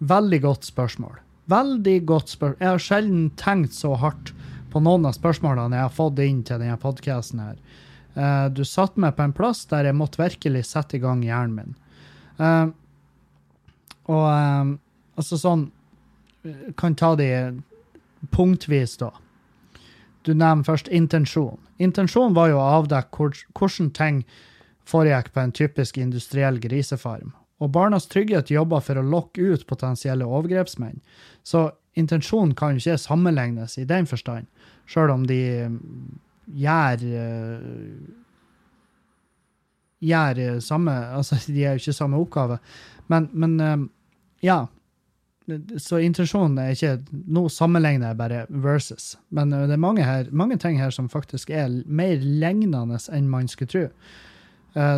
veldig 0.00 0.42
godt 0.44 0.68
spørsmål. 0.68 1.20
Veldig 1.48 1.96
godt 2.08 2.32
spørsmål. 2.34 2.60
Jeg 2.60 2.72
har 2.72 2.84
sjelden 2.84 3.28
tenkt 3.40 3.76
så 3.76 3.94
hardt 3.96 4.34
på 4.72 4.80
noen 4.84 5.08
av 5.08 5.16
spørsmålene 5.16 5.76
jeg 5.76 5.88
har 5.88 5.96
fått 5.96 6.20
inn 6.24 6.42
til 6.44 6.60
denne 6.60 6.76
podkasten 6.80 7.40
her. 7.40 7.56
Uh, 8.16 8.48
du 8.50 8.64
satte 8.64 9.00
meg 9.00 9.16
på 9.16 9.26
en 9.26 9.34
plass 9.36 9.64
der 9.70 9.88
jeg 9.88 9.96
måtte 9.98 10.22
virkelig 10.22 10.64
sette 10.70 10.98
i 10.98 11.02
gang 11.02 11.22
hjernen 11.26 11.56
min. 11.58 11.76
Uh, 12.38 12.70
og 14.08 14.24
uh, 14.24 14.76
altså 15.18 15.38
sånn 15.40 15.68
Kan 16.78 16.94
ta 16.96 17.10
de 17.18 17.26
punktvis, 18.30 18.94
da. 19.02 19.10
Du 20.22 20.30
nevner 20.32 20.64
først 20.64 20.88
intensjon. 20.88 21.58
Intensjonen 21.82 22.36
var 22.36 22.48
jo 22.52 22.60
å 22.62 22.68
avdekke 22.78 23.28
hvordan 23.58 23.90
ting 23.92 24.22
foregikk 24.88 25.32
på 25.34 25.42
en 25.42 25.52
typisk 25.52 25.98
industriell 26.00 26.60
grisefarm. 26.62 27.34
Og 27.58 27.72
Barnas 27.74 28.06
Trygghet 28.06 28.52
jobber 28.54 28.80
for 28.86 28.98
å 28.98 29.04
lokke 29.04 29.50
ut 29.52 29.66
potensielle 29.68 30.26
overgrepsmenn. 30.26 31.00
Så 31.42 31.68
intensjonen 31.98 32.54
kan 32.58 32.76
jo 32.76 32.84
ikke 32.84 33.02
sammenlignes 33.02 33.76
i 33.82 33.86
den 33.88 34.06
forstand, 34.06 34.46
sjøl 34.86 35.10
om 35.12 35.26
de 35.26 35.40
gjør 36.54 37.04
uh, 37.04 38.08
gjør 40.00 40.58
samme 40.64 40.94
Altså, 41.18 41.38
de 41.54 41.64
er 41.64 41.76
jo 41.76 41.84
ikke 41.84 41.96
samme 41.96 42.20
oppgave, 42.20 42.58
men, 43.08 43.30
men 43.32 43.60
uh, 43.60 43.86
ja 44.44 44.66
så 45.80 45.96
intensjonen 46.04 46.58
er 46.60 46.74
ikke 46.74 47.22
Nå 47.32 47.46
sammenligner 47.48 48.10
jeg 48.10 48.18
bare 48.18 48.40
versus, 48.50 49.14
men 49.32 49.48
det 49.50 49.72
er 49.72 49.80
mange, 49.80 50.04
her, 50.04 50.28
mange 50.30 50.58
ting 50.60 50.76
her 50.76 50.90
som 50.92 51.08
faktisk 51.08 51.48
er 51.50 51.72
mer 51.86 52.20
lignende 52.20 52.98
enn 53.12 53.30
man 53.32 53.48
skulle 53.48 53.72
tro. 53.72 53.86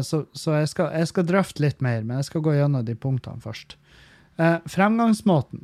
Så, 0.02 0.24
så 0.34 0.56
jeg, 0.58 0.68
skal, 0.72 0.90
jeg, 0.98 1.06
skal, 1.08 1.28
drøfte 1.28 1.62
litt 1.62 1.78
mer, 1.80 2.02
men 2.02 2.18
jeg 2.18 2.32
skal 2.32 2.42
gå 2.42 2.56
gjennom 2.56 2.82
de 2.84 2.96
punktene 2.98 3.40
først. 3.40 3.76
Fremgangsmåten. 4.66 5.62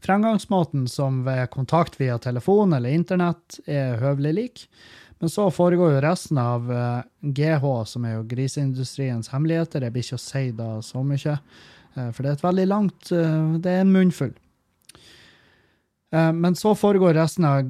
Fremgangsmåten 0.00 0.88
som 0.88 1.24
ved 1.24 1.50
kontakt 1.52 2.00
via 2.00 2.18
telefon 2.18 2.72
eller 2.72 2.94
internett 2.94 3.60
er 3.66 4.00
høvelig 4.00 4.34
lik. 4.34 4.64
Men 5.20 5.28
så 5.28 5.50
foregår 5.52 5.92
jo 5.94 6.00
resten 6.00 6.38
av 6.40 6.70
uh, 6.72 6.98
eh, 6.98 7.02
GH, 7.20 7.64
som 7.84 8.06
er 8.08 8.14
jo 8.14 8.28
griseindustriens 8.28 9.28
hemmeligheter. 9.28 9.84
Jeg 9.84 9.92
blir 9.92 10.06
ikke 10.06 10.16
å 10.16 10.22
si 10.22 10.46
da 10.56 10.68
så 10.84 11.02
mye. 11.04 11.34
Eh, 11.92 12.06
for 12.14 12.24
det 12.24 12.30
er 12.30 12.38
et 12.38 12.46
veldig 12.46 12.64
langt 12.70 13.10
eh, 13.12 13.58
Det 13.60 13.74
er 13.74 13.84
en 13.84 13.92
munnfull. 13.92 14.32
Men 16.10 16.56
så 16.58 16.72
foregår 16.74 17.14
resten 17.14 17.44
av 17.46 17.60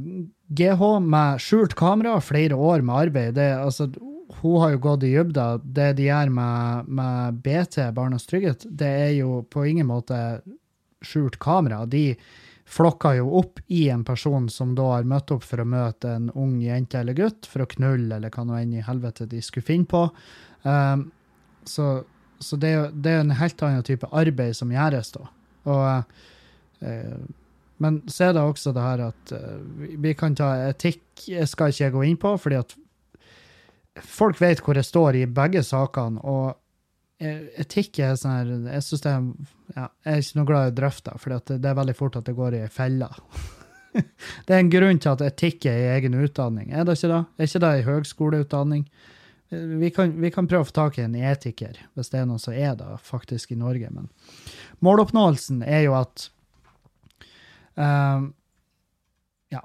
GH 0.49 0.87
med 1.05 1.43
skjult 1.45 1.75
kamera, 1.77 2.15
flere 2.25 2.57
år 2.57 2.81
med 2.81 2.95
arbeid. 2.97 3.35
Det, 3.37 3.51
altså, 3.53 3.91
hun 4.39 4.55
har 4.63 4.71
jo 4.73 4.79
gått 4.87 5.05
i 5.05 5.11
dybda. 5.13 5.45
Det 5.61 5.91
de 5.99 6.07
gjør 6.07 6.33
med, 6.33 6.89
med, 6.89 7.43
BT, 7.45 7.91
Barnas 7.93 8.25
Trygghet, 8.31 8.65
det 8.65 8.89
er 9.03 9.13
jo 9.19 9.43
på 9.45 9.67
ingen 9.69 9.91
måte 9.91 10.41
skjult 11.05 11.39
kamera. 11.43 11.85
De 11.87 12.15
flokker 12.71 13.19
jo 13.19 13.33
opp 13.41 13.61
i 13.67 13.89
en 13.91 14.05
person 14.07 14.47
som 14.53 14.77
da 14.79 14.87
har 14.93 15.09
møtt 15.09 15.33
opp 15.35 15.43
for 15.47 15.63
å 15.63 15.67
møte 15.67 16.13
en 16.15 16.31
ung 16.39 16.61
jente 16.63 17.01
eller 17.01 17.17
gutt, 17.19 17.49
for 17.51 17.65
å 17.65 17.71
knulle 17.71 18.21
eller 18.21 18.31
hva 18.31 18.47
nå 18.47 18.59
enn 18.61 18.77
i 18.79 18.85
helvete 18.87 19.27
de 19.31 19.43
skulle 19.43 19.67
finne 19.67 19.91
på. 19.91 20.07
Um, 20.63 21.09
så 21.67 22.01
så 22.41 22.57
det 22.57 22.69
er, 22.73 22.87
det 22.93 23.13
er 23.13 23.19
en 23.21 23.37
helt 23.37 23.63
annen 23.67 23.85
type 23.85 24.09
arbeid 24.17 24.57
som 24.57 24.71
gjøres 24.73 25.13
da. 25.13 25.27
Og, 25.69 26.15
uh, 26.81 27.19
men 27.85 27.99
så 28.09 28.31
er 28.31 28.37
det 28.37 28.45
også 28.45 28.73
det 28.77 28.85
her 28.85 29.03
at 29.11 29.35
uh, 29.37 29.59
vi 30.01 30.15
kan 30.17 30.37
ta 30.39 30.55
etikk, 30.71 31.03
jeg 31.29 31.49
skal 31.51 31.75
ikke 31.75 31.93
gå 31.99 32.07
inn 32.09 32.17
på, 32.21 32.33
fordi 32.41 32.61
at 32.63 32.73
folk 34.01 34.41
vet 34.41 34.63
hvor 34.65 34.79
jeg 34.79 34.89
står 34.89 35.21
i 35.21 35.27
begge 35.29 35.63
sakene. 35.67 36.23
Og 36.25 36.57
etikk 37.21 37.99
er 38.01 38.15
sånn 38.17 38.33
her 38.33 38.51
Jeg 38.75 38.85
synes 38.87 39.03
det 39.05 39.11
er, 39.13 39.25
ja, 39.77 39.87
jeg 40.07 40.13
er 40.15 40.23
ikke 40.25 40.39
noe 40.39 40.49
glad 40.49 40.67
i 40.67 40.73
å 40.73 40.77
drøfte 40.81 41.15
for 41.21 41.35
det, 41.37 41.59
er 41.69 41.77
veldig 41.77 41.95
fort 41.99 42.17
at 42.17 42.25
det 42.31 42.37
går 42.39 42.57
i 42.57 42.63
ei 42.65 42.71
felle. 42.73 43.09
det 44.47 44.55
er 44.55 44.61
en 44.63 44.73
grunn 44.73 45.01
til 45.03 45.13
at 45.13 45.25
etikk 45.27 45.67
er 45.69 45.79
i 45.83 45.89
egen 45.99 46.17
utdanning. 46.17 46.71
Er 46.73 46.87
det 46.89 46.97
ikke 46.97 47.11
det? 47.13 47.21
Er 47.37 47.51
ikke 47.51 47.63
det 47.67 47.73
i 47.77 47.87
høgskoleutdanning? 47.91 48.85
Eh, 49.53 49.69
Vi 49.83 49.91
kan, 49.95 50.15
vi 50.23 50.31
kan 50.33 50.49
prøve 50.49 50.65
å 50.65 50.71
få 50.71 50.77
tak 50.81 50.99
i 50.99 51.05
en 51.05 51.15
etiker, 51.19 51.77
hvis 51.99 52.13
det 52.13 52.21
er 52.23 52.29
noen 52.31 52.41
som 52.43 52.55
er 52.57 52.77
det 52.81 52.91
faktisk 53.05 53.53
i 53.53 53.61
Norge. 53.61 53.91
Men 53.93 54.09
måloppnåelsen 54.87 55.61
er 55.67 55.85
jo 55.89 55.97
at 56.01 56.29
eh, 57.77 58.29
Ja, 59.53 59.65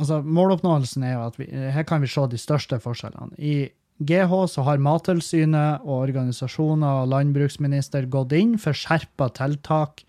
altså 0.00 0.22
måloppnåelsen 0.22 1.04
er 1.04 1.16
jo 1.18 1.24
at 1.28 1.40
vi, 1.42 1.50
her 1.52 1.84
kan 1.88 2.00
vi 2.00 2.08
se 2.08 2.24
de 2.30 2.40
største 2.40 2.80
forskjellene. 2.80 3.34
I 3.38 3.72
GH 3.98 4.46
så 4.50 4.64
har 4.66 4.82
Mattilsynet 4.82 5.84
og 5.86 6.08
organisasjoner 6.08 7.04
og 7.04 7.10
landbruksminister 7.12 8.08
gått 8.10 8.34
inn 8.34 8.56
for 8.58 8.74
skjerpa 8.74 9.28
tiltak. 9.36 10.02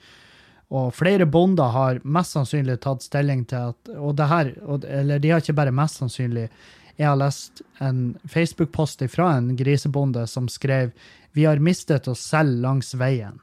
Og 0.73 0.89
flere 0.97 1.27
bonder 1.29 1.69
har 1.75 2.01
mest 2.01 2.33
sannsynlig 2.33 2.79
tatt 2.81 3.05
stilling 3.05 3.43
til 3.45 3.69
at 3.75 3.91
Og 3.93 4.15
det 4.17 4.25
her, 4.31 4.53
eller 4.89 5.19
de 5.21 5.29
har 5.29 5.43
ikke 5.43 5.57
bare 5.57 5.75
mest 5.75 6.01
sannsynlig. 6.01 6.49
Jeg 6.97 7.07
har 7.07 7.19
lest 7.19 7.61
en 7.83 8.15
Facebook-post 8.25 9.03
fra 9.11 9.35
en 9.37 9.55
grisebonde 9.55 10.25
som 10.27 10.47
skrev 10.47 10.91
Vi 11.35 11.45
har 11.45 11.59
mistet 11.59 12.07
oss 12.07 12.23
selv 12.23 12.61
langs 12.63 12.95
veien. 12.95 13.39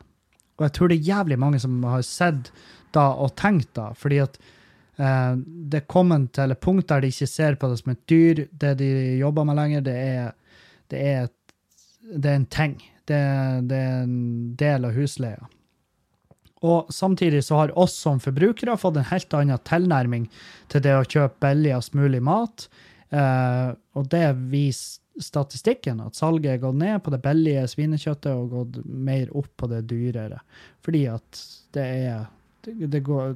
Og 0.59 0.65
jeg 0.67 0.73
tror 0.73 0.89
det 0.89 0.97
er 0.99 1.11
jævlig 1.13 1.39
mange 1.39 1.61
som 1.61 1.83
har 1.85 2.03
sett 2.03 2.51
da 2.93 3.13
og 3.15 3.37
tenkt 3.37 3.75
da, 3.77 3.93
fordi 3.95 4.19
at 4.25 4.39
det 4.97 5.79
er 5.79 5.89
kommet 5.89 6.33
til 6.37 6.53
et 6.53 6.61
punkt 6.61 6.91
der 6.91 7.01
de 7.01 7.09
ikke 7.13 7.31
ser 7.31 7.57
på 7.57 7.71
det 7.71 7.81
som 7.81 7.95
et 7.95 8.03
dyr. 8.11 8.47
Det 8.53 8.75
de 8.81 8.91
jobber 9.23 9.47
med 9.49 9.57
lenger, 9.57 9.85
det 9.87 9.97
er, 9.97 10.33
det 10.93 11.01
er, 11.01 11.25
et, 11.25 11.57
det 12.13 12.31
er 12.31 12.41
en 12.41 12.47
ting. 12.47 12.77
Det, 13.09 13.21
det 13.71 13.79
er 13.81 14.05
en 14.05 14.55
del 14.61 14.87
av 14.87 14.97
husleia. 14.97 15.49
Og 16.63 16.93
samtidig 16.95 17.43
så 17.45 17.59
har 17.59 17.79
oss 17.79 17.97
som 17.99 18.21
forbrukere 18.23 18.77
fått 18.79 19.01
en 19.01 19.09
helt 19.11 19.35
annen 19.35 19.63
tilnærming 19.67 20.29
til 20.71 20.85
det 20.85 20.93
å 20.95 21.07
kjøpe 21.07 21.41
billigst 21.43 21.97
mulig 21.99 22.21
mat. 22.23 22.69
Eh, 23.11 23.73
og 23.99 24.13
det 24.13 24.29
viser 24.53 25.01
statistikken, 25.21 25.99
at 26.01 26.17
salget 26.17 26.55
er 26.55 26.61
gått 26.63 26.79
ned 26.81 27.03
på 27.05 27.13
det 27.13 27.19
billige 27.25 27.67
svinekjøttet 27.69 28.31
og 28.33 28.55
gått 28.55 28.79
mer 28.87 29.29
opp 29.37 29.51
på 29.61 29.69
det 29.69 29.83
dyrere. 29.91 30.39
Fordi 30.85 31.03
at 31.13 31.43
det 31.77 31.89
er 32.07 32.23
det 32.63 33.03
går 33.05 33.35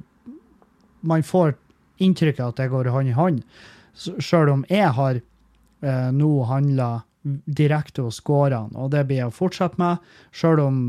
Man 1.01 1.25
får 1.25 1.55
inntrykk 2.03 2.39
av 2.39 2.53
at 2.53 2.61
det 2.61 2.69
går 2.71 2.91
hånd 2.93 3.11
i 3.11 3.17
hånd. 3.17 3.43
Sjøl 3.97 4.51
om 4.53 4.63
jeg 4.69 4.89
har 4.97 5.19
eh, 5.19 6.09
nå 6.13 6.31
handla 6.49 6.89
direkte 7.45 8.05
hos 8.05 8.19
gårdene, 8.23 8.77
og 8.77 8.91
det 8.93 9.03
blir 9.07 9.21
jeg 9.21 9.31
å 9.31 9.35
fortsette 9.35 9.79
med, 9.81 10.03
sjøl 10.35 10.61
om 10.63 10.79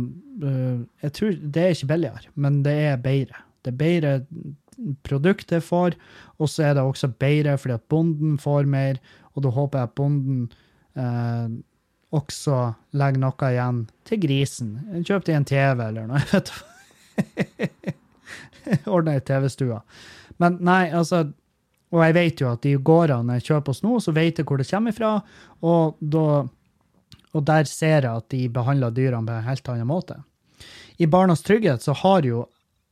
eh, 0.44 0.80
jeg 1.04 1.14
tror 1.16 1.38
Det 1.42 1.64
er 1.64 1.74
ikke 1.74 1.92
billigere, 1.94 2.32
men 2.34 2.62
det 2.66 2.76
er 2.92 3.02
bedre. 3.02 3.44
Det 3.64 3.72
er 3.72 3.80
bedre 3.80 4.12
produkt 5.02 5.50
jeg 5.50 5.64
får, 5.66 5.96
og 6.38 6.50
så 6.50 6.68
er 6.68 6.76
det 6.76 6.84
også 6.86 7.10
bedre 7.18 7.56
fordi 7.58 7.78
at 7.78 7.88
bonden 7.90 8.36
får 8.38 8.68
mer, 8.70 9.00
og 9.34 9.42
da 9.46 9.54
håper 9.54 9.80
jeg 9.80 9.90
at 9.90 9.96
bonden 9.98 10.44
eh, 10.94 11.58
også 12.14 12.60
legger 12.96 13.24
noe 13.24 13.52
igjen 13.52 13.84
til 14.08 14.22
grisen. 14.22 14.74
Kjøp 15.02 15.26
deg 15.26 15.40
en 15.40 15.48
TV 15.48 15.86
eller 15.88 16.08
noe, 16.08 16.22
jeg 16.22 16.34
vet 16.36 16.52
du. 16.52 17.94
Ordne 18.94 19.16
ei 19.18 19.24
TV-stue. 19.24 19.80
Men 20.42 20.58
nei, 20.64 20.88
altså 20.94 21.26
Og 21.88 22.02
jeg 22.04 22.14
vet 22.14 22.40
jo 22.42 22.50
at 22.52 22.62
de 22.66 22.74
gårdene 22.84 23.38
jeg 23.38 23.46
kjøper 23.46 23.72
hos 23.72 23.82
nå, 23.82 23.94
så 24.04 24.12
vet 24.12 24.38
jeg 24.38 24.44
hvor 24.44 24.60
det 24.60 24.68
kommer 24.68 24.92
fra, 24.92 25.12
og, 25.64 25.96
da, 26.00 26.42
og 27.32 27.46
der 27.48 27.64
ser 27.64 28.04
jeg 28.04 28.12
at 28.12 28.26
de 28.34 28.42
behandler 28.52 28.92
dyrene 28.92 29.24
på 29.24 29.32
en 29.38 29.46
helt 29.46 29.70
annen 29.72 29.88
måte. 29.88 30.18
I 31.00 31.06
Barnas 31.08 31.40
Trygghet 31.46 31.82
så 31.82 31.94
har 31.96 32.28
jo, 32.28 32.42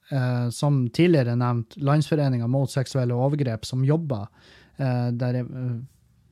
eh, 0.08 0.48
som 0.48 0.86
tidligere 0.88 1.36
nevnt, 1.36 1.76
Landsforeninga 1.76 2.48
mot 2.48 2.72
seksuelle 2.72 3.14
overgrep, 3.14 3.68
som 3.68 3.84
jobber 3.84 4.30
eh, 4.78 5.10
der 5.12 5.42
er, 5.42 5.44
eh, 5.44 5.76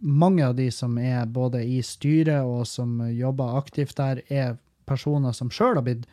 mange 0.04 0.46
av 0.46 0.54
de 0.56 0.70
som 0.72 0.96
er 0.98 1.26
både 1.26 1.64
i 1.64 1.82
styret 1.82 2.44
og 2.44 2.66
som 2.68 3.00
jobber 3.10 3.58
aktivt 3.58 3.96
der, 4.00 4.22
er 4.28 4.56
personer 4.86 5.32
som 5.32 5.50
sjøl 5.52 5.78
har 5.78 5.84
blitt 5.86 6.04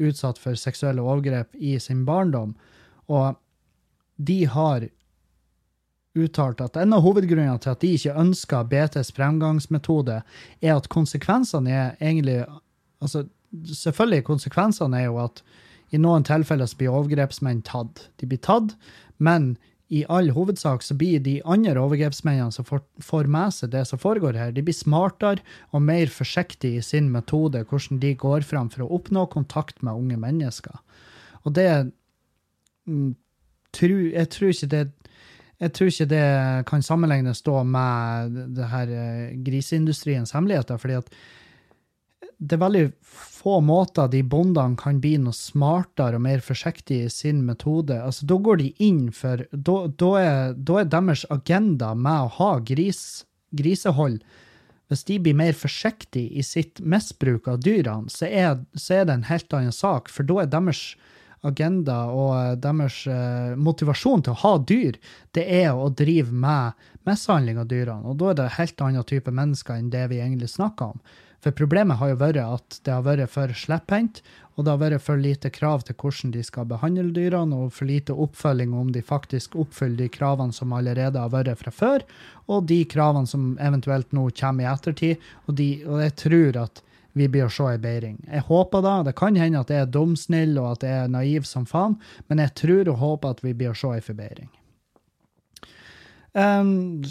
utsatt 0.00 0.40
for 0.40 0.58
seksuelle 0.58 1.02
overgrep 1.04 1.54
i 1.56 1.76
sin 1.82 2.04
barndom. 2.08 2.54
Og 3.10 3.36
de 4.16 4.44
har 4.50 4.88
uttalt 6.18 6.60
at 6.64 6.76
en 6.80 6.94
av 6.96 7.04
hovedgrunnene 7.04 7.60
til 7.62 7.72
at 7.72 7.82
de 7.84 7.92
ikke 7.96 8.16
ønsker 8.18 8.70
BTs 8.70 9.12
fremgangsmetode, 9.16 10.20
er 10.60 10.74
at 10.74 10.88
konsekvensene 10.92 11.70
er 11.70 12.00
egentlig 12.00 12.42
altså 13.00 13.26
Selvfølgelig, 13.50 14.22
konsekvensene 14.28 14.94
er 14.94 15.08
jo 15.08 15.16
at 15.18 15.40
i 15.90 15.98
noen 15.98 16.22
tilfeller 16.22 16.70
blir 16.78 16.92
overgrepsmenn 16.94 17.64
tatt. 17.66 18.04
De 18.22 18.28
blir 18.30 18.38
tatt, 18.46 18.76
men 19.18 19.56
i 19.90 20.04
all 20.08 20.30
hovedsak 20.30 20.84
så 20.86 20.94
blir 20.94 21.18
de 21.24 21.40
andre 21.42 21.74
overgrepsmennene 21.82 22.54
som 22.54 22.66
får, 22.66 22.84
får 23.02 23.26
med 23.30 23.54
seg 23.56 23.72
det 23.72 23.82
som 23.88 23.98
foregår 23.98 24.38
her, 24.38 24.52
de 24.54 24.62
blir 24.62 24.76
smartere 24.76 25.42
og 25.74 25.82
mer 25.82 26.12
forsiktige 26.14 26.78
i 26.78 26.84
sin 26.86 27.08
metode, 27.10 27.64
hvordan 27.66 27.98
de 28.02 28.14
går 28.18 28.46
fram 28.46 28.70
for 28.70 28.86
å 28.86 28.92
oppnå 29.00 29.26
kontakt 29.32 29.82
med 29.82 29.98
unge 29.98 30.20
mennesker. 30.22 30.78
Og 31.42 31.56
det 31.58 31.66
mm, 32.86 33.16
tru, 33.74 33.98
Jeg 34.14 34.30
tror 34.30 34.54
ikke 34.54 34.72
det 34.76 34.86
jeg 35.60 35.74
tror 35.76 35.90
ikke 35.90 36.08
det 36.08 36.26
kan 36.70 36.80
sammenlignes 36.80 37.42
da 37.44 37.60
med 37.68 38.36
det 38.56 38.68
her 38.70 38.92
eh, 38.96 39.34
griseindustriens 39.44 40.32
hemmeligheter, 40.32 40.78
fordi 40.80 40.96
at 41.02 41.10
det 42.40 42.56
er 42.56 42.62
veldig 42.62 42.84
få 43.04 43.58
måter 43.64 44.08
de 44.08 44.22
bondene 44.24 44.78
kan 44.80 45.00
bli 45.02 45.14
noe 45.20 45.36
smartere 45.36 46.16
og 46.16 46.24
mer 46.24 46.40
forsiktige 46.44 47.08
i 47.08 47.12
sin 47.12 47.42
metode. 47.44 47.98
Altså, 48.00 48.24
da 48.28 48.38
går 48.40 48.60
de 48.62 48.70
inn 48.80 49.08
for 49.12 49.44
Da, 49.52 50.10
er, 50.20 50.54
er 50.56 50.88
deres 50.88 51.26
agenda 51.30 51.92
med 51.94 52.26
å 52.26 52.32
ha 52.38 52.50
gris, 52.64 53.26
grisehold 53.52 54.22
Hvis 54.88 55.04
de 55.06 55.20
blir 55.22 55.36
mer 55.36 55.52
forsiktige 55.54 56.32
i 56.32 56.42
sitt 56.42 56.80
misbruk 56.80 57.46
av 57.48 57.60
dyrene, 57.62 58.10
så 58.10 58.26
er, 58.26 58.64
så 58.74 59.00
er 59.00 59.06
det 59.06 59.14
en 59.14 59.28
helt 59.28 59.52
annen 59.54 59.76
sak, 59.76 60.08
for 60.10 60.26
da 60.26 60.40
er 60.42 60.50
deres 60.50 60.96
agenda 61.46 62.02
og 62.10 62.32
eh, 62.34 62.56
deres 62.60 63.04
eh, 63.06 63.54
motivasjon 63.56 64.24
til 64.26 64.34
å 64.34 64.40
ha 64.42 64.52
dyr, 64.66 64.98
det 65.36 65.46
er 65.60 65.70
å 65.72 65.92
drive 65.94 66.34
med 66.34 66.74
mishandling 67.08 67.60
av 67.62 67.70
dyrene. 67.70 68.02
Og 68.10 68.18
da 68.20 68.32
er 68.32 68.40
det 68.40 68.48
helt 68.58 68.82
annen 68.84 69.06
type 69.06 69.30
mennesker 69.30 69.78
enn 69.78 69.92
det 69.94 70.08
vi 70.10 70.18
egentlig 70.20 70.50
snakker 70.52 70.96
om. 70.96 71.00
For 71.40 71.56
problemet 71.56 71.96
har 71.96 72.12
jo 72.12 72.18
vært 72.20 72.40
at 72.42 72.78
det 72.84 72.92
har 72.92 73.04
vært 73.06 73.32
for 73.32 73.52
slepphendt, 73.56 74.20
og 74.56 74.66
det 74.66 74.74
har 74.74 74.80
vært 74.82 75.04
for 75.06 75.20
lite 75.20 75.48
krav 75.54 75.86
til 75.88 75.96
hvordan 75.96 76.34
de 76.34 76.42
skal 76.44 76.68
behandle 76.68 77.14
dyrene, 77.16 77.56
og 77.56 77.72
for 77.72 77.88
lite 77.88 78.12
oppfølging 78.12 78.74
om 78.76 78.90
de 78.92 79.00
faktisk 79.00 79.56
oppfyller 79.56 80.02
de 80.02 80.10
kravene 80.12 80.52
som 80.52 80.74
allerede 80.76 81.22
har 81.22 81.32
vært 81.32 81.62
fra 81.62 81.72
før, 81.72 82.04
og 82.50 82.68
de 82.68 82.82
kravene 82.84 83.30
som 83.30 83.54
eventuelt 83.56 84.12
nå 84.12 84.26
kommer 84.36 84.66
i 84.66 84.70
ettertid. 84.70 85.26
Og, 85.46 85.56
de, 85.56 85.70
og 85.88 86.04
jeg 86.04 86.16
tror 86.26 86.60
at 86.66 86.84
vi 87.16 87.26
blir 87.26 87.48
å 87.48 87.52
se 87.52 87.66
ei 87.72 87.80
bedring. 87.80 88.20
Jeg 88.28 88.46
håper 88.46 88.84
da, 88.84 88.94
Det 89.02 89.16
kan 89.18 89.36
hende 89.38 89.64
at 89.64 89.70
jeg 89.72 89.82
er 89.82 89.90
dumsnill 89.90 90.58
og 90.60 90.76
at 90.76 90.86
jeg 90.86 91.06
er 91.06 91.10
naiv 91.10 91.48
som 91.48 91.66
faen, 91.66 91.96
men 92.28 92.38
jeg 92.38 92.54
tror 92.60 92.92
og 92.92 93.00
håper 93.00 93.34
at 93.34 93.44
vi 93.46 93.56
blir 93.56 93.72
å 93.72 93.78
se 93.78 93.96
ei 93.96 94.04
forbedring. 94.04 94.50
Um, 96.32 97.02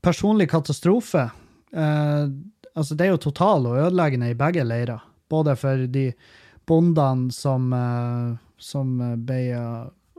personlig 0.00 0.48
katastrofe. 0.48 1.28
Uh, 1.76 2.30
altså 2.74 2.96
det 2.98 3.06
er 3.06 3.14
jo 3.14 3.22
total 3.24 3.68
og 3.70 3.78
ødeleggende 3.86 4.30
i 4.32 4.38
begge 4.38 4.64
leirer. 4.64 5.02
Både 5.32 5.56
for 5.56 5.86
de 5.88 6.10
bondene 6.68 7.32
som, 7.32 7.72
uh, 7.72 8.36
som 8.58 8.98
ble 9.26 9.42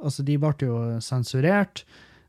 Altså, 0.03 0.19
de 0.27 0.33
ble 0.35 0.51
jo 0.59 0.77
sensurert 0.99 1.85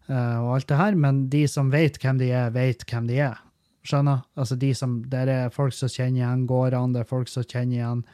og 0.07 0.51
alt 0.55 0.68
det 0.70 0.77
her, 0.79 0.95
men 0.95 1.25
de 1.33 1.41
som 1.51 1.72
vet 1.72 1.97
hvem 1.99 2.20
de 2.20 2.29
er, 2.31 2.53
vet 2.55 2.85
hvem 2.87 3.09
de 3.09 3.16
er. 3.25 3.41
Skjønner? 3.85 4.22
Altså 4.39 4.57
de 4.57 4.70
som, 4.75 5.03
Der 5.11 5.29
er 5.29 5.51
folk 5.51 5.75
som 5.77 5.89
kjenner 5.89 6.20
igjen 6.20 6.47
gårdene, 6.47 6.95
det 6.95 7.03
er 7.03 7.09
folk 7.09 7.29
som 7.29 7.43
kjenner 7.43 7.77
igjen 7.77 8.05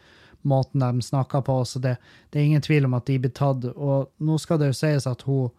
måten 0.42 0.80
de 0.80 1.02
snakker 1.02 1.44
på. 1.46 1.64
Så 1.64 1.78
det, 1.78 1.96
det, 2.30 2.40
er 2.40 2.44
ingen 2.44 2.64
tvil 2.64 2.88
om 2.88 2.96
at 2.96 3.06
de 3.06 3.18
blir 3.18 3.34
tatt. 3.36 3.64
Og 3.76 4.10
nå 4.18 4.38
skal 4.38 4.60
det 4.60 4.70
jo 4.70 4.78
sies 4.80 5.06
at 5.06 5.22
hun, 5.28 5.50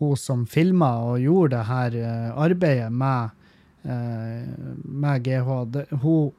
hun 0.00 0.16
som 0.16 0.46
filma 0.46 0.92
og 1.10 1.20
gjorde 1.20 1.56
det 1.56 1.66
her 1.68 1.98
arbeidet 2.32 2.92
med, 2.92 3.36
med 3.82 5.24
GH, 5.24 5.54
det, 5.72 5.86
hun, 6.02 6.32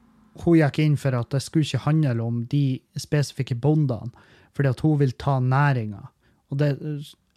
hun, 0.43 0.57
gikk 0.59 0.81
inn 0.83 0.97
for 0.99 1.17
at 1.17 1.31
det 1.33 1.41
skulle 1.41 1.65
ikke 1.65 1.85
handle 1.87 2.21
om 2.23 2.43
de 2.51 2.79
spesifikke 2.99 3.57
bondene, 3.57 4.13
fordi 4.55 4.69
at 4.69 4.83
hun 4.85 4.99
vil 4.99 5.15
ta 5.17 5.39
næringa. 5.39 6.05
Og 6.51 6.61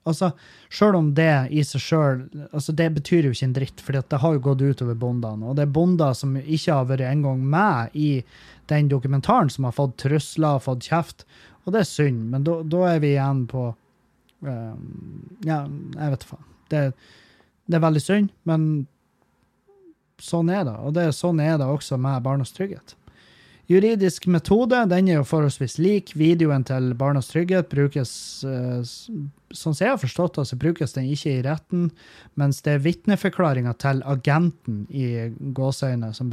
Altså, 0.05 0.35
Sjøl 0.69 0.99
om 0.99 1.07
det 1.17 1.33
i 1.57 1.63
seg 1.65 1.81
sjøl 1.81 2.25
altså 2.51 2.75
Det 2.77 2.91
betyr 2.99 3.25
jo 3.25 3.33
ikke 3.33 3.47
en 3.47 3.57
dritt, 3.57 3.81
for 3.81 3.97
det 3.97 4.21
har 4.21 4.35
jo 4.37 4.43
gått 4.45 4.65
utover 4.65 4.99
bondene. 5.01 5.49
Og 5.49 5.57
det 5.57 5.65
er 5.65 5.73
bonder 5.73 6.13
som 6.17 6.37
ikke 6.37 6.77
har 6.77 6.89
vært 6.91 7.07
engang 7.09 7.41
med 7.41 7.97
i 7.97 8.11
den 8.69 8.91
dokumentaren, 8.93 9.49
som 9.53 9.65
har 9.69 9.77
fått 9.77 9.97
trusler 10.05 10.59
og 10.59 10.67
fått 10.67 10.89
kjeft. 10.91 11.25
Og 11.65 11.73
det 11.73 11.83
er 11.83 11.89
synd, 11.89 12.21
men 12.33 12.45
da, 12.45 12.83
er 12.91 13.01
vi 13.01 13.15
igjen 13.15 13.45
på 13.49 13.71
uh, 13.73 14.75
Ja, 15.47 15.63
jeg 15.65 16.17
vet 16.17 16.27
faen. 16.29 16.51
Det, 16.73 16.83
det, 17.65 17.79
er 17.79 17.85
veldig 17.87 18.03
synd, 18.05 18.33
men 18.49 18.69
sånn 20.25 20.51
er 20.53 20.65
det. 20.69 20.77
Og 20.81 20.95
det, 20.97 21.09
sånn 21.17 21.41
er 21.45 21.59
det 21.61 21.69
også 21.71 22.01
med 22.01 22.25
Barnas 22.25 22.55
Trygghet. 22.57 22.97
Juridisk 23.65 24.27
metode 24.29 24.77
den 24.91 25.07
er 25.09 25.23
jo 25.23 25.29
forholdsvis 25.29 25.79
lik. 25.81 26.13
Videoen 26.21 26.67
til 26.69 26.91
Barnas 27.01 27.31
Trygghet 27.33 27.71
brukes 27.73 28.13
eh, 28.45 28.83
Sånn 29.55 29.71
som 29.77 29.85
jeg 29.85 29.93
har 29.93 30.01
forstått 30.03 30.35
det, 30.35 30.45
så 30.51 30.57
brukes 30.59 30.97
den 30.97 31.05
ikke 31.15 31.31
i 31.31 31.43
retten, 31.47 31.85
mens 32.35 32.57
det 32.67 32.73
er 32.73 32.81
vitneforklaringa 32.83 33.71
til 33.79 34.01
agenten 34.11 34.81
i 34.91 35.29
gåseøyne 35.55 36.09
som, 36.17 36.33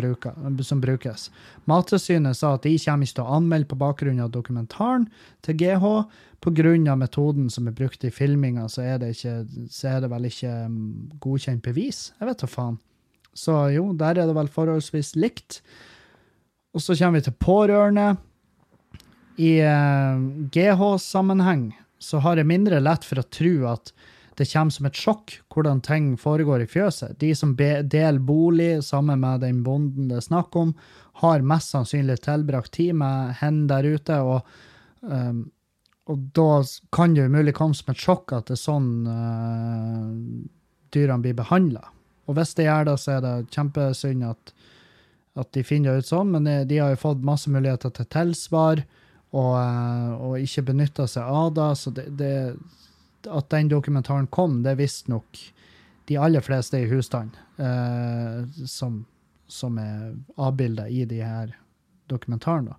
som 0.66 0.82
brukes. 0.82 1.28
Mattilsynet 1.70 2.40
sa 2.40 2.56
at 2.58 2.66
de 2.66 2.74
kommer 2.82 3.06
ikke 3.06 3.20
til 3.20 3.28
å 3.28 3.38
anmelde 3.38 3.70
på 3.70 3.78
bakgrunn 3.84 4.24
av 4.26 4.34
dokumentaren 4.34 5.06
til 5.46 5.60
GH. 5.62 5.94
Pga. 6.42 6.96
metoden 6.98 7.52
som 7.54 7.70
er 7.70 7.78
brukt 7.78 8.02
i 8.04 8.10
filminga, 8.10 8.66
så 8.66 8.82
så 8.82 9.88
er 9.92 10.02
det 10.02 10.10
vel 10.10 10.26
ikke 10.26 10.56
mm, 10.66 11.20
godkjent 11.22 11.62
bevis. 11.62 12.08
Jeg 12.18 12.32
vet 12.32 12.42
da 12.42 12.50
faen. 12.50 12.82
Så 13.34 13.56
jo, 13.76 13.92
der 13.98 14.20
er 14.20 14.28
det 14.28 14.36
vel 14.36 14.52
forholdsvis 14.52 15.16
likt. 15.20 15.62
Og 16.76 16.84
så 16.84 16.96
kommer 16.96 17.20
vi 17.20 17.28
til 17.28 17.38
pårørende. 17.40 18.08
I 19.42 19.54
eh, 19.66 20.24
GH-sammenheng 20.54 21.72
så 22.02 22.20
har 22.24 22.40
jeg 22.40 22.50
mindre 22.50 22.82
lett 22.82 23.06
for 23.08 23.22
å 23.22 23.30
tro 23.30 23.54
at 23.72 23.94
det 24.40 24.48
kommer 24.50 24.74
som 24.74 24.88
et 24.88 24.98
sjokk 24.98 25.36
hvordan 25.54 25.82
ting 25.86 26.12
foregår 26.20 26.64
i 26.64 26.70
fjøset. 26.70 27.18
De 27.22 27.32
som 27.38 27.54
deler 27.56 28.20
bolig 28.26 28.72
sammen 28.86 29.22
med 29.22 29.44
den 29.46 29.62
bonden 29.66 30.10
det 30.10 30.18
er 30.22 30.26
snakk 30.26 30.56
om, 30.58 30.74
har 31.22 31.46
mest 31.46 31.76
sannsynlig 31.76 32.22
tilbrakt 32.26 32.74
tid 32.78 32.96
med 32.98 33.36
hen 33.42 33.66
der 33.70 33.86
ute, 33.86 34.18
og, 34.24 34.48
um, 35.04 35.44
og 36.10 36.24
da 36.34 36.50
kan 36.96 37.14
det 37.14 37.28
umulig 37.30 37.54
komme 37.58 37.78
som 37.78 37.92
et 37.94 38.02
sjokk 38.02 38.34
at 38.38 38.50
det 38.50 38.58
er 38.58 38.64
sånn 38.64 38.90
uh, 39.06 40.16
dyrene 40.96 41.28
blir 41.28 41.38
behandla. 41.38 41.84
Og 42.32 42.38
hvis 42.40 42.56
det 42.56 42.70
gjør 42.70 42.88
det, 42.88 42.98
så 43.04 43.18
er 43.18 43.26
det 43.26 43.36
kjempesynd 43.52 44.24
at 44.32 44.56
at 45.40 45.52
de 45.56 45.64
finner 45.64 45.96
det 45.96 46.04
ut 46.04 46.12
sånn, 46.12 46.34
men 46.34 46.48
de, 46.48 46.58
de 46.68 46.82
har 46.82 46.92
jo 46.94 47.04
fått 47.06 47.24
masse 47.24 47.52
muligheter 47.52 47.94
til 47.96 48.08
tilsvar 48.12 48.84
og, 49.32 49.54
eh, 49.62 50.10
og 50.18 50.44
ikke 50.44 50.66
benytta 50.72 51.08
seg 51.08 51.24
av 51.24 51.54
det. 51.56 51.70
Så 51.80 51.94
det, 51.96 52.08
det, 52.20 52.34
at 53.32 53.48
den 53.54 53.72
dokumentaren 53.72 54.28
kom, 54.34 54.60
det 54.66 54.76
visste 54.82 55.14
nok 55.14 55.40
de 56.12 56.18
aller 56.20 56.44
fleste 56.44 56.82
i 56.82 56.90
husstanden 56.92 57.38
eh, 57.62 58.66
som, 58.68 59.06
som 59.48 59.80
er 59.80 60.12
avbilda 60.36 60.90
i 60.92 61.06
de 61.08 61.22
her 61.24 61.56
dokumentarene. 62.12 62.76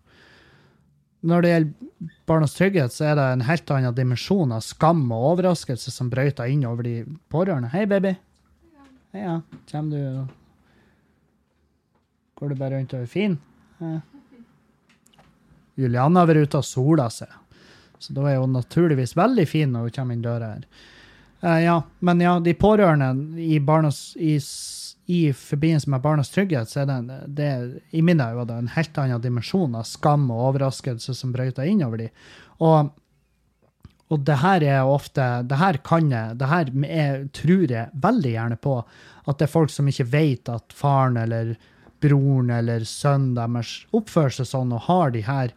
Når 1.22 1.44
det 1.44 1.50
gjelder 1.53 2.11
Barnas 2.26 2.57
trygghet, 2.59 2.92
så 2.92 3.12
er 3.12 3.16
det 3.16 3.24
en 3.30 3.44
helt 3.46 3.70
annen 3.70 3.94
dimensjon 3.94 4.53
av 4.53 4.64
skam 4.66 5.05
og 5.14 5.28
overraskelse 5.36 5.94
som 5.94 6.11
brøyter 6.11 6.50
inn 6.50 6.66
over 6.66 6.84
de 6.84 6.96
pårørende. 7.32 7.70
Hei, 7.72 7.86
baby. 7.88 8.16
Ja. 9.12 9.40
Kommer 9.70 9.96
du 9.96 10.26
Går 12.40 12.48
du 12.48 12.54
bare 12.58 12.74
rundt 12.78 12.94
og 12.96 13.02
er 13.04 13.10
fin? 13.10 13.36
Ja. 13.78 14.00
Julianne 15.78 16.20
har 16.20 16.28
vært 16.28 16.48
ute 16.48 16.58
og 16.60 16.66
sola 16.66 17.06
seg, 17.12 17.30
så 18.02 18.12
da 18.16 18.24
er 18.28 18.40
hun 18.42 18.52
naturligvis 18.56 19.14
veldig 19.16 19.44
fin 19.48 19.70
når 19.72 19.86
hun 19.86 19.94
kommer 19.96 20.16
inn 20.18 20.24
døra 20.24 20.48
her. 20.56 20.64
Uh, 21.42 21.58
ja, 21.62 21.76
men 22.04 22.20
ja, 22.22 22.34
de 22.42 22.52
pårørende 22.54 23.40
i, 23.42 23.56
barnas, 23.62 24.00
i, 24.20 24.36
i 25.10 25.20
forbindelse 25.34 25.90
med 25.90 26.02
Barnas 26.04 26.30
trygghet, 26.34 26.70
så 26.70 26.82
er 26.82 26.90
det, 26.90 26.98
en- 27.00 27.34
det 27.38 27.48
i 27.98 28.02
mine 28.04 28.26
øyne 28.36 28.58
en 28.58 28.68
helt 28.74 28.98
annen 29.02 29.22
dimensjon 29.24 29.74
av 29.78 29.86
skam 29.88 30.28
og 30.30 30.44
overraskelse 30.52 31.14
som 31.18 31.32
brøyter 31.34 31.66
inn 31.66 31.82
over 31.86 32.04
dem. 32.04 32.12
Og 32.62 32.92
og 34.12 34.24
det 34.28 34.38
her 34.42 34.64
er 34.66 34.88
ofte 34.88 35.24
Det 35.48 35.56
her 35.56 35.78
kan 35.86 36.10
jeg 36.12 36.38
Det 36.40 36.48
her 36.50 36.70
er, 36.84 37.26
tror 37.32 37.70
jeg 37.70 38.02
veldig 38.04 38.32
gjerne 38.34 38.58
på 38.60 38.78
at 39.22 39.38
det 39.38 39.46
er 39.46 39.52
folk 39.52 39.70
som 39.70 39.86
ikke 39.86 40.08
vet 40.10 40.48
at 40.50 40.74
faren 40.74 41.14
eller 41.20 41.52
broren 42.02 42.48
eller 42.50 42.82
sønnen 42.88 43.36
deres 43.38 43.84
oppfører 43.94 44.34
seg 44.34 44.48
sånn 44.50 44.72
og 44.74 44.82
har 44.88 45.12
de 45.14 45.22
her 45.22 45.52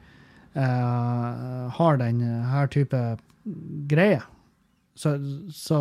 uh, 0.53 1.65
Har 1.73 1.97
den 1.97 2.21
her 2.45 2.69
type 2.69 2.99
greier. 3.89 4.21
Så, 4.93 5.15
så 5.49 5.79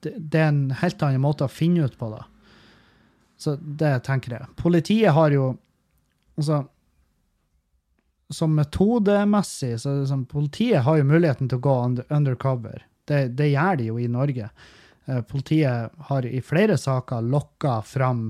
det, 0.00 0.14
det 0.16 0.40
er 0.40 0.48
en 0.48 0.64
helt 0.80 1.04
annen 1.04 1.20
måte 1.20 1.44
å 1.44 1.52
finne 1.52 1.84
ut 1.84 2.00
på, 2.00 2.08
da. 2.16 2.24
Så 3.36 3.58
det 3.60 3.92
tenker 4.08 4.38
jeg. 4.38 4.48
Politiet 4.56 5.12
har 5.12 5.36
jo 5.36 5.52
Altså 6.38 6.62
som 8.30 8.54
metodemessig 8.54 9.78
så 9.80 9.94
sånn, 10.06 10.26
Politiet 10.28 10.84
har 10.84 10.98
jo 10.98 11.06
muligheten 11.08 11.48
til 11.48 11.60
å 11.60 11.64
gå 11.64 11.76
undercover. 12.12 12.84
Det, 13.08 13.28
det 13.38 13.52
gjør 13.54 13.78
de 13.80 13.88
jo 13.88 13.98
i 14.00 14.08
Norge. 14.12 14.50
Eh, 15.08 15.22
politiet 15.24 15.94
har 16.10 16.26
i 16.28 16.42
flere 16.44 16.76
saker 16.78 17.24
lokka 17.24 17.78
fram, 17.88 18.26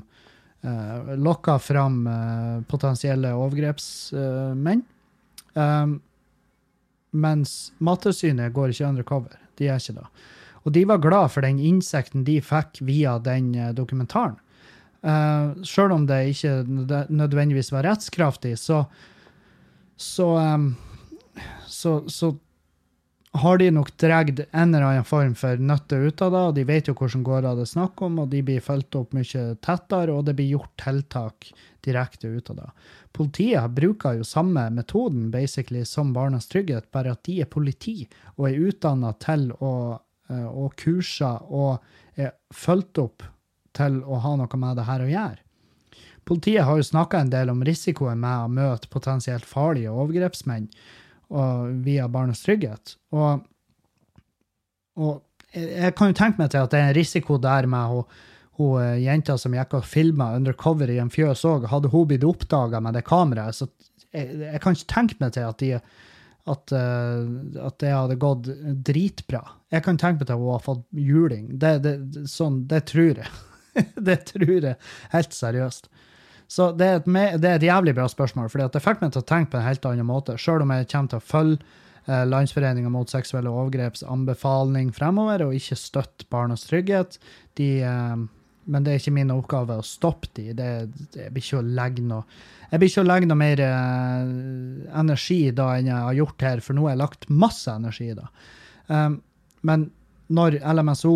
eh, 0.62 1.14
lokka 1.18 1.58
fram 1.58 2.06
eh, 2.06 2.60
potensielle 2.70 3.34
overgrepsmenn. 3.34 4.84
Um, 5.58 5.98
mens 7.10 7.72
Mattilsynet 7.82 8.52
går 8.54 8.70
ikke 8.70 8.86
undercover. 8.92 9.38
De 9.58 9.66
er 9.66 9.80
ikke 9.80 9.96
det. 9.96 10.06
Og 10.62 10.74
de 10.76 10.84
var 10.86 11.02
glad 11.02 11.32
for 11.32 11.46
den 11.46 11.58
insekten 11.58 12.26
de 12.26 12.38
fikk 12.44 12.82
via 12.86 13.16
den 13.18 13.54
eh, 13.56 13.72
dokumentaren. 13.74 14.38
Uh, 14.98 15.54
Sjøl 15.66 15.94
om 15.94 16.08
det 16.08 16.24
ikke 16.32 16.56
nødvendigvis 16.66 17.70
var 17.70 17.86
rettskraftig, 17.86 18.56
så 18.58 18.84
så, 19.98 20.28
så, 21.66 21.92
så 22.08 22.32
har 23.38 23.58
de 23.58 23.70
nok 23.70 23.90
dratt 24.00 24.40
en 24.50 24.74
eller 24.74 24.86
annen 24.86 25.06
form 25.06 25.34
for 25.38 25.60
nøtte 25.60 25.98
ut 26.00 26.22
av 26.24 26.32
det, 26.32 26.42
og 26.48 26.54
de 26.56 26.64
vet 26.68 26.88
jo 26.88 26.94
hvordan 26.96 27.24
går 27.26 27.44
det 27.44 27.54
er 27.64 27.70
snakk 27.72 28.02
om, 28.06 28.20
og 28.22 28.30
de 28.32 28.42
blir 28.46 28.64
fulgt 28.64 28.96
opp 28.98 29.14
mye 29.16 29.44
tettere, 29.64 30.14
og 30.14 30.24
det 30.28 30.36
blir 30.38 30.54
gjort 30.54 30.74
tiltak 30.80 31.50
direkte 31.84 32.30
ut 32.30 32.50
av 32.54 32.60
det. 32.62 32.68
Politiet 33.18 33.74
bruker 33.74 34.18
jo 34.18 34.26
samme 34.26 34.68
metoden 34.74 35.30
basically 35.34 35.84
som 35.88 36.12
Barnas 36.16 36.48
Trygghet, 36.50 36.90
bare 36.94 37.14
at 37.16 37.24
de 37.28 37.40
er 37.42 37.50
politi 37.50 38.00
og 38.36 38.48
er 38.50 38.62
utdanna 38.68 39.12
til 39.22 39.50
å, 39.58 39.72
og 40.28 40.78
kurser 40.78 41.44
og 41.48 41.82
er 42.18 42.34
fulgt 42.54 43.00
opp 43.02 43.26
til 43.76 44.00
å 44.02 44.22
ha 44.24 44.34
noe 44.38 44.60
med 44.60 44.80
det 44.80 44.88
her 44.88 45.04
å 45.04 45.10
gjøre. 45.12 45.44
Politiet 46.28 46.66
har 46.68 46.76
jo 46.76 46.84
snakka 46.84 47.22
en 47.22 47.32
del 47.32 47.50
om 47.52 47.64
risikoen 47.64 48.20
med 48.20 48.44
å 48.44 48.52
møte 48.52 48.90
potensielt 48.92 49.48
farlige 49.48 49.92
overgrepsmenn 49.92 50.68
via 51.84 52.08
Barnas 52.08 52.42
Trygghet. 52.44 52.94
Og, 53.12 53.44
og 55.00 55.14
jeg, 55.52 55.94
kan 55.96 56.10
jo 56.10 56.16
tenke 56.16 56.42
meg 56.42 56.50
til 56.52 56.64
at 56.64 56.72
det 56.72 56.80
er 56.80 56.90
en 56.90 56.98
risiko 56.98 57.38
der 57.40 57.68
med 57.70 57.92
hun, 57.92 58.18
hun 58.58 58.82
eh, 58.82 59.00
jenta 59.04 59.38
som 59.40 59.54
gikk 59.56 59.78
og 59.78 59.88
filma 59.88 60.32
undercover 60.36 60.90
i 60.92 61.00
en 61.02 61.12
fjøs 61.12 61.44
òg. 61.48 61.68
Hadde 61.72 61.92
hun 61.92 62.08
blitt 62.10 62.26
oppdaga 62.28 62.80
med 62.84 62.98
det 62.98 63.06
kameraet, 63.08 63.56
så 63.56 63.68
jeg, 64.12 64.40
jeg 64.44 64.62
kan 64.64 64.76
ikke 64.76 64.92
tenke 64.94 65.18
meg 65.22 65.34
til 65.36 65.48
at 65.48 65.64
de 65.64 65.74
at, 66.48 66.72
eh, 66.72 67.64
at 67.66 67.78
det 67.82 67.92
hadde 67.92 68.20
gått 68.20 68.46
dritbra. 68.88 69.42
Jeg 69.72 69.84
kan 69.84 70.00
tenke 70.00 70.22
meg 70.22 70.28
til 70.30 70.36
at 70.36 70.42
hun 70.42 70.54
har 70.54 70.64
fått 70.64 70.84
juling. 70.96 71.50
Det, 71.60 71.74
det, 71.84 71.94
sånn, 72.30 72.62
det 72.70 72.86
tror 72.88 73.20
jeg. 73.20 73.32
det 74.08 74.20
tror 74.30 74.54
jeg 74.56 74.76
helt 75.12 75.36
seriøst. 75.36 75.90
Så 76.48 76.70
det 76.72 76.86
er, 76.86 77.02
et, 77.02 77.36
det 77.42 77.50
er 77.50 77.58
et 77.58 77.66
jævlig 77.68 77.92
bra 77.98 78.06
spørsmål, 78.08 78.48
for 78.48 78.64
det 78.64 78.80
fikk 78.80 79.02
meg 79.02 79.12
til 79.12 79.20
å 79.20 79.28
tenke 79.28 79.52
på 79.52 79.60
en 79.60 79.66
helt 79.66 79.84
annen 79.90 80.08
måte. 80.08 80.38
Selv 80.40 80.64
om 80.64 80.72
jeg 80.72 80.88
kommer 80.88 81.12
til 81.12 81.20
å 81.20 81.28
følge 81.28 81.58
eh, 82.08 82.24
Landsforeninga 82.24 82.92
mot 82.92 83.12
seksuelle 83.12 83.52
overgreps 83.52 84.06
anbefaling 84.08 84.88
fremover, 84.96 85.44
og 85.44 85.58
ikke 85.58 85.76
støtte 85.76 86.28
Barnas 86.32 86.64
Trygghet. 86.70 87.18
De, 87.60 87.68
eh, 87.84 88.14
men 88.68 88.84
det 88.84 88.94
er 88.94 89.02
ikke 89.02 89.16
min 89.18 89.34
oppgave 89.34 89.76
å 89.76 89.84
stoppe 89.84 90.32
de. 90.38 90.54
Det, 90.56 90.70
det 91.12 91.26
jeg 91.26 91.34
blir 91.36 91.44
ikke 91.44 91.60
å 91.60 91.68
legge 91.80 92.06
noe 92.08 92.24
jeg 92.68 92.82
blir 92.82 92.90
ikke 92.90 93.00
å 93.00 93.08
legge 93.08 93.28
noe 93.28 93.40
mer 93.40 93.60
eh, 93.64 94.32
energi 95.00 95.38
da 95.56 95.70
enn 95.78 95.88
jeg 95.88 96.04
har 96.04 96.16
gjort 96.18 96.44
her, 96.44 96.60
for 96.64 96.76
nå 96.76 96.84
har 96.84 96.94
jeg 96.94 97.00
lagt 97.00 97.28
masse 97.32 97.72
energi 97.72 98.10
da. 98.16 98.28
Um, 98.88 99.20
men 99.64 99.86
når 100.32 100.58
LMSO 100.60 101.14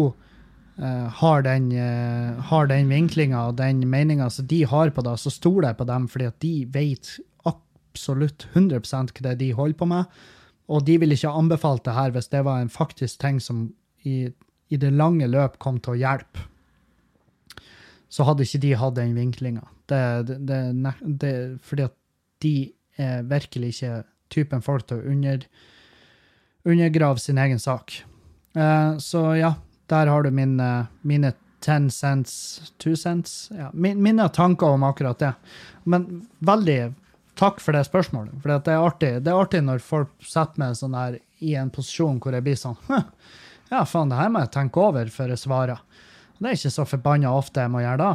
har 0.83 1.45
den, 1.47 1.69
uh, 1.73 2.41
har 2.49 2.67
den 2.71 2.89
vinklinga 2.91 3.49
og 3.49 3.59
den 3.61 3.85
meninga 3.91 4.29
som 4.31 4.49
de 4.51 4.63
har 4.67 4.91
på 4.91 5.05
det, 5.07 5.17
så 5.21 5.31
stoler 5.31 5.71
jeg 5.71 5.79
på 5.79 5.89
dem, 5.91 6.09
fordi 6.11 6.29
at 6.31 6.39
de 6.43 6.55
vet 6.75 7.13
absolutt 7.49 8.49
100 8.53 8.81
hva 8.83 9.03
det 9.21 9.31
er 9.35 9.41
de 9.41 9.53
holder 9.59 9.79
på 9.79 9.89
med. 9.91 10.23
Og 10.73 10.87
de 10.87 10.97
ville 10.99 11.15
ikke 11.19 11.35
anbefalt 11.37 11.85
det 11.85 11.97
her 11.97 12.15
hvis 12.15 12.31
det 12.33 12.45
var 12.47 12.63
en 12.63 12.73
faktisk 12.73 13.21
ting 13.21 13.41
som 13.43 13.67
i, 14.09 14.31
i 14.73 14.79
det 14.81 14.93
lange 14.97 15.29
løp 15.29 15.59
kom 15.63 15.79
til 15.83 15.95
å 15.95 16.01
hjelpe. 16.01 16.47
Så 18.13 18.27
hadde 18.29 18.45
ikke 18.45 18.63
de 18.63 18.73
hatt 18.77 18.97
den 18.97 19.15
vinklinga. 19.17 19.65
Fordi 21.69 21.85
at 21.87 21.95
de 22.45 22.55
er 23.01 23.23
virkelig 23.29 23.75
ikke 23.75 24.03
typen 24.33 24.65
folk 24.65 24.89
til 24.89 25.01
å 25.01 25.13
under, 25.13 25.45
undergrave 26.69 27.21
sin 27.21 27.41
egen 27.41 27.61
sak. 27.61 28.03
Eh, 28.57 28.99
så 29.01 29.23
ja, 29.39 29.55
der 29.91 30.07
har 30.07 30.23
du 30.23 30.31
min, 30.31 30.59
eh, 30.61 30.85
mine 31.03 31.33
ten 31.63 31.91
cents, 31.91 32.73
two 32.79 32.97
cents 32.97 33.51
ja, 33.55 33.71
Mine 33.73 34.29
tanker 34.29 34.67
om 34.67 34.83
akkurat 34.83 35.19
det. 35.19 35.33
Men 35.85 36.27
veldig 36.39 36.95
takk 37.39 37.61
for 37.61 37.73
det 37.73 37.85
spørsmålet. 37.87 38.35
For 38.43 38.51
det 38.51 38.73
er 38.73 38.83
artig 38.83 39.13
Det 39.23 39.31
er 39.31 39.39
artig 39.39 39.63
når 39.65 39.79
folk 39.85 40.11
setter 40.27 40.59
meg 40.59 40.75
sånn 40.79 40.97
her 40.99 41.19
i 41.43 41.55
en 41.59 41.71
posisjon 41.71 42.19
hvor 42.23 42.35
jeg 42.35 42.45
blir 42.47 42.59
sånn 42.59 42.77
«Hm, 42.89 43.07
Ja, 43.73 43.85
faen, 43.89 44.11
det 44.11 44.19
her 44.19 44.29
må 44.29 44.43
jeg 44.43 44.53
tenke 44.53 44.83
over 44.83 45.09
før 45.09 45.31
jeg 45.33 45.41
svarer. 45.41 45.79
Det 46.39 46.51
er 46.51 46.59
ikke 46.59 46.75
så 46.75 46.85
forbanna 46.85 47.31
ofte 47.33 47.63
jeg 47.63 47.71
må 47.73 47.81
gjøre 47.81 48.03
da. 48.03 48.11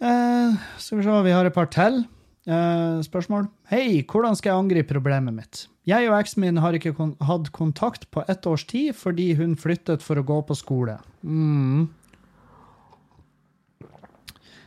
Eh, 0.00 0.56
skal 0.82 0.98
vi 0.98 1.04
se, 1.06 1.18
vi 1.28 1.34
har 1.36 1.46
et 1.46 1.54
par 1.54 1.68
til. 1.70 2.02
Eh, 2.44 3.00
spørsmål. 3.00 3.46
Hei, 3.72 4.02
hvordan 4.04 4.36
skal 4.36 4.52
jeg 4.52 4.60
angripe 4.60 4.92
problemet 4.92 5.32
mitt? 5.32 5.62
Jeg 5.88 6.10
og 6.10 6.18
eksen 6.18 6.44
min 6.44 6.60
har 6.60 6.76
ikke 6.76 6.92
kon 6.96 7.14
hatt 7.24 7.48
kontakt 7.56 8.04
på 8.12 8.24
ett 8.28 8.44
års 8.48 8.66
tid 8.68 8.92
fordi 8.96 9.32
hun 9.38 9.56
flyttet 9.56 10.04
for 10.04 10.20
å 10.20 10.26
gå 10.28 10.36
på 10.44 10.56
skole. 10.56 10.98
Mm. 11.24 11.88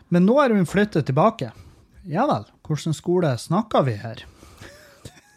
Men 0.10 0.26
nå 0.26 0.40
er 0.42 0.56
hun 0.58 0.66
flyttet 0.70 1.06
tilbake. 1.10 1.52
Ja 2.08 2.26
vel, 2.30 2.48
hvilken 2.66 2.98
skole 2.98 3.36
snakker 3.38 3.86
vi 3.86 3.98
her? 4.02 4.26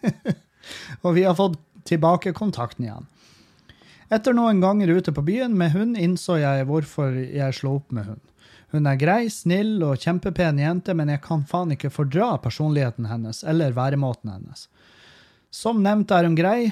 og 1.05 1.17
vi 1.17 1.27
har 1.27 1.37
fått 1.37 1.59
tilbake 1.89 2.33
kontakten 2.37 2.89
igjen. 2.89 3.09
Etter 4.11 4.33
noen 4.35 4.63
ganger 4.65 4.97
ute 4.97 5.13
på 5.13 5.25
byen 5.27 5.53
med 5.59 5.75
hund 5.75 5.99
innså 6.01 6.41
jeg 6.41 6.65
hvorfor 6.67 7.13
jeg 7.21 7.57
slo 7.59 7.77
opp 7.83 7.93
med 7.93 8.09
hund. 8.09 8.25
Hun 8.71 8.87
er 8.87 8.99
grei, 9.01 9.25
snill 9.33 9.81
og 9.83 9.99
kjempepen 9.99 10.61
jente, 10.63 10.95
men 10.95 11.11
jeg 11.11 11.23
kan 11.25 11.43
faen 11.49 11.75
ikke 11.75 11.91
fordra 11.91 12.37
personligheten 12.43 13.09
hennes 13.11 13.43
eller 13.43 13.75
væremåten 13.75 14.31
hennes. 14.31 14.69
Som 15.51 15.83
nevnt 15.83 16.13
er 16.15 16.29
hun 16.29 16.39
grei, 16.39 16.71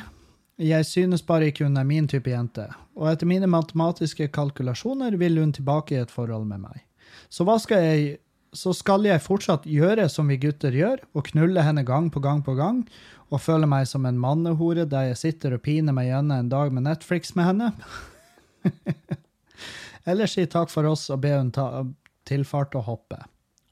jeg 0.59 0.87
synes 0.87 1.25
bare 1.27 1.51
ikke 1.51 1.67
hun 1.67 1.79
er 1.79 1.87
min 1.87 2.07
type 2.11 2.31
jente, 2.31 2.69
og 2.99 3.11
etter 3.11 3.27
mine 3.31 3.51
matematiske 3.51 4.31
kalkulasjoner 4.35 5.19
vil 5.19 5.39
hun 5.39 5.53
tilbake 5.55 5.97
i 5.97 6.01
et 6.03 6.15
forhold 6.15 6.47
med 6.47 6.63
meg. 6.69 6.83
Så 7.31 7.47
hva 7.47 7.59
skal 7.63 7.85
jeg 7.85 8.17
så 8.57 8.73
skal 8.73 9.05
jeg 9.05 9.21
fortsatt 9.21 9.67
gjøre 9.69 10.07
som 10.09 10.31
vi 10.31 10.39
gutter 10.41 10.73
gjør, 10.73 11.03
og 11.13 11.27
knulle 11.29 11.63
henne 11.67 11.85
gang 11.85 12.09
på 12.13 12.23
gang 12.25 12.41
på 12.45 12.55
gang, 12.57 12.81
og 13.29 13.43
føle 13.45 13.69
meg 13.69 13.85
som 13.91 14.07
en 14.09 14.21
mannehore 14.21 14.87
der 14.89 15.11
jeg 15.11 15.21
sitter 15.21 15.57
og 15.59 15.65
piner 15.67 15.93
meg 15.93 16.09
gjennom 16.09 16.39
en 16.39 16.53
dag 16.53 16.73
med 16.73 16.87
Netflix 16.89 17.35
med 17.37 17.51
henne. 17.51 17.73
Eller 20.07 20.31
si 20.31 20.47
takk 20.47 20.71
for 20.71 20.87
oss 20.89 21.09
og 21.11 21.23
be 21.25 21.35
hun 21.35 21.51
ta 21.55 21.85
tilfart 22.29 22.77
og 22.79 22.87
hoppe. 22.89 23.19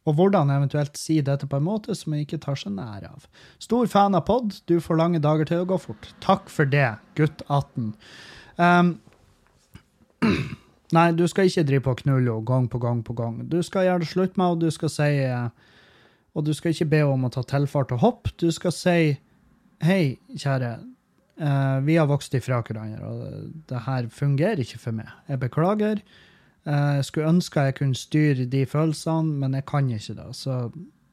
Og 0.06 0.14
hvordan 0.14 0.52
eventuelt 0.54 0.98
si 0.98 1.18
dette 1.24 1.48
på 1.50 1.58
en 1.58 1.66
måte 1.66 1.94
som 1.98 2.14
jeg 2.14 2.26
ikke 2.26 2.42
tar 2.44 2.58
seg 2.58 2.76
nær 2.76 3.08
av. 3.08 3.26
Stor 3.62 3.88
fan 3.90 4.14
av 4.14 4.26
pod, 4.28 4.54
du 4.70 4.78
får 4.82 5.00
lange 5.00 5.22
dager 5.22 5.48
til 5.48 5.64
å 5.64 5.68
gå 5.72 5.80
fort. 5.82 6.12
Takk 6.22 6.50
for 6.52 6.68
det, 6.70 6.92
gutt 7.18 7.42
18. 7.48 7.90
Um, 8.62 8.92
nei, 10.96 11.08
du 11.18 11.26
skal 11.26 11.50
ikke 11.50 11.66
drive 11.66 11.86
på 11.88 11.96
og 11.96 12.02
knulle 12.04 12.22
henne 12.22 12.46
gang 12.46 12.70
på 12.70 12.80
gang 12.82 13.02
på 13.06 13.18
gang. 13.18 13.42
Du 13.50 13.58
skal 13.66 13.88
gjøre 13.88 14.04
det 14.04 14.12
slutt 14.12 14.38
med, 14.38 14.54
og 14.54 14.62
du 14.62 14.70
skal 14.70 14.92
si 14.92 15.12
Og 16.36 16.44
du 16.44 16.52
skal 16.52 16.70
ikke 16.70 16.90
be 16.92 16.98
henne 17.00 17.14
om 17.16 17.24
å 17.24 17.32
ta 17.32 17.42
tilfart 17.42 17.92
og 17.96 18.04
hoppe. 18.04 18.30
Du 18.36 18.50
skal 18.52 18.72
si 18.72 19.16
Hei, 19.82 20.18
kjære. 20.32 20.95
Uh, 21.36 21.82
vi 21.84 21.98
har 22.00 22.08
vokst 22.08 22.34
ifra 22.34 22.62
hverandre, 22.64 23.04
og 23.04 23.50
det 23.68 23.82
her 23.84 24.08
fungerer 24.12 24.62
ikke 24.62 24.80
for 24.80 24.96
meg. 24.96 25.10
Jeg 25.28 25.42
beklager. 25.42 26.00
Jeg 26.66 27.04
skulle 27.06 27.30
ønske 27.30 27.62
jeg 27.62 27.74
kunne 27.78 27.94
styre 27.94 28.44
de 28.50 28.64
følelsene, 28.66 29.36
men 29.38 29.52
jeg 29.54 29.66
kan 29.70 29.90
ikke 29.92 30.16
det. 30.18 30.30
Så 30.34 30.56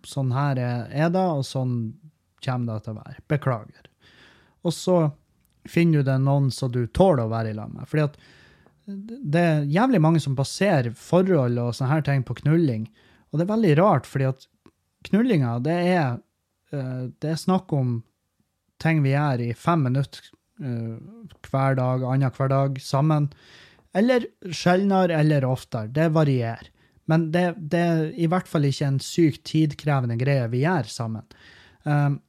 sånn 0.08 0.32
her 0.34 0.58
er 0.58 1.12
det, 1.14 1.22
og 1.22 1.44
sånn 1.46 1.76
kommer 2.44 2.80
det 2.80 2.88
til 2.88 2.96
å 2.96 3.04
være. 3.04 3.22
Beklager. 3.30 3.92
Og 4.66 4.74
så 4.74 4.98
finner 5.70 6.02
du 6.02 6.10
deg 6.10 6.24
noen 6.24 6.50
som 6.52 6.72
du 6.74 6.86
tåler 6.88 7.26
å 7.26 7.32
være 7.32 7.54
i 7.54 7.58
lag 7.58 7.72
med. 7.72 7.86
Fordi 7.90 8.08
at 8.08 8.18
det 8.86 9.40
er 9.42 9.68
jævlig 9.72 10.02
mange 10.04 10.22
som 10.24 10.36
baserer 10.36 10.92
forhold 10.98 11.60
og 11.62 11.76
sånne 11.76 11.94
her 11.94 12.06
ting 12.08 12.24
på 12.28 12.36
knulling. 12.42 12.88
Og 13.32 13.40
det 13.40 13.46
er 13.46 13.54
veldig 13.54 13.76
rart, 13.80 14.10
fordi 14.10 14.28
at 14.28 14.48
knullinga, 15.08 15.58
det 15.64 15.78
er, 15.94 16.18
eh, 16.76 17.06
det 17.24 17.32
er 17.32 17.40
snakk 17.40 17.72
om 17.76 18.02
ting 18.82 19.04
vi 19.04 19.14
gjør 19.14 19.44
i 19.44 19.52
fem 19.58 19.86
minutter 19.90 20.24
uh, 20.64 20.98
hver 21.50 21.78
dag, 21.80 22.06
annenhver 22.08 22.52
dag, 22.52 22.80
sammen. 22.82 23.30
Eller 23.94 24.26
sjeldnere 24.50 25.20
eller 25.20 25.46
oftere. 25.46 25.92
Det 25.94 26.10
varierer. 26.16 26.70
Men 27.06 27.32
det, 27.32 27.56
det, 27.58 27.80
er 27.80 28.04
i 28.16 28.30
hvert 28.32 28.48
fall 28.48 28.66
ikke 28.68 28.88
en 28.88 29.02
sykt 29.04 29.44
tidkrevende 29.50 30.16
greie 30.20 30.48
vi 30.52 30.64
gjør 30.64 30.88
sammen. 30.90 31.26
Um, 31.84 32.22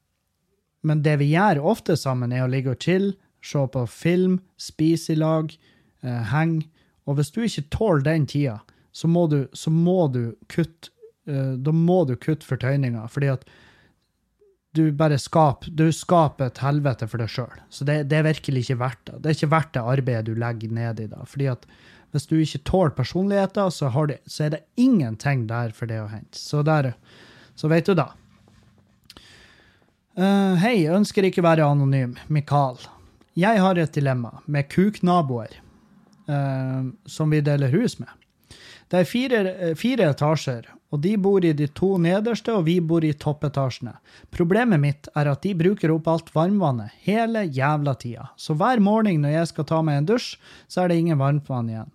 men 0.84 1.02
det 1.04 1.16
vi 1.22 1.30
gjør 1.32 1.62
ofte 1.62 1.96
sammen, 1.96 2.34
er 2.34 2.44
å 2.44 2.50
ligge 2.50 2.74
og 2.74 2.82
chille, 2.82 3.14
se 3.44 3.60
på 3.70 3.84
film, 3.90 4.38
spise 4.60 5.14
i 5.14 5.20
lag, 5.20 5.52
uh, 6.04 6.22
henge. 6.32 6.66
Og 7.06 7.18
hvis 7.18 7.30
du 7.34 7.42
ikke 7.44 7.68
tåler 7.72 8.04
den 8.06 8.26
tida, 8.28 8.58
så 8.94 9.08
må 9.10 9.26
du, 9.30 9.44
så 9.54 9.70
må 9.70 10.06
du 10.12 10.34
kutte 10.50 10.90
uh, 11.30 11.54
Da 11.60 11.72
må 11.74 12.02
du 12.08 12.16
kutte 12.20 12.46
fortøyninga, 12.46 13.06
fordi 13.12 13.30
at 13.32 13.46
du 14.74 14.88
bare 14.92 15.18
skaper, 15.22 15.70
du 15.70 15.86
skaper 15.94 16.50
et 16.50 16.60
helvete 16.64 17.06
for 17.10 17.22
deg 17.22 17.30
sjøl. 17.30 17.60
Så 17.70 17.86
det, 17.86 18.00
det, 18.10 18.18
er 18.18 18.26
virkelig 18.26 18.64
ikke 18.64 18.80
verdt 18.80 19.02
det. 19.06 19.18
Det 19.22 19.30
er 19.30 19.36
ikke 19.38 19.52
verdt 19.52 19.72
det 19.76 19.84
arbeidet 19.94 20.26
du 20.26 20.34
legger 20.38 20.74
ned 20.74 21.02
i 21.04 21.06
det. 21.12 21.26
Fordi 21.30 21.48
at 21.52 21.68
hvis 22.14 22.26
du 22.30 22.34
ikke 22.38 22.62
tåler 22.66 22.94
personligheter, 22.94 23.70
så, 23.74 23.90
det, 24.10 24.20
så, 24.26 24.44
er 24.46 24.54
det 24.56 24.64
ingenting 24.78 25.46
der 25.50 25.74
for 25.74 25.90
det 25.90 26.00
å 26.02 26.10
hente. 26.10 26.38
Så, 26.38 26.62
der, 26.66 26.92
så 27.58 27.70
vet 27.70 27.86
du 27.86 27.94
da. 27.98 28.10
Uh, 30.14 30.54
hei, 30.62 30.76
ønsker 30.94 31.26
ikke 31.26 31.42
være 31.42 31.66
anonym. 31.66 32.18
Mikael. 32.30 32.78
Jeg 33.38 33.62
har 33.62 33.78
et 33.78 33.94
dilemma 33.94 34.36
med 34.46 34.70
kuknaboer 34.70 35.56
uh, 36.30 36.86
som 37.06 37.34
vi 37.34 37.42
deler 37.42 37.74
hus 37.74 37.98
med. 38.02 38.10
Det 38.90 39.00
er 39.00 39.10
fire, 39.10 39.40
fire 39.78 40.10
etasjer, 40.14 40.68
og 40.92 41.00
de 41.02 41.14
bor 41.18 41.44
i 41.44 41.52
de 41.56 41.66
to 41.74 41.96
nederste, 41.98 42.52
og 42.54 42.66
vi 42.68 42.76
bor 42.80 43.04
i 43.04 43.12
toppetasjene. 43.12 43.96
Problemet 44.34 44.80
mitt 44.82 45.08
er 45.16 45.30
at 45.32 45.42
de 45.42 45.54
bruker 45.58 45.90
opp 45.94 46.08
alt 46.10 46.32
varmvannet 46.34 46.94
hele 47.06 47.44
jævla 47.48 47.96
tida, 47.98 48.28
så 48.36 48.54
hver 48.58 48.82
morgen 48.84 49.24
når 49.24 49.38
jeg 49.38 49.52
skal 49.52 49.68
ta 49.70 49.82
meg 49.82 50.00
en 50.00 50.08
dusj, 50.12 50.34
så 50.68 50.84
er 50.84 50.92
det 50.92 51.00
ingen 51.02 51.20
varmtvann 51.20 51.70
igjen. 51.72 51.92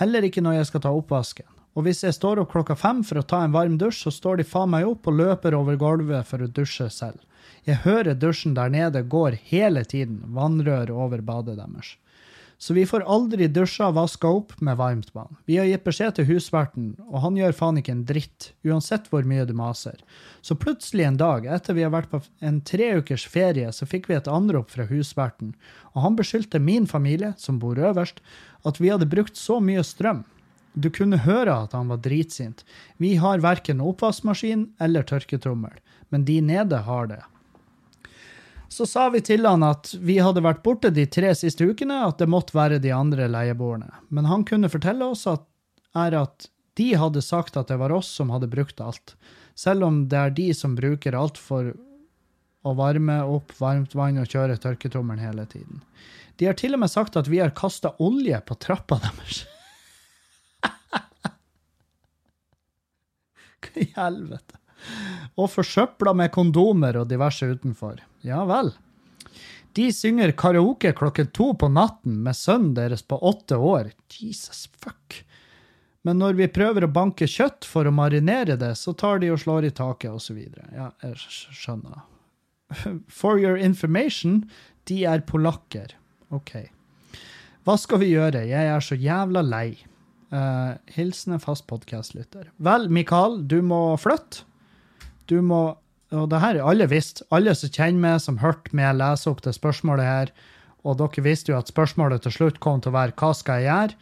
Heller 0.00 0.26
ikke 0.26 0.42
når 0.42 0.58
jeg 0.58 0.70
skal 0.72 0.84
ta 0.86 0.94
oppvasken. 0.96 1.48
Og 1.72 1.86
hvis 1.86 2.02
jeg 2.04 2.16
står 2.16 2.42
opp 2.42 2.50
klokka 2.52 2.76
fem 2.76 3.00
for 3.06 3.20
å 3.20 3.24
ta 3.24 3.44
en 3.44 3.54
varm 3.54 3.78
dusj, 3.80 4.04
så 4.04 4.12
står 4.12 4.40
de 4.40 4.48
faen 4.48 4.72
meg 4.74 4.88
opp 4.88 5.08
og 5.08 5.16
løper 5.20 5.56
over 5.56 5.78
gulvet 5.80 6.28
for 6.28 6.44
å 6.44 6.50
dusje 6.50 6.90
selv. 6.92 7.20
Jeg 7.64 7.84
hører 7.86 8.18
dusjen 8.18 8.56
der 8.58 8.72
nede 8.72 9.04
går 9.06 9.38
hele 9.48 9.84
tiden, 9.88 10.20
vannrør 10.34 10.90
over 10.92 11.22
badet 11.24 11.56
deres 11.60 11.96
så 12.62 12.74
vi 12.76 12.84
får 12.86 13.02
aldri 13.10 13.48
dusja 13.50 13.88
og 13.90 13.96
vaska 13.96 14.28
opp 14.30 14.52
med 14.62 14.76
varmt 14.78 15.08
vann. 15.16 15.34
Vi 15.50 15.56
har 15.58 15.66
gitt 15.66 15.82
beskjed 15.82 16.14
til 16.14 16.28
husverten, 16.28 16.92
og 17.10 17.24
han 17.24 17.34
gjør 17.40 17.56
faen 17.58 17.80
ikke 17.80 17.90
en 17.96 18.04
dritt, 18.06 18.52
uansett 18.62 19.08
hvor 19.10 19.26
mye 19.26 19.42
du 19.48 19.50
maser. 19.58 19.96
Så 20.46 20.54
plutselig 20.54 21.08
en 21.08 21.18
dag, 21.18 21.48
etter 21.50 21.74
vi 21.74 21.82
har 21.82 21.90
vært 21.90 22.12
på 22.12 22.20
en 22.38 22.60
tre 22.62 22.92
ukers 23.00 23.24
ferie, 23.26 23.72
så 23.74 23.88
fikk 23.90 24.06
vi 24.06 24.14
et 24.14 24.30
anrop 24.30 24.70
fra 24.70 24.86
husverten, 24.86 25.56
og 25.90 26.06
han 26.06 26.20
beskyldte 26.20 26.62
min 26.62 26.86
familie, 26.86 27.32
som 27.34 27.58
bor 27.58 27.82
øverst, 27.82 28.22
at 28.62 28.78
vi 28.78 28.94
hadde 28.94 29.10
brukt 29.10 29.34
så 29.34 29.58
mye 29.58 29.82
strøm. 29.82 30.22
Du 30.78 30.86
kunne 30.94 31.18
høre 31.26 31.64
at 31.66 31.74
han 31.74 31.90
var 31.90 31.98
dritsint. 32.06 32.62
Vi 33.02 33.16
har 33.18 33.42
verken 33.42 33.82
oppvaskmaskin 33.82 34.68
eller 34.78 35.02
tørketrommel, 35.02 35.82
men 36.14 36.30
de 36.30 36.38
nede 36.46 36.84
har 36.86 37.10
det. 37.10 37.24
Så 38.72 38.86
sa 38.88 39.10
vi 39.12 39.20
til 39.20 39.44
han 39.44 39.60
at 39.66 39.90
vi 40.00 40.14
hadde 40.24 40.40
vært 40.40 40.62
borte 40.64 40.88
de 40.96 41.04
tre 41.04 41.34
siste 41.36 41.66
ukene, 41.68 41.98
at 42.06 42.22
det 42.22 42.28
måtte 42.32 42.56
være 42.56 42.78
de 42.80 42.88
andre 42.96 43.26
leieboerne. 43.28 43.90
Men 44.08 44.24
han 44.30 44.46
kunne 44.48 44.70
fortelle 44.72 45.04
oss 45.12 45.26
at, 45.28 45.44
er 45.92 46.16
at 46.16 46.48
de 46.80 46.86
hadde 46.96 47.20
sagt 47.20 47.58
at 47.60 47.68
det 47.68 47.76
var 47.82 47.92
oss 47.92 48.08
som 48.16 48.32
hadde 48.32 48.48
brukt 48.48 48.80
alt, 48.80 49.12
selv 49.52 49.84
om 49.84 50.08
det 50.08 50.16
er 50.16 50.32
de 50.38 50.48
som 50.56 50.72
bruker 50.78 51.12
alt 51.18 51.36
for 51.36 51.68
å 52.62 52.72
varme 52.78 53.18
opp 53.28 53.52
varmt 53.60 53.92
vann 53.98 54.22
og 54.22 54.32
kjøre 54.32 54.56
tørketrommelen 54.64 55.20
hele 55.20 55.44
tiden. 55.52 55.84
De 56.40 56.48
har 56.48 56.56
til 56.56 56.72
og 56.72 56.80
med 56.80 56.90
sagt 56.94 57.20
at 57.20 57.28
vi 57.28 57.42
har 57.42 57.52
kasta 57.52 57.92
olje 58.00 58.40
på 58.48 58.56
trappa 58.56 58.96
deres. 59.04 59.44
Hva 63.68 63.84
i 63.84 63.92
helvete? 63.98 64.61
Og 65.40 65.50
forsøpla 65.52 66.14
med 66.16 66.32
kondomer 66.34 66.98
og 67.00 67.10
diverse 67.10 67.48
utenfor. 67.48 68.02
Ja 68.26 68.42
vel. 68.48 68.72
De 69.72 69.88
synger 69.94 70.34
karaoke 70.36 70.92
klokken 70.92 71.30
to 71.32 71.52
på 71.56 71.68
natten 71.72 72.18
med 72.24 72.36
sønnen 72.36 72.74
deres 72.76 73.04
på 73.08 73.16
åtte 73.16 73.56
år. 73.56 73.92
Jesus 74.12 74.66
fuck. 74.76 75.22
Men 76.02 76.18
når 76.18 76.36
vi 76.36 76.50
prøver 76.50 76.84
å 76.84 76.92
banke 76.92 77.28
kjøtt 77.30 77.64
for 77.68 77.86
å 77.86 77.94
marinere 77.94 78.58
det, 78.58 78.74
så 78.76 78.92
tar 78.98 79.22
de 79.22 79.30
og 79.32 79.40
slår 79.40 79.68
i 79.68 79.72
taket, 79.72 80.10
osv. 80.10 80.40
Ja, 80.74 80.90
jeg 81.04 81.14
skjønner. 81.62 82.02
For 83.22 83.38
your 83.38 83.56
information, 83.56 84.42
de 84.90 85.04
er 85.08 85.22
polakker. 85.28 85.94
OK. 86.34 86.56
Hva 87.62 87.78
skal 87.78 88.02
vi 88.02 88.10
gjøre? 88.10 88.42
Jeg 88.50 88.70
er 88.74 88.82
så 88.82 88.98
jævla 88.98 89.44
lei. 89.46 89.68
Uh, 90.32 90.74
hilsen 90.96 91.36
en 91.36 91.42
fast 91.42 91.68
podkastlytter. 91.70 92.48
Vel, 92.64 92.88
Mikael, 92.90 93.38
du 93.46 93.60
må 93.62 93.84
flytte. 94.00 94.48
Du 95.32 95.40
må 95.40 95.62
Og 96.12 96.26
det 96.28 96.42
her 96.42 96.58
er 96.58 96.66
alle 96.68 96.84
visst. 96.90 97.22
Alle 97.32 97.54
som 97.56 97.70
kjenner 97.72 98.02
meg, 98.02 98.18
som 98.20 98.42
hørte 98.42 98.74
meg 98.76 98.98
lese 98.98 99.30
opp 99.30 99.38
det 99.46 99.54
spørsmålet 99.56 100.04
her, 100.04 100.32
og 100.84 100.98
dere 101.00 101.22
visste 101.24 101.54
jo 101.54 101.56
at 101.56 101.70
spørsmålet 101.72 102.26
til 102.26 102.34
slutt 102.34 102.58
kom 102.60 102.82
til 102.82 102.92
å 102.92 102.98
være 102.98 103.14
'hva 103.16 103.30
skal 103.34 103.62
jeg 103.62 103.70
gjøre'? 103.70 103.96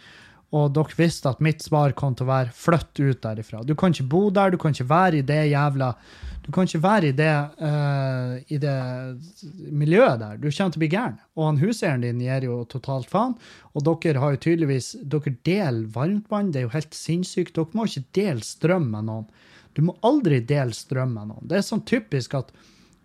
Og 0.51 0.72
dere 0.74 0.97
visste 0.99 1.31
at 1.31 1.41
mitt 1.41 1.62
svar 1.62 1.93
kom 1.95 2.16
til 2.16 2.26
å 2.26 2.33
være 2.33 2.51
'flytt 2.51 2.99
ut 2.99 3.22
derifra'. 3.22 3.64
Du 3.66 3.76
kan 3.76 3.93
ikke 3.93 4.09
bo 4.11 4.31
der, 4.31 4.51
du 4.51 4.59
kan 4.59 4.74
ikke 4.74 4.89
være 4.89 5.18
i 5.18 5.22
det 5.22 5.51
jævla 5.53 5.95
Du 6.43 6.53
kan 6.53 6.64
ikke 6.64 6.83
være 6.83 7.09
i 7.09 7.12
det, 7.12 7.35
uh, 7.61 8.41
i 8.49 8.57
det 8.59 9.20
miljøet 9.70 10.18
der. 10.18 10.37
Du 10.37 10.51
kommer 10.51 10.72
til 10.72 10.81
å 10.81 10.83
bli 10.83 10.89
gæren. 10.89 11.18
Og 11.37 11.45
han 11.47 11.59
huseieren 11.59 12.01
din 12.01 12.18
gir 12.18 12.43
jo 12.43 12.64
totalt 12.64 13.07
faen. 13.07 13.37
Og 13.74 13.85
dere 13.85 14.18
har 14.18 14.31
jo 14.33 14.37
tydeligvis 14.37 14.97
Dere 15.05 15.37
deler 15.45 15.87
varmtvann. 15.87 16.51
Det 16.51 16.57
er 16.57 16.66
jo 16.66 16.74
helt 16.74 16.95
sinnssykt. 16.95 17.55
Dere 17.55 17.70
må 17.74 17.85
ikke 17.85 18.09
dele 18.14 18.41
strøm 18.41 18.91
med 18.91 19.05
noen. 19.05 19.28
Du 19.75 19.85
må 19.87 19.97
aldri 20.07 20.41
dele 20.43 20.75
strøm 20.77 21.14
med 21.16 21.31
noen. 21.31 21.49
Det 21.49 21.61
er 21.61 21.66
sånn 21.66 21.87
typisk 21.87 22.37
at 22.39 22.53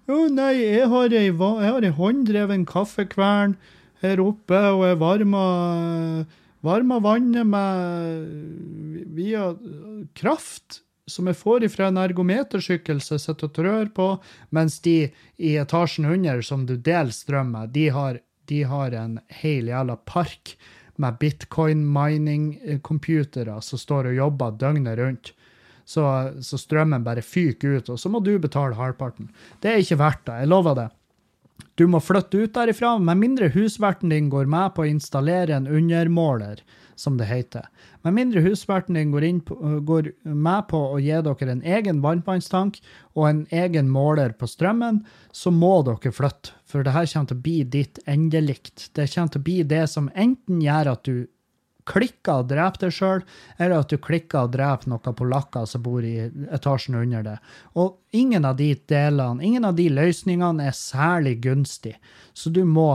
Å 0.05 0.27
nei, 0.29 0.53
jeg 0.61 0.89
har 0.91 1.09
ei, 1.09 1.31
jeg 1.31 1.73
har 1.73 1.85
ei 1.85 1.93
hånddreven 1.97 2.65
kaffekvern 2.69 3.55
her 4.03 4.21
oppe, 4.21 4.59
og 4.69 4.83
jeg 4.85 4.99
varmer, 5.01 6.25
varmer 6.65 7.01
vannet 7.01 7.49
med 7.49 9.07
via 9.17 9.47
kraft 10.13 10.83
som 11.09 11.25
jeg 11.29 11.37
får 11.37 11.63
ifra 11.67 11.87
en 11.89 11.97
ergometersykkel 12.01 13.01
som 13.03 13.15
jeg 13.15 13.23
sitter 13.25 13.47
og 13.47 13.53
trør 13.57 13.87
på, 13.97 14.07
mens 14.55 14.73
de 14.85 14.97
i 15.37 15.49
etasjen 15.61 16.05
under, 16.09 16.37
som 16.41 16.65
du 16.65 16.75
deler 16.77 17.11
strøm 17.13 17.49
med, 17.53 17.69
de 17.75 17.85
har, 17.93 18.13
de 18.49 18.63
har 18.65 18.91
en 18.97 19.19
hel 19.41 19.67
jævla 19.69 19.95
park 20.09 20.43
med 21.01 21.11
bitcoin-mining-computere 21.21 23.55
som 23.61 23.77
står 23.79 24.03
og 24.11 24.19
jobber 24.19 24.49
døgnet 24.61 24.97
rundt. 24.99 25.25
Så, 25.85 26.03
så 26.41 26.57
strømmen 26.57 27.05
bare 27.05 27.21
fyker 27.21 27.77
ut, 27.77 27.89
og 27.93 27.99
så 28.01 28.09
må 28.09 28.19
du 28.25 28.33
betale 28.41 28.77
halvparten. 28.77 29.29
Det 29.61 29.71
er 29.71 29.83
ikke 29.83 29.99
verdt 30.01 30.23
det, 30.25 30.39
jeg 30.41 30.49
lover 30.49 30.79
det. 30.79 30.87
Du 31.75 31.85
må 31.91 31.99
flytte 31.99 32.39
ut 32.39 32.55
derifra, 32.55 32.95
med 33.03 33.19
mindre 33.19 33.49
husverten 33.51 34.11
din 34.11 34.29
går 34.31 34.47
med 34.47 34.75
på 34.75 34.85
å 34.85 34.89
installere 34.89 35.57
en 35.57 35.67
undermåler, 35.67 36.61
som 36.95 37.17
det 37.19 37.27
heter. 37.27 37.65
Med 38.07 38.15
mindre 38.15 38.39
husverten 38.45 38.95
din 38.95 39.11
går, 39.11 39.25
på, 39.43 39.55
går 39.83 40.09
med 40.23 40.67
på 40.71 40.79
å 40.93 41.01
gi 41.03 41.19
dere 41.27 41.51
en 41.51 41.63
egen 41.77 41.99
varmtvannstank 42.03 42.79
og 43.13 43.27
en 43.27 43.41
egen 43.51 43.91
måler 43.91 44.31
på 44.39 44.47
strømmen, 44.47 45.01
så 45.35 45.51
må 45.51 45.81
dere 45.83 46.15
flytte. 46.15 46.55
For 46.63 46.87
det 46.87 46.95
her 46.95 47.11
kommer 47.11 47.31
til 47.31 47.37
å 47.39 47.43
bli 47.43 47.57
ditt 47.75 47.99
endelikt. 48.07 48.89
Det 48.95 49.09
kommer 49.11 49.35
til 49.35 49.43
å 49.43 49.47
bli 49.49 49.59
det 49.75 49.83
som 49.91 50.07
enten 50.15 50.63
gjør 50.63 50.93
at 50.95 51.03
du 51.03 51.27
klikker 51.85 52.41
og 52.41 52.49
dreper 52.49 52.85
deg 52.85 52.93
sjøl, 52.95 53.23
eller 53.57 53.83
at 53.83 53.91
du 53.91 53.99
klikker 54.01 54.45
og 54.45 54.53
dreper 54.55 54.89
noen 54.91 55.17
polakker 55.17 55.67
som 55.69 55.83
bor 55.85 56.05
i 56.05 56.15
etasjen 56.55 56.97
under 56.99 57.25
det. 57.25 57.35
Og 57.81 57.99
ingen 58.17 58.45
av 58.45 58.57
de 58.59 58.71
delene, 58.89 59.43
ingen 59.45 59.67
av 59.67 59.77
de 59.77 59.89
løsningene 59.93 60.69
er 60.69 60.77
særlig 60.77 61.37
gunstig. 61.45 61.95
Så 62.33 62.49
du 62.53 62.63
må, 62.65 62.91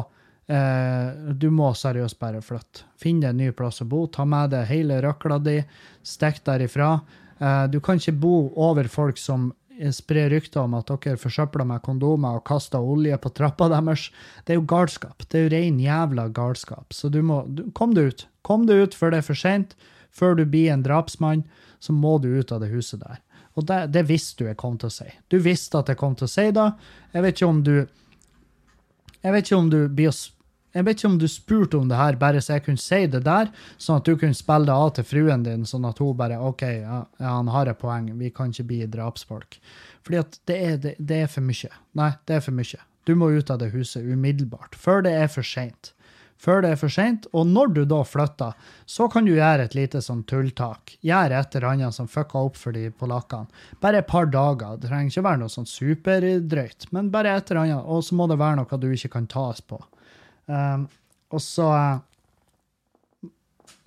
eh, 0.48 1.14
du 1.32 1.50
må 1.50 1.72
seriøst 1.74 2.18
bare 2.18 2.42
flytte. 2.42 2.84
Finn 2.98 3.22
deg 3.22 3.30
en 3.30 3.42
ny 3.44 3.52
plass 3.52 3.82
å 3.82 3.88
bo, 3.88 4.06
ta 4.06 4.24
med 4.24 4.50
deg 4.50 4.66
hele 4.66 5.00
røkla 5.02 5.38
di, 5.42 5.60
stikk 6.02 6.44
derifra. 6.44 7.00
Eh, 7.40 7.66
du 7.68 7.80
kan 7.80 7.96
ikke 7.96 8.18
bo 8.20 8.52
over 8.56 8.88
folk 8.88 9.18
som 9.18 9.52
sprer 9.88 10.28
rykter 10.30 10.60
om 10.60 10.74
at 10.76 10.90
dere 10.90 11.16
forsøpler 11.20 11.64
med 11.64 11.80
kondomer 11.84 12.36
og 12.36 12.44
kaster 12.44 12.82
olje 12.84 13.16
på 13.16 13.32
trappa 13.32 13.70
deres. 13.72 14.10
Det 14.44 14.54
er 14.54 14.60
jo 14.60 14.66
galskap. 14.68 15.24
Det 15.24 15.38
er 15.38 15.46
jo 15.46 15.52
ren 15.54 15.80
jævla 15.80 16.28
galskap. 16.36 16.92
Så 16.92 17.08
du 17.08 17.22
må 17.24 17.44
du, 17.48 17.70
Kom 17.72 17.94
deg 17.96 18.12
ut. 18.12 18.26
Kom 18.50 18.66
deg 18.66 18.82
ut 18.82 18.98
før 18.98 19.14
det 19.14 19.22
er 19.22 19.28
for 19.30 19.38
sent. 19.38 19.76
Før 20.10 20.34
du 20.34 20.42
blir 20.42 20.72
en 20.74 20.82
drapsmann, 20.82 21.44
så 21.78 21.94
må 21.94 22.16
du 22.18 22.32
ut 22.34 22.50
av 22.50 22.64
det 22.64 22.72
huset 22.72 22.98
der. 23.04 23.20
Og 23.54 23.66
det, 23.68 23.78
det 23.94 24.08
visste 24.08 24.42
du 24.42 24.48
jeg 24.50 24.58
kom 24.58 24.74
til 24.78 24.90
å 24.90 24.94
si. 24.94 25.06
Du 25.30 25.38
visste 25.42 25.78
at 25.78 25.90
jeg 25.90 25.98
kom 26.00 26.16
til 26.18 26.26
å 26.26 26.32
si 26.32 26.48
det. 26.54 26.66
Jeg 27.14 27.24
vet 27.26 27.38
ikke 27.38 27.54
om 27.54 27.64
du 27.66 27.74
Jeg 29.20 29.32
vet 29.34 29.46
ikke 29.46 29.56
om 29.60 29.70
du 29.70 29.80
blir 29.88 30.14
jeg 30.70 30.86
vet 30.86 31.00
ikke 31.00 31.08
om 31.08 31.16
du 31.18 31.26
spurte 31.28 31.78
om 31.80 31.88
det 31.90 31.98
her 31.98 32.16
bare 32.18 32.40
så 32.40 32.54
jeg 32.56 32.62
kunne 32.68 32.80
si 32.80 33.00
det 33.10 33.24
der, 33.26 33.48
sånn 33.74 33.98
at 33.98 34.06
du 34.06 34.14
kunne 34.14 34.38
spille 34.38 34.68
det 34.68 34.76
av 34.76 34.92
til 34.94 35.06
fruen 35.08 35.42
din, 35.42 35.64
sånn 35.66 35.88
at 35.88 35.98
hun 35.98 36.14
bare 36.18 36.38
OK, 36.46 36.62
ja 36.62 37.00
han 37.18 37.50
har 37.50 37.66
et 37.66 37.80
poeng, 37.80 38.12
vi 38.20 38.30
kan 38.30 38.54
ikke 38.54 38.68
bli 38.68 38.84
drapsfolk. 38.86 39.58
Fordi 40.06 40.20
at 40.20 40.38
det 40.46 40.58
er, 40.68 40.76
det, 40.84 40.94
det 40.98 41.24
er 41.24 41.32
for 41.32 41.42
mye. 41.42 41.72
Nei, 41.98 42.12
det 42.30 42.38
er 42.38 42.44
for 42.46 42.54
mye. 42.54 42.84
Du 43.08 43.16
må 43.18 43.32
ut 43.34 43.50
av 43.50 43.58
det 43.58 43.72
huset 43.74 44.06
umiddelbart, 44.06 44.78
før 44.78 45.02
det 45.08 45.16
er 45.18 45.26
for 45.32 45.46
seint. 45.46 45.90
Før 46.40 46.62
det 46.64 46.70
er 46.72 46.78
for 46.80 46.92
seint, 46.92 47.26
og 47.36 47.44
når 47.50 47.72
du 47.76 47.80
da 47.88 47.98
flytter, 48.06 48.54
så 48.88 49.10
kan 49.12 49.26
du 49.28 49.34
gjøre 49.34 49.66
et 49.66 49.74
lite 49.76 50.00
sånn 50.00 50.22
tulltak. 50.28 50.94
Gjøre 51.04 51.36
et 51.36 51.56
eller 51.58 51.68
annet 51.74 51.96
som 51.96 52.08
fucka 52.08 52.40
opp 52.48 52.56
for 52.56 52.72
de 52.72 52.86
polakkene. 52.96 53.50
Bare 53.84 54.00
et 54.00 54.08
par 54.08 54.30
dager. 54.32 54.78
Det 54.80 54.88
trenger 54.88 55.12
ikke 55.12 55.26
være 55.26 55.42
noe 55.42 55.52
sånn 55.52 55.68
superdrøyt, 55.68 56.88
men 56.96 57.10
bare 57.12 57.34
et 57.36 57.52
eller 57.52 57.66
annet. 57.66 57.84
Og 57.84 58.06
så 58.06 58.16
må 58.16 58.28
det 58.30 58.40
være 58.40 58.56
noe 58.62 58.80
du 58.80 58.88
ikke 58.88 59.12
kan 59.18 59.28
tas 59.28 59.60
på. 59.60 59.82
Um, 60.48 60.88
og 61.30 61.44
så 61.44 61.66
eh, 61.76 61.98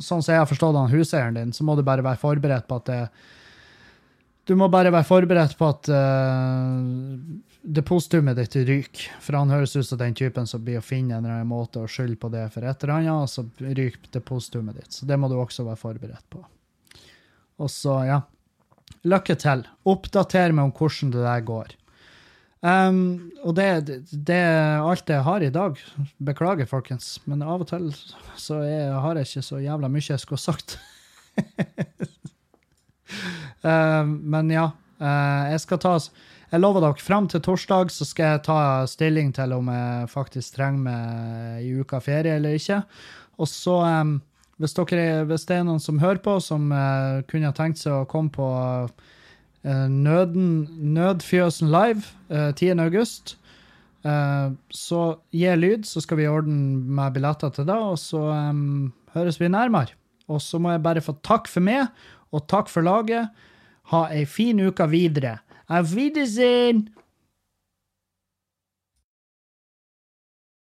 Sånn 0.01 0.23
som 0.25 0.33
jeg 0.33 0.41
har 0.41 0.47
forstått 0.49 0.89
huseieren 0.91 1.35
din, 1.37 1.51
så 1.53 1.63
må 1.63 1.75
du 1.77 1.83
bare 1.85 2.03
være 2.03 2.19
forberedt 2.19 2.65
på 2.67 2.79
at 2.79 2.87
det 2.89 3.01
Du 4.43 4.55
må 4.59 4.67
bare 4.67 4.91
være 4.91 5.07
forberedt 5.07 5.55
på 5.55 5.67
at 5.71 5.87
uh, 5.87 6.79
depositumet 7.63 8.35
ditt 8.41 8.57
ryker. 8.67 9.05
For 9.23 9.37
han 9.39 9.53
høres 9.53 9.75
ut 9.77 9.87
som 9.87 10.01
den 10.01 10.15
typen 10.19 10.49
som 10.49 10.63
blir 10.65 10.81
å 10.81 10.83
finne 10.83 11.15
en 11.15 11.23
eller 11.23 11.39
annen 11.39 11.51
måte 11.51 11.79
å 11.79 11.87
skylde 11.87 12.19
på 12.19 12.31
det 12.33 12.49
for 12.51 12.67
et 12.67 12.83
eller 12.83 12.97
annet, 12.97 13.13
og 13.23 13.31
så 13.31 13.45
ryker 13.63 14.11
depositumet 14.11 14.81
ditt. 14.81 14.91
Så 14.91 15.07
det 15.07 15.17
må 15.19 15.31
du 15.31 15.37
også 15.39 15.63
være 15.67 15.79
forberedt 15.79 16.27
på. 16.33 16.43
Og 17.63 17.71
så, 17.71 18.01
ja. 18.09 18.19
Lykke 19.07 19.35
til. 19.39 19.63
Oppdater 19.87 20.51
meg 20.55 20.67
om 20.67 20.75
hvordan 20.75 21.13
det 21.15 21.23
der 21.23 21.47
går. 21.47 21.73
Um, 22.63 23.31
og 23.43 23.57
det, 23.57 23.67
det, 23.87 23.97
det 24.27 24.39
er 24.39 24.83
alt 24.83 25.09
jeg 25.11 25.23
har 25.23 25.43
i 25.43 25.51
dag. 25.51 25.79
Beklager, 26.23 26.67
folkens, 26.67 27.17
men 27.27 27.43
av 27.43 27.63
og 27.63 27.71
til 27.71 27.89
så 28.39 28.61
er, 28.63 28.93
har 29.03 29.19
jeg 29.19 29.27
ikke 29.27 29.47
så 29.49 29.59
jævla 29.63 29.91
mye 29.91 30.07
jeg 30.07 30.23
skulle 30.23 30.39
ha 30.39 30.51
sagt. 30.51 30.77
um, 33.63 34.17
men 34.35 34.51
ja, 34.53 34.69
uh, 35.01 35.43
jeg 35.51 35.63
skal 35.65 35.81
ta 35.83 35.95
Jeg 36.53 36.61
lover 36.61 36.83
dere, 36.85 37.01
fram 37.01 37.27
til 37.27 37.41
torsdag 37.41 37.89
så 37.89 38.05
skal 38.05 38.35
jeg 38.35 38.43
ta 38.45 38.59
stilling 38.85 39.31
til 39.33 39.55
om 39.55 39.71
jeg 39.73 40.09
faktisk 40.11 40.55
trenger 40.55 40.83
meg 40.85 41.63
i 41.65 41.73
uka 41.81 41.97
ferie 41.99 42.35
eller 42.37 42.59
ikke. 42.59 42.83
Og 43.41 43.49
så, 43.49 43.79
um, 43.81 44.19
hvis, 44.61 44.75
dere, 44.77 45.23
hvis 45.25 45.47
det 45.49 45.57
er 45.57 45.65
noen 45.65 45.81
som 45.81 45.99
hører 45.99 46.21
på, 46.21 46.37
som 46.39 46.69
uh, 46.69 47.23
kunne 47.25 47.53
tenkt 47.57 47.81
seg 47.81 48.03
å 48.03 48.07
komme 48.09 48.29
på 48.33 48.49
Nøden, 49.63 50.67
Nødfjøsen 50.91 51.69
live 51.71 52.03
uh, 52.27 52.51
10. 52.51 52.81
august. 52.83 53.37
Uh, 54.03 54.51
så 54.67 55.03
gi 55.31 55.51
lyd, 55.55 55.85
så 55.87 56.01
skal 56.03 56.19
vi 56.19 56.27
ordne 56.27 56.83
med 56.83 57.15
billetter 57.15 57.53
til 57.55 57.67
det, 57.69 57.77
og 57.79 57.95
så 57.99 58.25
um, 58.51 58.91
høres 59.15 59.39
vi 59.39 59.47
nærmere. 59.47 59.95
Og 60.27 60.41
så 60.43 60.59
må 60.59 60.73
jeg 60.73 60.83
bare 60.83 61.03
få 61.03 61.15
takk 61.23 61.47
for 61.51 61.63
meg, 61.63 61.87
og 62.33 62.47
takk 62.49 62.71
for 62.71 62.85
laget. 62.85 63.29
Ha 63.93 64.07
ei 64.15 64.25
fin 64.25 64.59
uke 64.65 64.87
videre. 64.89 65.37
Auf 65.69 65.93
Wiedersehen! 65.95 66.87